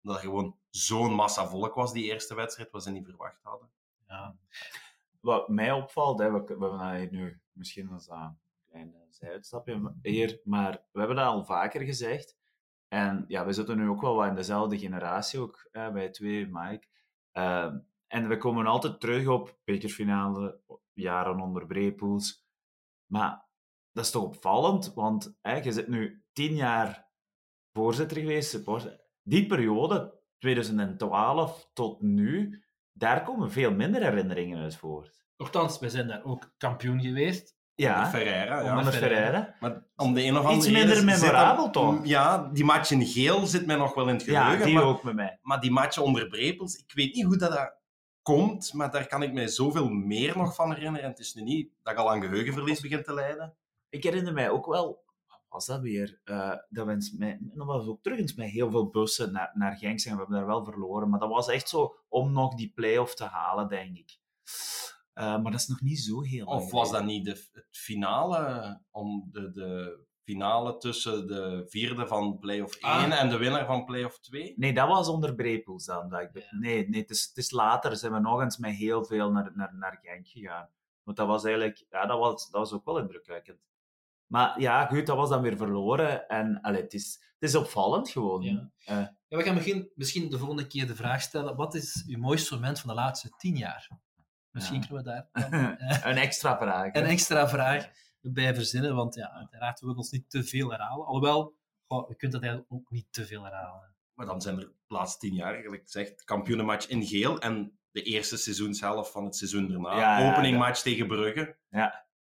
Dat 0.00 0.16
er 0.16 0.22
gewoon 0.22 0.58
zo'n 0.70 1.14
massa 1.14 1.46
volk 1.46 1.74
was, 1.74 1.92
die 1.92 2.04
eerste 2.04 2.34
wedstrijd, 2.34 2.70
wat 2.70 2.82
ze 2.82 2.90
niet 2.90 3.04
verwacht 3.04 3.42
hadden. 3.42 3.70
Ja. 4.06 4.36
Wat 5.20 5.48
mij 5.48 5.72
opvalt, 5.72 6.18
hè, 6.18 6.32
we, 6.32 6.44
we 6.44 6.66
hebben 6.66 6.96
hier 6.96 7.10
nu 7.10 7.40
misschien 7.52 7.88
als 7.88 8.08
een 8.08 8.38
klein 8.70 8.94
zijuitstapje 9.10 9.94
hier, 10.02 10.40
maar 10.44 10.72
we 10.92 10.98
hebben 10.98 11.16
dat 11.16 11.26
al 11.26 11.44
vaker 11.44 11.80
gezegd. 11.80 12.36
En 12.88 13.24
ja, 13.28 13.46
we 13.46 13.52
zitten 13.52 13.78
nu 13.78 13.88
ook 13.88 14.00
wel 14.00 14.14
wat 14.14 14.26
in 14.26 14.34
dezelfde 14.34 14.78
generatie, 14.78 15.40
ook 15.40 15.68
hè, 15.72 16.10
twee, 16.10 16.46
Mike. 16.50 16.86
Ehm, 17.32 17.78
en 18.06 18.28
we 18.28 18.36
komen 18.36 18.66
altijd 18.66 19.00
terug 19.00 19.26
op 19.26 19.58
bekerfinale, 19.64 20.60
jaren 20.92 21.40
onder 21.40 21.66
Brepels. 21.66 22.44
Maar 23.06 23.43
dat 23.94 24.04
is 24.04 24.10
toch 24.10 24.22
opvallend, 24.22 24.92
want 24.94 25.36
hè, 25.42 25.56
je 25.56 25.72
zit 25.72 25.88
nu 25.88 26.22
tien 26.32 26.54
jaar 26.54 27.08
voorzitter 27.72 28.16
geweest, 28.16 28.50
supporter. 28.50 29.00
Die 29.22 29.46
periode, 29.46 30.20
2012 30.38 31.68
tot 31.72 32.00
nu, 32.02 32.62
daar 32.92 33.22
komen 33.22 33.50
veel 33.50 33.70
minder 33.72 34.02
herinneringen 34.02 34.62
uit 34.62 34.76
voort. 34.76 35.24
Nochtans, 35.36 35.78
wij 35.78 35.88
zijn 35.88 36.08
daar 36.08 36.24
ook 36.24 36.54
kampioen 36.58 37.00
geweest. 37.00 37.56
Ja, 37.74 38.06
Ferreira, 38.06 38.60
ja. 38.62 38.78
onder 38.78 38.92
Ferreira. 38.92 39.54
Maar 39.60 39.84
om 39.96 40.14
de 40.14 40.22
een 40.24 40.32
of 40.36 40.44
andere 40.44 40.56
Iets 40.56 40.66
reden 40.66 41.04
minder 41.04 41.20
memorabel, 41.20 41.64
dat- 41.64 41.72
toch? 41.72 42.06
Ja, 42.06 42.48
die 42.52 42.64
match 42.64 42.90
in 42.90 43.06
geel 43.06 43.46
zit 43.46 43.66
mij 43.66 43.76
nog 43.76 43.94
wel 43.94 44.08
in 44.08 44.14
het 44.14 44.24
Ja, 44.24 44.42
geheugen. 44.42 44.66
die 44.66 44.74
maar, 44.74 44.84
ook 44.84 45.02
met 45.02 45.14
mij. 45.14 45.38
maar 45.42 45.60
die 45.60 45.70
match 45.70 45.98
onder 45.98 46.26
Brepels, 46.28 46.76
ik 46.76 46.92
weet 46.94 47.14
niet 47.14 47.24
hoe 47.24 47.36
dat, 47.36 47.52
dat 47.52 47.74
komt, 48.22 48.72
maar 48.72 48.90
daar 48.90 49.06
kan 49.06 49.22
ik 49.22 49.32
mij 49.32 49.48
zoveel 49.48 49.88
meer 49.88 50.36
nog 50.36 50.54
van 50.54 50.68
herinneren. 50.74 51.02
En 51.02 51.10
het 51.10 51.18
is 51.18 51.34
nu 51.34 51.42
niet 51.42 51.70
dat 51.82 51.92
ik 51.92 51.98
al 51.98 52.10
aan 52.10 52.20
geheugenverlies 52.22 52.80
begin 52.80 53.02
te 53.02 53.14
lijden. 53.14 53.56
Ik 53.94 54.02
herinner 54.02 54.32
mij 54.32 54.50
ook 54.50 54.66
wel, 54.66 55.04
wat 55.26 55.40
was 55.48 55.66
dat 55.66 55.80
weer? 55.80 56.20
Eh, 56.24 56.54
dat 56.68 56.86
we 56.86 57.14
met, 57.18 57.38
dat 57.40 57.66
was 57.66 57.86
ook 57.86 58.02
terug 58.02 58.18
eens 58.18 58.34
met 58.34 58.50
heel 58.50 58.70
veel 58.70 58.88
bussen 58.90 59.32
naar, 59.32 59.50
naar 59.54 59.76
Genk 59.76 60.00
zijn. 60.00 60.14
We 60.14 60.20
hebben 60.20 60.38
daar 60.38 60.46
wel 60.46 60.64
verloren, 60.64 61.10
maar 61.10 61.20
dat 61.20 61.28
was 61.28 61.48
echt 61.48 61.68
zo 61.68 61.96
om 62.08 62.32
nog 62.32 62.54
die 62.54 62.72
play-off 62.74 63.14
te 63.14 63.24
halen, 63.24 63.68
denk 63.68 63.96
ik. 63.96 64.18
Eh, 65.12 65.24
maar 65.24 65.52
dat 65.52 65.60
is 65.60 65.66
nog 65.66 65.80
niet 65.80 65.98
zo 65.98 66.22
heel 66.22 66.46
Of 66.46 66.70
was 66.70 66.90
dat 66.90 67.04
niet 67.04 67.24
de, 67.24 67.30
het 67.52 67.66
finale, 67.70 68.80
om 68.90 69.28
de, 69.30 69.52
de 69.52 69.98
finale 70.22 70.76
tussen 70.76 71.26
de 71.26 71.64
vierde 71.66 72.06
van 72.06 72.38
play-off 72.38 72.76
1 72.76 72.92
Ah. 72.92 73.20
en 73.20 73.28
de 73.28 73.36
winnaar 73.36 73.66
van 73.66 73.84
play-off 73.84 74.18
2? 74.18 74.54
Nee, 74.56 74.74
dat 74.74 74.88
was 74.88 75.08
onder 75.08 75.34
Brepels 75.34 75.84
dan. 75.84 76.08
Dat 76.08 76.20
ik, 76.20 76.30
Ja. 76.32 76.58
Nee, 76.58 76.88
nee 76.88 77.00
het, 77.00 77.10
is, 77.10 77.24
het 77.24 77.36
is 77.36 77.50
later 77.50 77.96
zijn 77.96 78.12
we 78.12 78.18
nog 78.18 78.40
eens 78.40 78.58
met 78.58 78.74
heel 78.74 79.04
veel 79.04 79.30
naar, 79.30 79.52
naar, 79.54 79.74
naar 79.74 79.98
Genk 80.02 80.26
gegaan. 80.26 80.68
Want 81.02 81.16
dat 81.16 81.26
was 81.26 81.44
eigenlijk, 81.44 81.84
ja, 81.90 82.06
dat 82.06 82.18
was, 82.18 82.50
dat 82.50 82.60
was 82.60 82.72
ook 82.72 82.84
wel 82.84 82.98
indrukwekkend. 82.98 83.58
Maar 84.26 84.60
ja, 84.60 84.86
goed, 84.86 85.06
dat 85.06 85.16
was 85.16 85.28
dan 85.28 85.42
weer 85.42 85.56
verloren. 85.56 86.28
En 86.28 86.60
allee, 86.60 86.82
het, 86.82 86.92
is, 86.94 87.18
het 87.38 87.48
is 87.50 87.54
opvallend 87.54 88.08
gewoon. 88.10 88.42
Ja. 88.42 88.70
Eh, 88.84 89.06
Ja, 89.28 89.36
we 89.36 89.42
gaan 89.42 89.54
begin, 89.54 89.90
misschien 89.94 90.30
de 90.30 90.38
volgende 90.38 90.66
keer 90.66 90.86
de 90.86 90.94
vraag 90.94 91.20
stellen: 91.22 91.56
wat 91.56 91.74
is 91.74 92.04
uw 92.08 92.18
mooiste 92.18 92.54
moment 92.54 92.80
van 92.80 92.88
de 92.88 92.94
laatste 92.94 93.30
tien 93.36 93.56
jaar? 93.56 93.88
Misschien 94.50 94.80
Ja. 94.80 94.86
kunnen 94.86 95.04
we 95.04 95.10
daar 95.10 95.28
eh, 95.78 96.00
een 96.10 96.16
extra 96.16 96.56
vraag. 96.58 96.92
hè. 96.92 97.00
een 97.00 97.06
extra 97.06 97.48
vraag 97.48 97.88
bij 98.20 98.54
verzinnen, 98.54 98.94
want 98.94 99.14
ja, 99.14 99.30
uiteraard 99.32 99.80
we 99.80 99.86
willen 99.86 100.00
ons 100.00 100.10
niet 100.10 100.30
te 100.30 100.44
veel 100.44 100.70
herhalen. 100.70 101.06
Alhoewel, 101.06 101.54
goh, 101.86 102.08
je 102.08 102.14
kunt 102.16 102.32
dat 102.32 102.42
eigenlijk 102.42 102.72
ook 102.72 102.90
niet 102.90 103.06
te 103.10 103.26
veel 103.26 103.42
herhalen. 103.44 103.94
Maar 104.14 104.26
dan 104.26 104.40
zijn 104.42 104.54
er 104.58 104.60
de 104.64 104.74
laatste 104.94 105.18
tien 105.26 105.34
jaar, 105.34 105.54
gelijk 105.62 105.82
gezegd, 105.82 106.24
kampioenenmatch 106.24 106.86
in 106.88 107.04
geel 107.06 107.38
en 107.38 107.78
de 107.90 108.02
eerste 108.02 108.36
seizoenshelft 108.36 109.10
van 109.10 109.24
het 109.24 109.36
seizoen 109.36 109.68
daarna. 109.68 109.96
Ja, 109.98 110.18
ja, 110.18 110.30
Openingmatch 110.30 110.82
tegen 110.82 111.06
Brugge. 111.06 111.56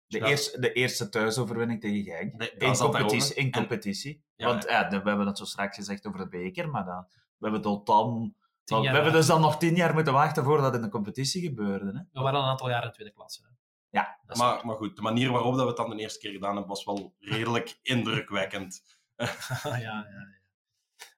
De, 0.07 0.17
Ja. 0.17 0.25
eerste, 0.25 0.59
de 0.59 0.73
eerste 0.73 1.09
thuisoverwinning 1.09 1.81
tegen 1.81 2.03
Genk. 2.03 2.33
Nee, 2.33 2.51
dat 2.57 2.69
in 2.69 2.75
competitie. 2.85 3.35
In 3.35 3.45
En- 3.45 3.51
competitie. 3.51 4.23
Ja, 4.35 4.45
Want 4.47 4.63
ja, 4.63 4.89
we 4.89 5.09
hebben 5.09 5.27
het 5.27 5.37
zo 5.37 5.45
straks 5.45 5.75
gezegd 5.75 6.05
over 6.07 6.19
de 6.19 6.27
beker, 6.27 6.69
maar 6.69 6.85
dan, 6.85 7.07
we 7.37 7.43
hebben 7.45 7.61
tot 7.61 7.85
dan... 7.85 8.35
Tien 8.63 8.81
we 8.81 8.87
hebben 8.87 9.11
dus 9.11 9.25
dan 9.27 9.41
nog 9.41 9.57
tien 9.57 9.75
jaar 9.75 9.93
moeten 9.93 10.13
wachten 10.13 10.43
voordat 10.43 10.65
het 10.65 10.75
in 10.75 10.81
de 10.81 10.89
competitie 10.89 11.41
gebeurde. 11.41 11.85
Hè? 11.85 12.01
We 12.11 12.21
waren 12.21 12.39
al 12.39 12.43
een 12.43 12.49
aantal 12.49 12.69
jaar 12.69 12.83
in 12.85 12.91
tweede 12.91 13.13
klasse. 13.13 13.41
Hè. 13.43 13.49
Ja, 13.89 14.19
Dat 14.25 14.37
Maar, 14.37 14.65
maar 14.65 14.75
goed, 14.75 14.95
de 14.95 15.01
manier 15.01 15.31
waarop 15.31 15.51
dat 15.53 15.61
we 15.61 15.67
het 15.67 15.77
dan 15.77 15.89
de 15.89 15.97
eerste 16.01 16.19
keer 16.19 16.31
gedaan 16.31 16.49
hebben, 16.51 16.67
was 16.69 16.83
wel 16.83 17.15
redelijk 17.19 17.79
indrukwekkend. 17.93 18.83
ja, 19.15 19.77
ja, 19.77 19.77
ja. 19.79 20.35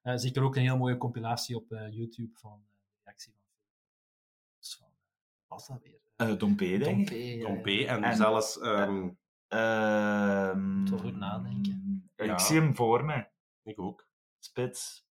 Eh, 0.01 0.13
zeker 0.17 0.43
ook 0.43 0.55
een 0.55 0.61
heel 0.61 0.77
mooie 0.77 0.97
compilatie 0.97 1.55
op 1.55 1.71
eh, 1.71 1.91
YouTube 1.95 2.37
van 2.37 2.51
eh, 2.51 2.77
de 2.93 2.99
reactie 3.03 3.33
van. 3.33 3.41
Dus 4.59 4.75
van 4.77 4.87
wat 4.87 5.38
was 5.49 5.67
dat 5.67 5.81
weer? 5.83 5.99
Eh 6.15 6.37
Dompe, 6.37 6.77
denk 6.77 7.09
ik. 7.09 7.41
Dompe, 7.41 7.71
ja. 7.71 7.95
En, 7.95 8.03
En- 8.03 8.15
zelfs, 8.15 8.59
ehm, 8.59 9.09
Ehm, 9.47 10.85
Toch 10.85 11.01
goed 11.01 11.15
nadenken. 11.15 12.09
Ik 12.15 12.39
zie 12.39 12.59
hem 12.59 12.75
voor 12.75 13.05
me. 13.05 13.27
ik 13.63 13.79
ook, 13.79 14.07
Spits. 14.39 15.07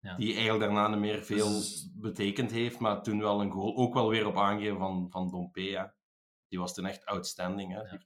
Ja. 0.00 0.16
die 0.16 0.32
eigenlijk 0.34 0.60
daarna 0.64 0.88
niet 0.88 0.98
meer 0.98 1.22
veel 1.22 1.48
Dus- 1.48 1.90
betekend 1.94 2.50
heeft, 2.50 2.78
maar 2.78 3.02
toen 3.02 3.18
wel 3.18 3.40
een 3.40 3.50
goal, 3.50 3.76
ook 3.76 3.94
wel 3.94 4.08
weer 4.08 4.26
op 4.26 4.36
aangeven 4.36 4.78
van, 4.78 5.10
van 5.10 5.30
Don 5.30 5.50
P. 5.50 5.56
Hè. 5.56 5.84
Die 6.48 6.58
was 6.58 6.74
toen 6.74 6.86
echt 6.86 7.04
outstanding. 7.06 7.72
Hè. 7.72 7.80
Ja. 7.80 7.98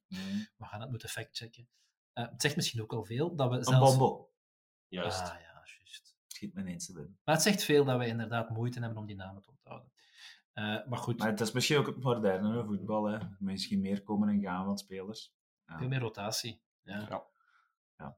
We 0.56 0.64
gaan 0.64 0.80
het 0.80 0.90
moeten 0.90 1.08
factchecken. 1.08 1.68
Eh 2.12 2.28
het 2.28 2.40
zegt 2.42 2.56
misschien 2.56 2.82
ook 2.82 2.92
al 2.92 3.04
veel 3.04 3.34
dat 3.36 3.50
we 3.50 3.56
Een 3.56 3.64
zelfs... 3.64 3.90
bombel. 3.90 4.32
Juist. 4.88 5.20
Ah, 5.20 5.26
ja, 5.40 5.62
juist. 5.78 6.16
Schiet 6.26 6.54
me 6.54 6.60
ineens 6.60 6.86
te 6.86 6.92
binnen. 6.92 7.18
Maar 7.24 7.34
het 7.34 7.44
zegt 7.44 7.64
veel 7.64 7.84
dat 7.84 7.98
we 7.98 8.06
inderdaad 8.06 8.50
moeite 8.50 8.80
hebben 8.80 8.98
om 8.98 9.06
die 9.06 9.16
namen 9.16 9.42
te 9.42 9.51
Eh, 10.52 10.64
maar 10.86 10.98
goed, 10.98 11.18
Maar 11.18 11.28
het 11.30 11.40
is 11.40 11.52
misschien 11.52 11.78
ook 11.78 11.86
het 11.86 12.02
moderne 12.02 12.64
voetbal. 12.64 13.04
Hè. 13.04 13.18
Misschien 13.38 13.80
meer 13.80 14.02
komen 14.02 14.28
en 14.28 14.40
gaan 14.40 14.64
van 14.64 14.78
spelers. 14.78 15.32
Ja. 15.66 15.78
veel 15.78 15.88
meer 15.88 16.00
rotatie. 16.00 16.60
Ja. 16.82 17.06
Ja. 17.08 17.24
Ja. 17.96 18.16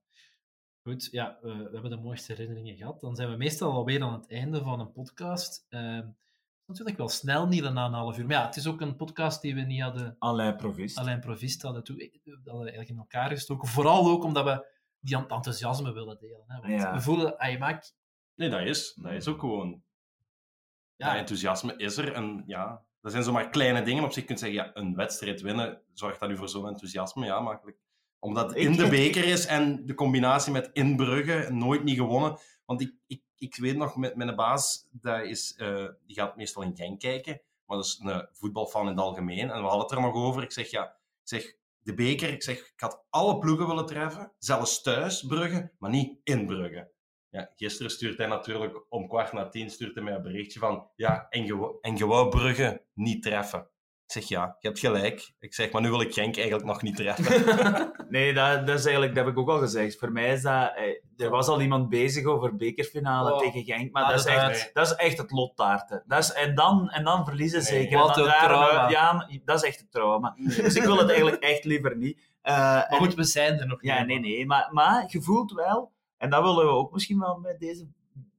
Goed, 0.83 1.09
ja, 1.11 1.37
eh, 1.37 1.43
we 1.43 1.69
hebben 1.73 1.91
de 1.91 1.97
mooiste 1.97 2.33
herinneringen 2.33 2.77
gehad. 2.77 3.01
Dan 3.01 3.17
zijn 3.17 3.31
we 3.31 3.37
meestal 3.37 3.73
alweer 3.73 4.03
aan 4.03 4.13
het 4.13 4.31
einde 4.31 4.63
van 4.63 4.81
een 4.81 4.93
podcast. 4.93 5.67
Eh, 5.69 6.01
natuurlijk 6.67 6.97
wel 6.97 7.09
snel, 7.09 7.47
niet 7.49 7.63
na 7.63 7.87
een 7.87 7.93
half 7.93 8.19
uur. 8.19 8.27
Maar 8.27 8.37
ja, 8.37 8.47
het 8.47 8.57
is 8.57 8.67
ook 8.67 8.81
een 8.81 8.97
podcast 8.97 9.43
die 9.43 9.55
we 9.55 9.61
niet 9.61 9.83
hadden, 9.83 10.17
Alain 10.19 10.57
Provist. 10.57 10.99
alleen 10.99 11.21
Provist 11.21 11.63
hadden, 11.63 11.85
toe, 11.85 11.97
eh, 11.97 12.11
hadden 12.25 12.43
we 12.55 12.59
eigenlijk 12.59 12.89
in 12.91 12.99
elkaar 12.99 13.29
gestoken. 13.31 13.69
Vooral 13.69 14.07
ook 14.11 14.25
omdat 14.25 14.45
we 14.45 14.67
die 15.01 15.17
ent- 15.17 15.31
enthousiasme 15.31 15.93
willen 15.93 16.19
delen. 16.19 16.45
Hè? 16.47 16.61
Want 16.61 16.73
Ja. 16.81 16.93
we 16.93 17.01
voelen, 17.01 17.51
je 17.51 17.59
maakt... 17.59 17.97
Nee, 18.35 18.49
dat 18.51 18.61
is, 18.61 18.95
dat 18.95 19.13
is 19.13 19.29
ook 19.29 19.41
gewoon. 19.41 19.84
Ja. 20.97 21.17
Enthousiasme 21.17 21.77
is 21.77 21.97
er. 21.97 22.13
En 22.13 22.43
ja, 22.47 22.85
dat 23.01 23.13
zijn 23.13 23.25
zomaar 23.25 23.49
kleine 23.49 23.83
dingen. 23.83 24.05
Op 24.05 24.13
zich 24.13 24.25
kun 24.25 24.35
je 24.35 24.41
zeggen, 24.41 24.59
ja, 24.59 24.71
een 24.75 24.95
wedstrijd 24.95 25.41
winnen, 25.41 25.83
zorgt 25.93 26.21
dat 26.21 26.29
nu 26.29 26.37
voor 26.37 26.49
zo'n 26.49 26.69
enthousiasme? 26.69 27.27
Ja, 27.27 27.41
makkelijk. 27.41 27.79
Omdat 28.19 28.49
het 28.49 28.59
in 28.59 28.73
de 28.73 28.89
beker 28.89 29.25
is 29.25 29.47
en 29.47 29.87
de 29.87 29.95
combinatie 29.95 30.53
met 30.53 30.71
in 30.73 30.97
Brugge, 30.97 31.53
nooit 31.53 31.85
niet 31.85 31.97
gewonnen. 31.97 32.39
Want 32.65 32.81
ik, 32.81 32.95
ik, 33.07 33.23
ik 33.37 33.57
weet 33.57 33.77
nog, 33.77 33.97
met 33.97 34.17
mijn 34.17 34.37
baas, 34.37 34.89
dat 34.91 35.23
is, 35.23 35.55
eh, 35.57 35.87
die 36.07 36.17
gaat 36.17 36.37
meestal 36.37 36.63
in 36.63 36.77
Genk 36.77 37.01
kijken. 37.01 37.41
Maar 37.67 37.77
dat 37.77 37.87
is 37.87 38.01
een 38.03 38.29
voetbalfan 38.33 38.83
in 38.83 38.89
het 38.89 39.01
algemeen. 39.01 39.51
En 39.51 39.61
we 39.61 39.69
hadden 39.69 39.81
het 39.81 39.91
er 39.91 40.01
nog 40.01 40.15
over. 40.15 40.43
Ik 40.43 40.53
zeg, 40.53 40.71
ja, 40.71 40.85
ik 40.85 41.29
zeg, 41.29 41.55
de 41.79 41.95
beker, 41.95 42.29
ik 42.29 42.43
zeg, 42.43 42.59
ik 42.59 42.81
had 42.81 43.05
alle 43.11 43.39
ploegen 43.39 43.67
willen 43.67 43.87
treffen, 43.87 44.33
zelfs 44.39 44.83
thuis, 44.83 45.27
Brugge, 45.27 45.73
maar 45.79 45.91
niet 45.91 46.19
in 46.23 46.47
Brugge. 46.47 46.91
Ja, 47.35 47.51
gisteren 47.57 47.91
stuurt 47.91 48.19
hij 48.19 48.27
natuurlijk 48.27 48.81
om 48.89 49.09
kwart 49.09 49.33
na 49.33 49.49
tien 49.49 49.71
stuurt 49.71 49.95
hij 49.95 50.05
mij 50.05 50.15
een 50.15 50.23
berichtje 50.23 50.59
van 50.59 50.87
ja, 50.97 51.27
en 51.31 51.45
je, 51.47 51.79
en 51.81 51.97
je 51.97 52.07
wou 52.07 52.29
Brugge 52.29 52.83
niet 52.95 53.23
treffen. 53.23 53.61
Ik 54.07 54.13
zeg 54.13 54.29
ja, 54.29 54.57
je 54.61 54.69
hebt 54.69 54.81
gelijk. 54.81 55.33
Ik 55.39 55.55
zeg, 55.55 55.73
maar 55.73 55.83
nu 55.83 55.91
wil 55.91 56.01
ik 56.01 56.13
Genk 56.13 56.37
eigenlijk 56.37 56.67
nog 56.67 56.83
niet 56.83 56.97
treffen. 56.97 57.93
nee, 58.09 58.33
dat, 58.35 58.67
dat 58.67 58.79
is 58.79 58.85
eigenlijk, 58.85 59.15
dat 59.15 59.25
heb 59.25 59.33
ik 59.33 59.39
ook 59.41 59.49
al 59.49 59.59
gezegd. 59.59 59.99
Voor 59.99 60.13
mij 60.13 60.33
is 60.33 60.43
dat, 60.43 60.73
eh, 60.77 61.25
er 61.25 61.31
was 61.31 61.49
al 61.49 61.61
iemand 61.61 61.89
bezig 61.89 62.25
over 62.25 62.57
bekerfinale 62.57 63.33
Oh, 63.33 63.39
tegen 63.39 63.65
Genk, 63.65 63.93
maar 63.93 64.03
maak 64.03 64.11
dat 64.11 64.19
is, 64.21 64.25
het 64.25 64.35
echt, 64.35 64.45
uit. 64.45 64.71
dat 64.73 64.87
is 64.87 64.95
echt 64.95 65.19
het 65.19 65.31
lottaarten. 65.31 66.03
Dat 66.07 66.19
is, 66.23 66.33
en, 66.33 66.55
dan, 66.55 66.91
en 66.91 67.05
dan 67.05 67.25
verliezen 67.25 67.59
Nee, 67.59 67.67
zeker. 67.67 67.99
wat 67.99 68.09
En 68.09 68.15
dan 68.15 68.25
een 68.25 68.31
daar- 68.31 68.43
trauma. 68.45 68.89
Ja, 68.91 69.29
dat 69.45 69.63
is 69.63 69.69
echt 69.69 69.81
een 69.81 69.89
trauma. 69.91 70.35
Dus 70.63 70.75
ik 70.77 70.83
wil 70.83 70.99
het 70.99 71.09
eigenlijk 71.09 71.43
echt 71.43 71.65
liever 71.65 71.97
niet. 71.97 72.21
Eh, 72.43 72.55
Maar 72.57 72.87
goed, 72.91 73.15
we 73.15 73.25
zijn 73.25 73.59
er 73.61 73.67
nog 73.67 73.83
Ja, 73.83 73.99
niet, 73.99 74.07
nee, 74.07 74.17
man. 74.21 74.31
nee. 74.31 74.47
Maar, 74.47 74.69
maar 74.73 75.05
je 75.09 75.23
voelt 75.23 75.53
wel, 75.53 75.93
en 76.25 76.31
dat 76.31 76.43
willen 76.43 76.65
we 76.67 76.71
ook 76.73 76.93
misschien 76.93 77.19
wel 77.19 77.39
met 77.39 77.61
deze 77.61 77.87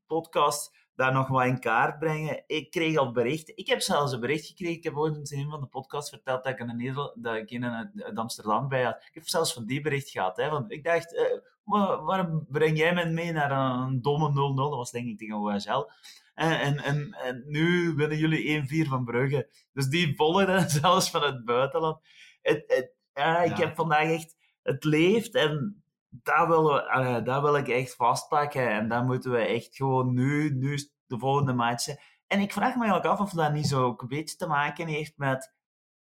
podcast 0.08 0.74
daar 0.96 1.14
nog 1.14 1.28
wat 1.28 1.46
in 1.46 1.60
kaart 1.60 2.00
brengen. 2.00 2.44
Ik 2.48 2.72
kreeg 2.72 2.98
al 2.98 3.12
berichten. 3.12 3.58
Ik 3.58 3.68
heb 3.68 3.82
zelfs 3.82 4.12
een 4.12 4.20
bericht 4.20 4.46
gekregen. 4.46 4.76
Ik 4.78 4.84
heb 4.84 4.96
ooit 4.98 5.32
in 5.32 5.40
een 5.40 5.50
van 5.50 5.60
de 5.60 5.66
podcasts 5.68 6.10
verteld 6.10 6.44
dat 6.44 6.54
ik 6.54 6.60
in, 6.60 6.70
een 6.70 6.78
Nederland, 6.78 7.24
dat 7.24 7.36
ik 7.36 7.50
in 7.52 7.66
uit 7.66 8.18
Amsterdam 8.18 8.68
bij 8.68 8.84
had. 8.84 8.96
Ik 8.96 9.14
heb 9.14 9.28
zelfs 9.28 9.54
van 9.54 9.66
die 9.66 9.82
bericht 9.82 10.10
gehad. 10.10 10.38
Hè, 10.38 10.50
want 10.50 10.72
ik 10.72 10.84
dacht, 10.84 11.16
eh, 11.16 11.24
waar- 11.64 12.04
waarom 12.04 12.46
breng 12.50 12.78
jij 12.78 12.94
me 12.94 13.06
mee 13.06 13.32
naar 13.32 13.52
een 13.52 14.02
domme 14.02 14.30
0-0? 14.30 14.70
Dat 14.70 14.78
was 14.78 14.92
denk 14.92 15.08
ik 15.08 15.18
tegen 15.18 15.36
OHL. 15.36 15.90
En, 16.34 16.60
en, 16.60 16.78
en, 16.78 17.12
en 17.14 17.44
nu 17.48 17.94
winnen 17.96 18.18
jullie 18.18 18.86
1-4 18.86 18.90
van 18.90 19.06
Brugge. 19.06 19.50
Dus 19.74 19.88
die 19.88 20.16
volgen 20.16 20.70
zelfs 20.82 21.10
van 21.10 21.24
het 21.24 21.46
buitenland. 21.46 21.98
Het, 22.42 22.64
het, 22.68 22.92
ja, 23.14 23.42
ik 23.44 23.58
Ja. 23.58 23.66
heb 23.66 23.76
vandaag 23.76 24.10
echt... 24.12 24.36
Het 24.64 24.84
leeft 24.84 25.36
en 25.36 25.84
we, 26.24 26.90
allee, 26.90 27.22
dat 27.22 27.42
wil 27.42 27.56
ik 27.56 27.68
echt 27.68 27.96
vastpakken. 27.96 28.70
En 28.70 28.88
dat 28.88 29.06
moeten 29.06 29.32
we 29.32 29.38
echt 29.38 29.76
gewoon 29.76 30.14
nu, 30.14 30.56
nu 30.56 30.78
de 31.06 31.20
volgende 31.20 31.54
match. 31.54 31.84
zijn. 31.84 32.00
En 32.28 32.40
ik 32.40 32.52
vraag 32.52 32.76
me 32.76 32.84
eigenlijk 32.84 33.06
af 33.06 33.20
of 33.20 33.32
dat 33.32 33.54
niet 33.54 33.68
zo 33.68 33.84
ook 33.84 34.02
een 34.02 34.08
beetje 34.08 34.36
te 34.36 34.48
maken 34.48 34.88
heeft 34.88 35.14
met, 35.18 35.54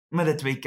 met 0.09 0.27
het 0.27 0.43
WK. 0.43 0.65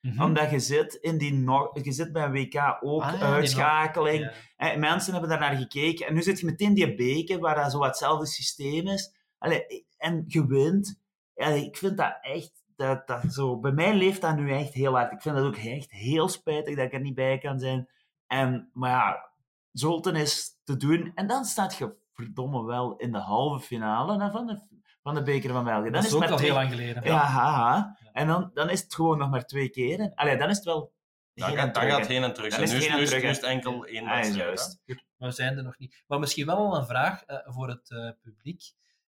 Mhm. 0.00 0.22
Omdat 0.22 0.50
je 0.50 0.58
zit, 0.58 0.94
in 0.94 1.18
die 1.18 1.50
je 1.82 1.92
zit 1.92 2.12
bij 2.12 2.24
een 2.24 2.32
WK 2.32 2.78
ook 2.80 3.02
Ah, 3.02 3.18
ja, 3.18 3.32
uitschakeling. 3.32 4.20
Ja. 4.20 4.32
En 4.56 4.80
mensen 4.80 5.12
hebben 5.12 5.30
daar 5.30 5.40
naar 5.40 5.56
gekeken. 5.56 6.06
En 6.06 6.14
nu 6.14 6.22
zit 6.22 6.40
je 6.40 6.46
meteen 6.46 6.74
die 6.74 6.94
beker, 6.94 7.38
waar 7.38 7.54
dat 7.54 7.70
zo 7.70 7.82
hetzelfde 7.82 8.26
systeem 8.26 8.86
is. 8.86 9.14
Allee, 9.38 9.86
en 9.96 10.24
je 10.26 10.46
wint. 10.46 11.00
Allee, 11.34 11.64
ik 11.64 11.76
vind 11.76 11.96
dat 11.96 12.18
echt... 12.20 12.66
Dat, 12.76 13.06
dat 13.06 13.32
zo, 13.32 13.58
bij 13.58 13.72
mij 13.72 13.94
leeft 13.94 14.20
dat 14.20 14.36
nu 14.36 14.52
echt 14.52 14.74
heel 14.74 14.92
hard. 14.92 15.12
Ik 15.12 15.22
vind 15.22 15.36
dat 15.36 15.44
ook 15.44 15.56
echt 15.56 15.90
heel 15.90 16.28
spijtig 16.28 16.76
dat 16.76 16.84
ik 16.84 16.92
er 16.92 17.00
niet 17.00 17.14
bij 17.14 17.38
kan 17.38 17.58
zijn. 17.58 17.88
En, 18.28 18.70
maar 18.72 18.90
ja, 18.90 19.30
Zolten 19.72 20.16
is 20.16 20.60
te 20.64 20.76
doen. 20.76 21.12
En 21.14 21.26
dan 21.26 21.44
staat 21.44 21.74
je 21.76 21.96
verdomme 22.12 22.62
wel 22.64 22.96
in 22.96 23.12
de 23.12 23.18
halve 23.18 23.64
finale 23.66 24.22
hè, 24.22 24.30
van, 24.30 24.46
de, 24.46 24.60
van 25.02 25.14
de 25.14 25.22
beker 25.22 25.52
van 25.52 25.64
België. 25.64 25.82
Dan 25.82 25.92
Dat 25.92 26.04
is 26.04 26.12
ook 26.14 26.20
maar 26.20 26.30
al 26.30 26.36
twee- 26.36 26.48
heel 26.50 26.58
lang 26.58 26.70
geleden. 26.70 27.02
Ja, 27.04 27.18
haha. 27.24 27.98
En 28.12 28.26
dan, 28.26 28.50
dan 28.54 28.70
is 28.70 28.80
het 28.82 28.94
gewoon 28.94 29.18
nog 29.18 29.30
maar 29.30 29.44
twee 29.44 29.68
keren. 29.68 30.14
Allee, 30.14 30.36
dan 30.36 30.48
is 30.48 30.56
het 30.56 30.64
wel... 30.64 30.92
Dan, 31.34 31.48
heen 31.48 31.58
gaat, 31.58 32.06
heen 32.06 32.22
en 32.22 32.32
terug. 32.34 32.52
Zijn. 32.52 32.64
is 32.64 32.70
Nu 32.70 32.76
het 32.76 32.84
is, 32.86 32.94
nu 32.94 33.02
is, 33.02 33.22
is 33.22 33.36
het 33.36 33.44
enkel 33.46 33.84
één 33.86 34.06
Ah, 34.06 34.14
wedstrijd. 34.14 34.76
Maar 35.16 35.28
we 35.28 35.34
zijn 35.34 35.56
er 35.56 35.62
nog 35.62 35.78
niet. 35.78 36.04
Maar 36.06 36.18
misschien 36.18 36.46
wel 36.46 36.76
een 36.76 36.86
vraag 36.86 37.22
eh, 37.24 37.38
voor 37.44 37.68
het 37.68 37.90
eh, 37.90 38.10
publiek. 38.20 38.62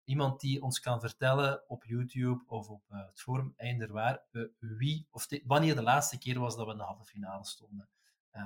Iemand 0.04 0.40
die 0.40 0.62
ons 0.62 0.80
kan 0.80 1.00
vertellen 1.00 1.64
op 1.68 1.84
YouTube 1.86 2.44
of 2.48 2.68
op 2.70 2.82
eh, 2.90 2.98
het 3.08 3.22
forum, 3.22 3.54
eender 3.58 3.92
waar, 3.92 4.22
eh, 4.32 4.42
wie 4.60 5.08
of 5.12 5.28
wanneer 5.46 5.76
de 5.76 5.82
laatste 5.82 6.18
keer 6.18 6.40
was 6.40 6.56
dat 6.56 6.66
we 6.66 6.72
in 6.72 6.78
de 6.78 6.84
halve 6.84 7.04
finale 7.06 7.46
stonden 7.46 7.90
eh, 8.32 8.44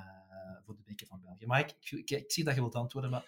voor 0.66 0.76
de 0.76 0.82
beker 0.86 1.08
van 1.08 1.22
België. 1.22 1.46
Mike, 1.48 1.74
ik, 1.80 1.92
ik, 1.92 2.10
ik 2.10 2.32
zie 2.32 2.44
dat 2.44 2.56
je 2.56 2.60
wilt 2.62 2.76
antwoorden, 2.76 3.12
maar 3.12 3.24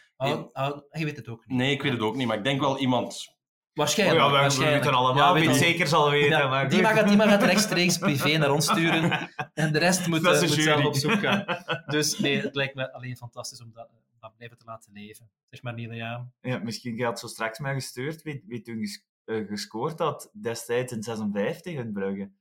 je 0.91 1.05
weet 1.05 1.17
het 1.17 1.27
ook 1.27 1.45
niet. 1.47 1.57
Nee, 1.57 1.71
ik 1.71 1.81
weet 1.81 1.91
het 1.91 2.01
ook 2.01 2.15
niet, 2.15 2.27
maar 2.27 2.37
ik 2.37 2.43
denk 2.43 2.59
wel 2.59 2.79
iemand... 2.79 3.35
Waarschijnlijk. 3.73 4.19
Oh 4.19 4.25
ja, 4.25 4.31
we, 4.31 4.37
we 4.37 4.41
waarschijnlijk. 4.41 4.83
weten 4.83 4.97
allemaal 4.97 5.35
Ja, 5.35 5.45
weet 5.45 5.55
zeker 5.55 5.87
zal 5.87 6.09
weten. 6.09 6.37
Ja, 6.37 6.47
maar 6.47 6.69
die, 6.69 6.81
mag 6.81 6.93
het, 6.93 7.07
die 7.07 7.17
mag 7.17 7.29
het 7.29 7.43
rechtstreeks 7.43 7.97
privé 8.07 8.37
naar 8.37 8.51
ons 8.51 8.65
sturen. 8.65 9.29
En 9.53 9.71
de 9.71 9.79
rest 9.79 10.07
moet, 10.07 10.23
Dat 10.23 10.41
is 10.41 10.41
eh, 10.41 10.47
moet 10.47 10.63
zelf 10.63 10.77
jury. 10.77 10.87
op 10.87 10.95
zoek 10.95 11.19
gaan. 11.19 11.45
Dus 11.85 12.19
nee, 12.19 12.41
het 12.41 12.55
lijkt 12.55 12.75
me 12.75 12.93
alleen 12.93 13.17
fantastisch 13.17 13.61
om 13.61 13.71
dat, 13.73 13.89
om 13.89 14.17
dat 14.19 14.35
blijven 14.35 14.57
te 14.57 14.65
laten 14.65 14.93
leven. 14.93 15.29
Zeg 15.49 15.61
maar, 15.61 15.73
Niele, 15.73 15.95
ja. 15.95 16.27
Ja, 16.41 16.57
misschien 16.57 16.97
gaat 16.97 17.19
zo 17.19 17.27
straks 17.27 17.59
mij 17.59 17.73
gestuurd 17.73 18.21
wie, 18.21 18.43
wie 18.47 18.61
toen 18.61 18.85
eh, 19.25 19.47
gescoord 19.47 19.99
had 19.99 20.29
destijds 20.41 20.93
in 20.93 21.03
56 21.03 21.73
in 21.73 21.93
Brugge. 21.93 22.31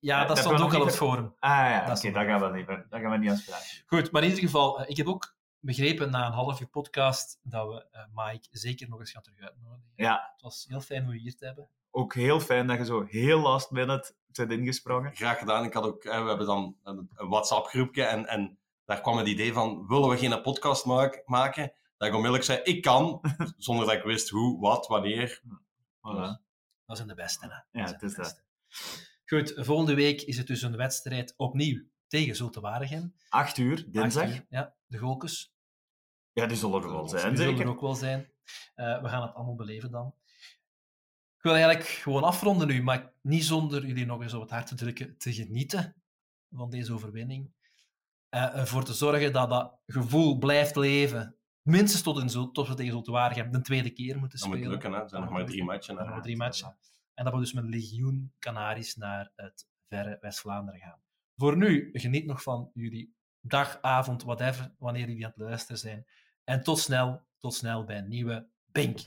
Ja, 0.00 0.18
dat 0.18 0.28
dat 0.28 0.38
stond 0.38 0.60
ook 0.60 0.74
al 0.74 0.80
op 0.80 0.86
het 0.86 0.96
forum. 0.96 1.34
Ah 1.38 1.50
ja, 1.50 1.86
Dat 1.86 1.98
oké, 1.98 2.10
dat 2.10 2.24
gaan 2.24 2.40
we 2.40 2.56
niet 2.56 2.66
meer. 2.66 2.86
Dat 2.90 3.00
gaan 3.00 3.10
we 3.10 3.18
niet 3.18 3.30
aanspreken. 3.30 3.62
Goed, 3.86 4.10
maar 4.10 4.22
in 4.22 4.28
ieder 4.28 4.44
geval, 4.44 4.80
eh, 4.80 4.88
ik 4.90 4.96
heb 4.96 5.06
ook 5.06 5.34
begrepen 5.60 6.10
na 6.10 6.26
een 6.26 6.32
half 6.32 6.60
uur 6.60 6.66
podcast 6.68 7.38
dat 7.42 7.66
we 7.68 7.86
eh, 7.90 8.02
Mike 8.14 8.48
zeker 8.50 8.88
nog 8.88 8.98
eens 9.00 9.10
gaan 9.12 9.22
terug 9.22 9.40
uitnodigen. 9.40 9.90
Ja, 9.96 10.30
Het 10.32 10.42
was 10.42 10.64
heel 10.68 10.80
fijn 10.80 11.04
om 11.04 11.12
je 11.12 11.18
hier 11.18 11.36
te 11.36 11.44
hebben. 11.46 11.68
ook 11.90 12.14
heel 12.14 12.40
fijn 12.40 12.66
dat 12.66 12.78
je 12.78 12.84
zo 12.84 13.04
heel 13.08 13.40
last 13.40 13.70
minute 13.70 14.14
bent 14.32 14.50
ingesprongen. 14.52 15.14
Graag 15.16 15.38
gedaan. 15.38 15.64
Ik 15.64 15.72
had 15.74 15.84
ook, 15.84 16.04
hè, 16.04 16.22
we 16.22 16.28
hebben 16.28 16.46
dan 16.46 16.76
een 16.84 17.08
WhatsApp-groepje 17.16 18.04
en, 18.04 18.26
en 18.26 18.58
daar 18.84 19.00
kwam 19.00 19.16
het 19.16 19.26
idee 19.26 19.52
van, 19.52 19.86
willen 19.86 20.08
we 20.08 20.18
geen 20.18 20.42
podcast 20.42 20.84
maak- 20.84 21.22
maken? 21.26 21.72
Dat 21.96 22.08
ik 22.08 22.14
onmiddellijk 22.14 22.44
zei, 22.48 22.60
ik 22.62 22.82
kan, 22.82 23.20
zonder 23.56 23.86
dat 23.86 23.94
ik 23.94 24.02
wist 24.02 24.28
hoe, 24.28 24.60
wat, 24.60 24.86
wanneer. 24.86 25.40
Voilà. 25.98 26.48
Dat 26.86 26.96
zijn 26.96 27.08
de 27.08 27.14
beste, 27.14 27.46
hè. 27.46 27.80
Ja, 27.80 27.86
het 27.86 28.02
is 28.02 28.14
de 28.14 28.22
dat. 28.22 28.42
Goed, 29.30 29.52
volgende 29.56 29.94
week 29.94 30.20
is 30.20 30.36
het 30.36 30.46
dus 30.46 30.62
een 30.62 30.76
wedstrijd 30.76 31.34
opnieuw 31.36 31.84
tegen 32.06 32.36
Zulte 32.36 32.60
Waregem. 32.60 33.14
Acht 33.28 33.58
uur, 33.58 33.86
dinsdag. 33.90 34.22
Acht 34.22 34.34
uur, 34.34 34.46
Ja, 34.48 34.74
de 34.86 34.98
Golkes. 34.98 35.54
Ja, 36.32 36.46
die 36.46 36.56
zullen 36.56 36.82
er 36.82 36.92
wel 36.92 37.08
zijn, 37.08 37.34
Die 37.34 37.42
zullen 37.42 37.60
er 37.60 37.68
ook 37.68 37.80
wel 37.80 37.94
zijn. 37.94 38.32
Eh, 38.74 39.02
we 39.02 39.08
gaan 39.08 39.22
het 39.22 39.34
allemaal 39.34 39.54
beleven 39.54 39.90
dan. 39.90 40.14
Ik 41.36 41.42
wil 41.42 41.54
eigenlijk 41.54 41.84
gewoon 41.84 42.22
afronden 42.22 42.68
nu, 42.68 42.82
maar 42.82 43.12
niet 43.22 43.44
zonder 43.44 43.86
jullie 43.86 44.06
nog 44.06 44.22
eens 44.22 44.34
op 44.34 44.40
het 44.40 44.50
hart 44.50 44.66
te 44.66 44.74
drukken 44.74 45.18
te 45.18 45.32
genieten 45.32 46.02
van 46.50 46.70
deze 46.70 46.92
overwinning. 46.92 47.52
Eh, 48.28 48.56
ervoor 48.56 48.84
te 48.84 48.94
zorgen 48.94 49.32
dat 49.32 49.50
dat 49.50 49.78
gevoel 49.86 50.38
blijft 50.38 50.76
leven. 50.76 51.36
Minstens 51.62 52.02
tot, 52.02 52.18
in 52.18 52.52
tot 52.52 52.68
we 52.68 52.74
tegen 52.74 52.92
Zulte 52.92 53.10
Waregem 53.10 53.52
de 53.52 53.60
tweede 53.60 53.90
keer 53.90 54.18
moeten 54.18 54.38
Dat 54.38 54.48
spelen. 54.48 54.58
moet 54.58 54.70
lukken, 54.70 54.92
hè. 54.92 55.02
Er 55.02 55.08
zijn 55.08 55.22
nog 55.22 55.30
maar 55.30 55.46
drie 55.46 55.64
matchen. 55.64 55.94
Nog 55.94 56.22
drie 56.22 56.36
matchen. 56.36 56.76
En 57.20 57.26
dat 57.26 57.34
we 57.34 57.40
dus 57.40 57.52
met 57.52 57.64
een 57.64 57.70
legioen 57.70 58.32
Canaries 58.38 58.96
naar 58.96 59.32
het 59.36 59.66
verre 59.88 60.18
West-Vlaanderen 60.20 60.80
gaan. 60.80 61.00
Voor 61.36 61.56
nu, 61.56 61.90
geniet 61.92 62.26
nog 62.26 62.42
van 62.42 62.70
jullie 62.74 63.14
dag, 63.40 63.78
avond, 63.80 64.22
whatever, 64.22 64.74
wanneer 64.78 65.08
jullie 65.08 65.24
aan 65.24 65.32
het 65.34 65.40
luisteren 65.40 65.78
zijn. 65.78 66.06
En 66.44 66.62
tot 66.62 66.78
snel, 66.78 67.22
tot 67.38 67.54
snel 67.54 67.84
bij 67.84 67.98
een 67.98 68.08
nieuwe 68.08 68.48
Bink. 68.64 68.98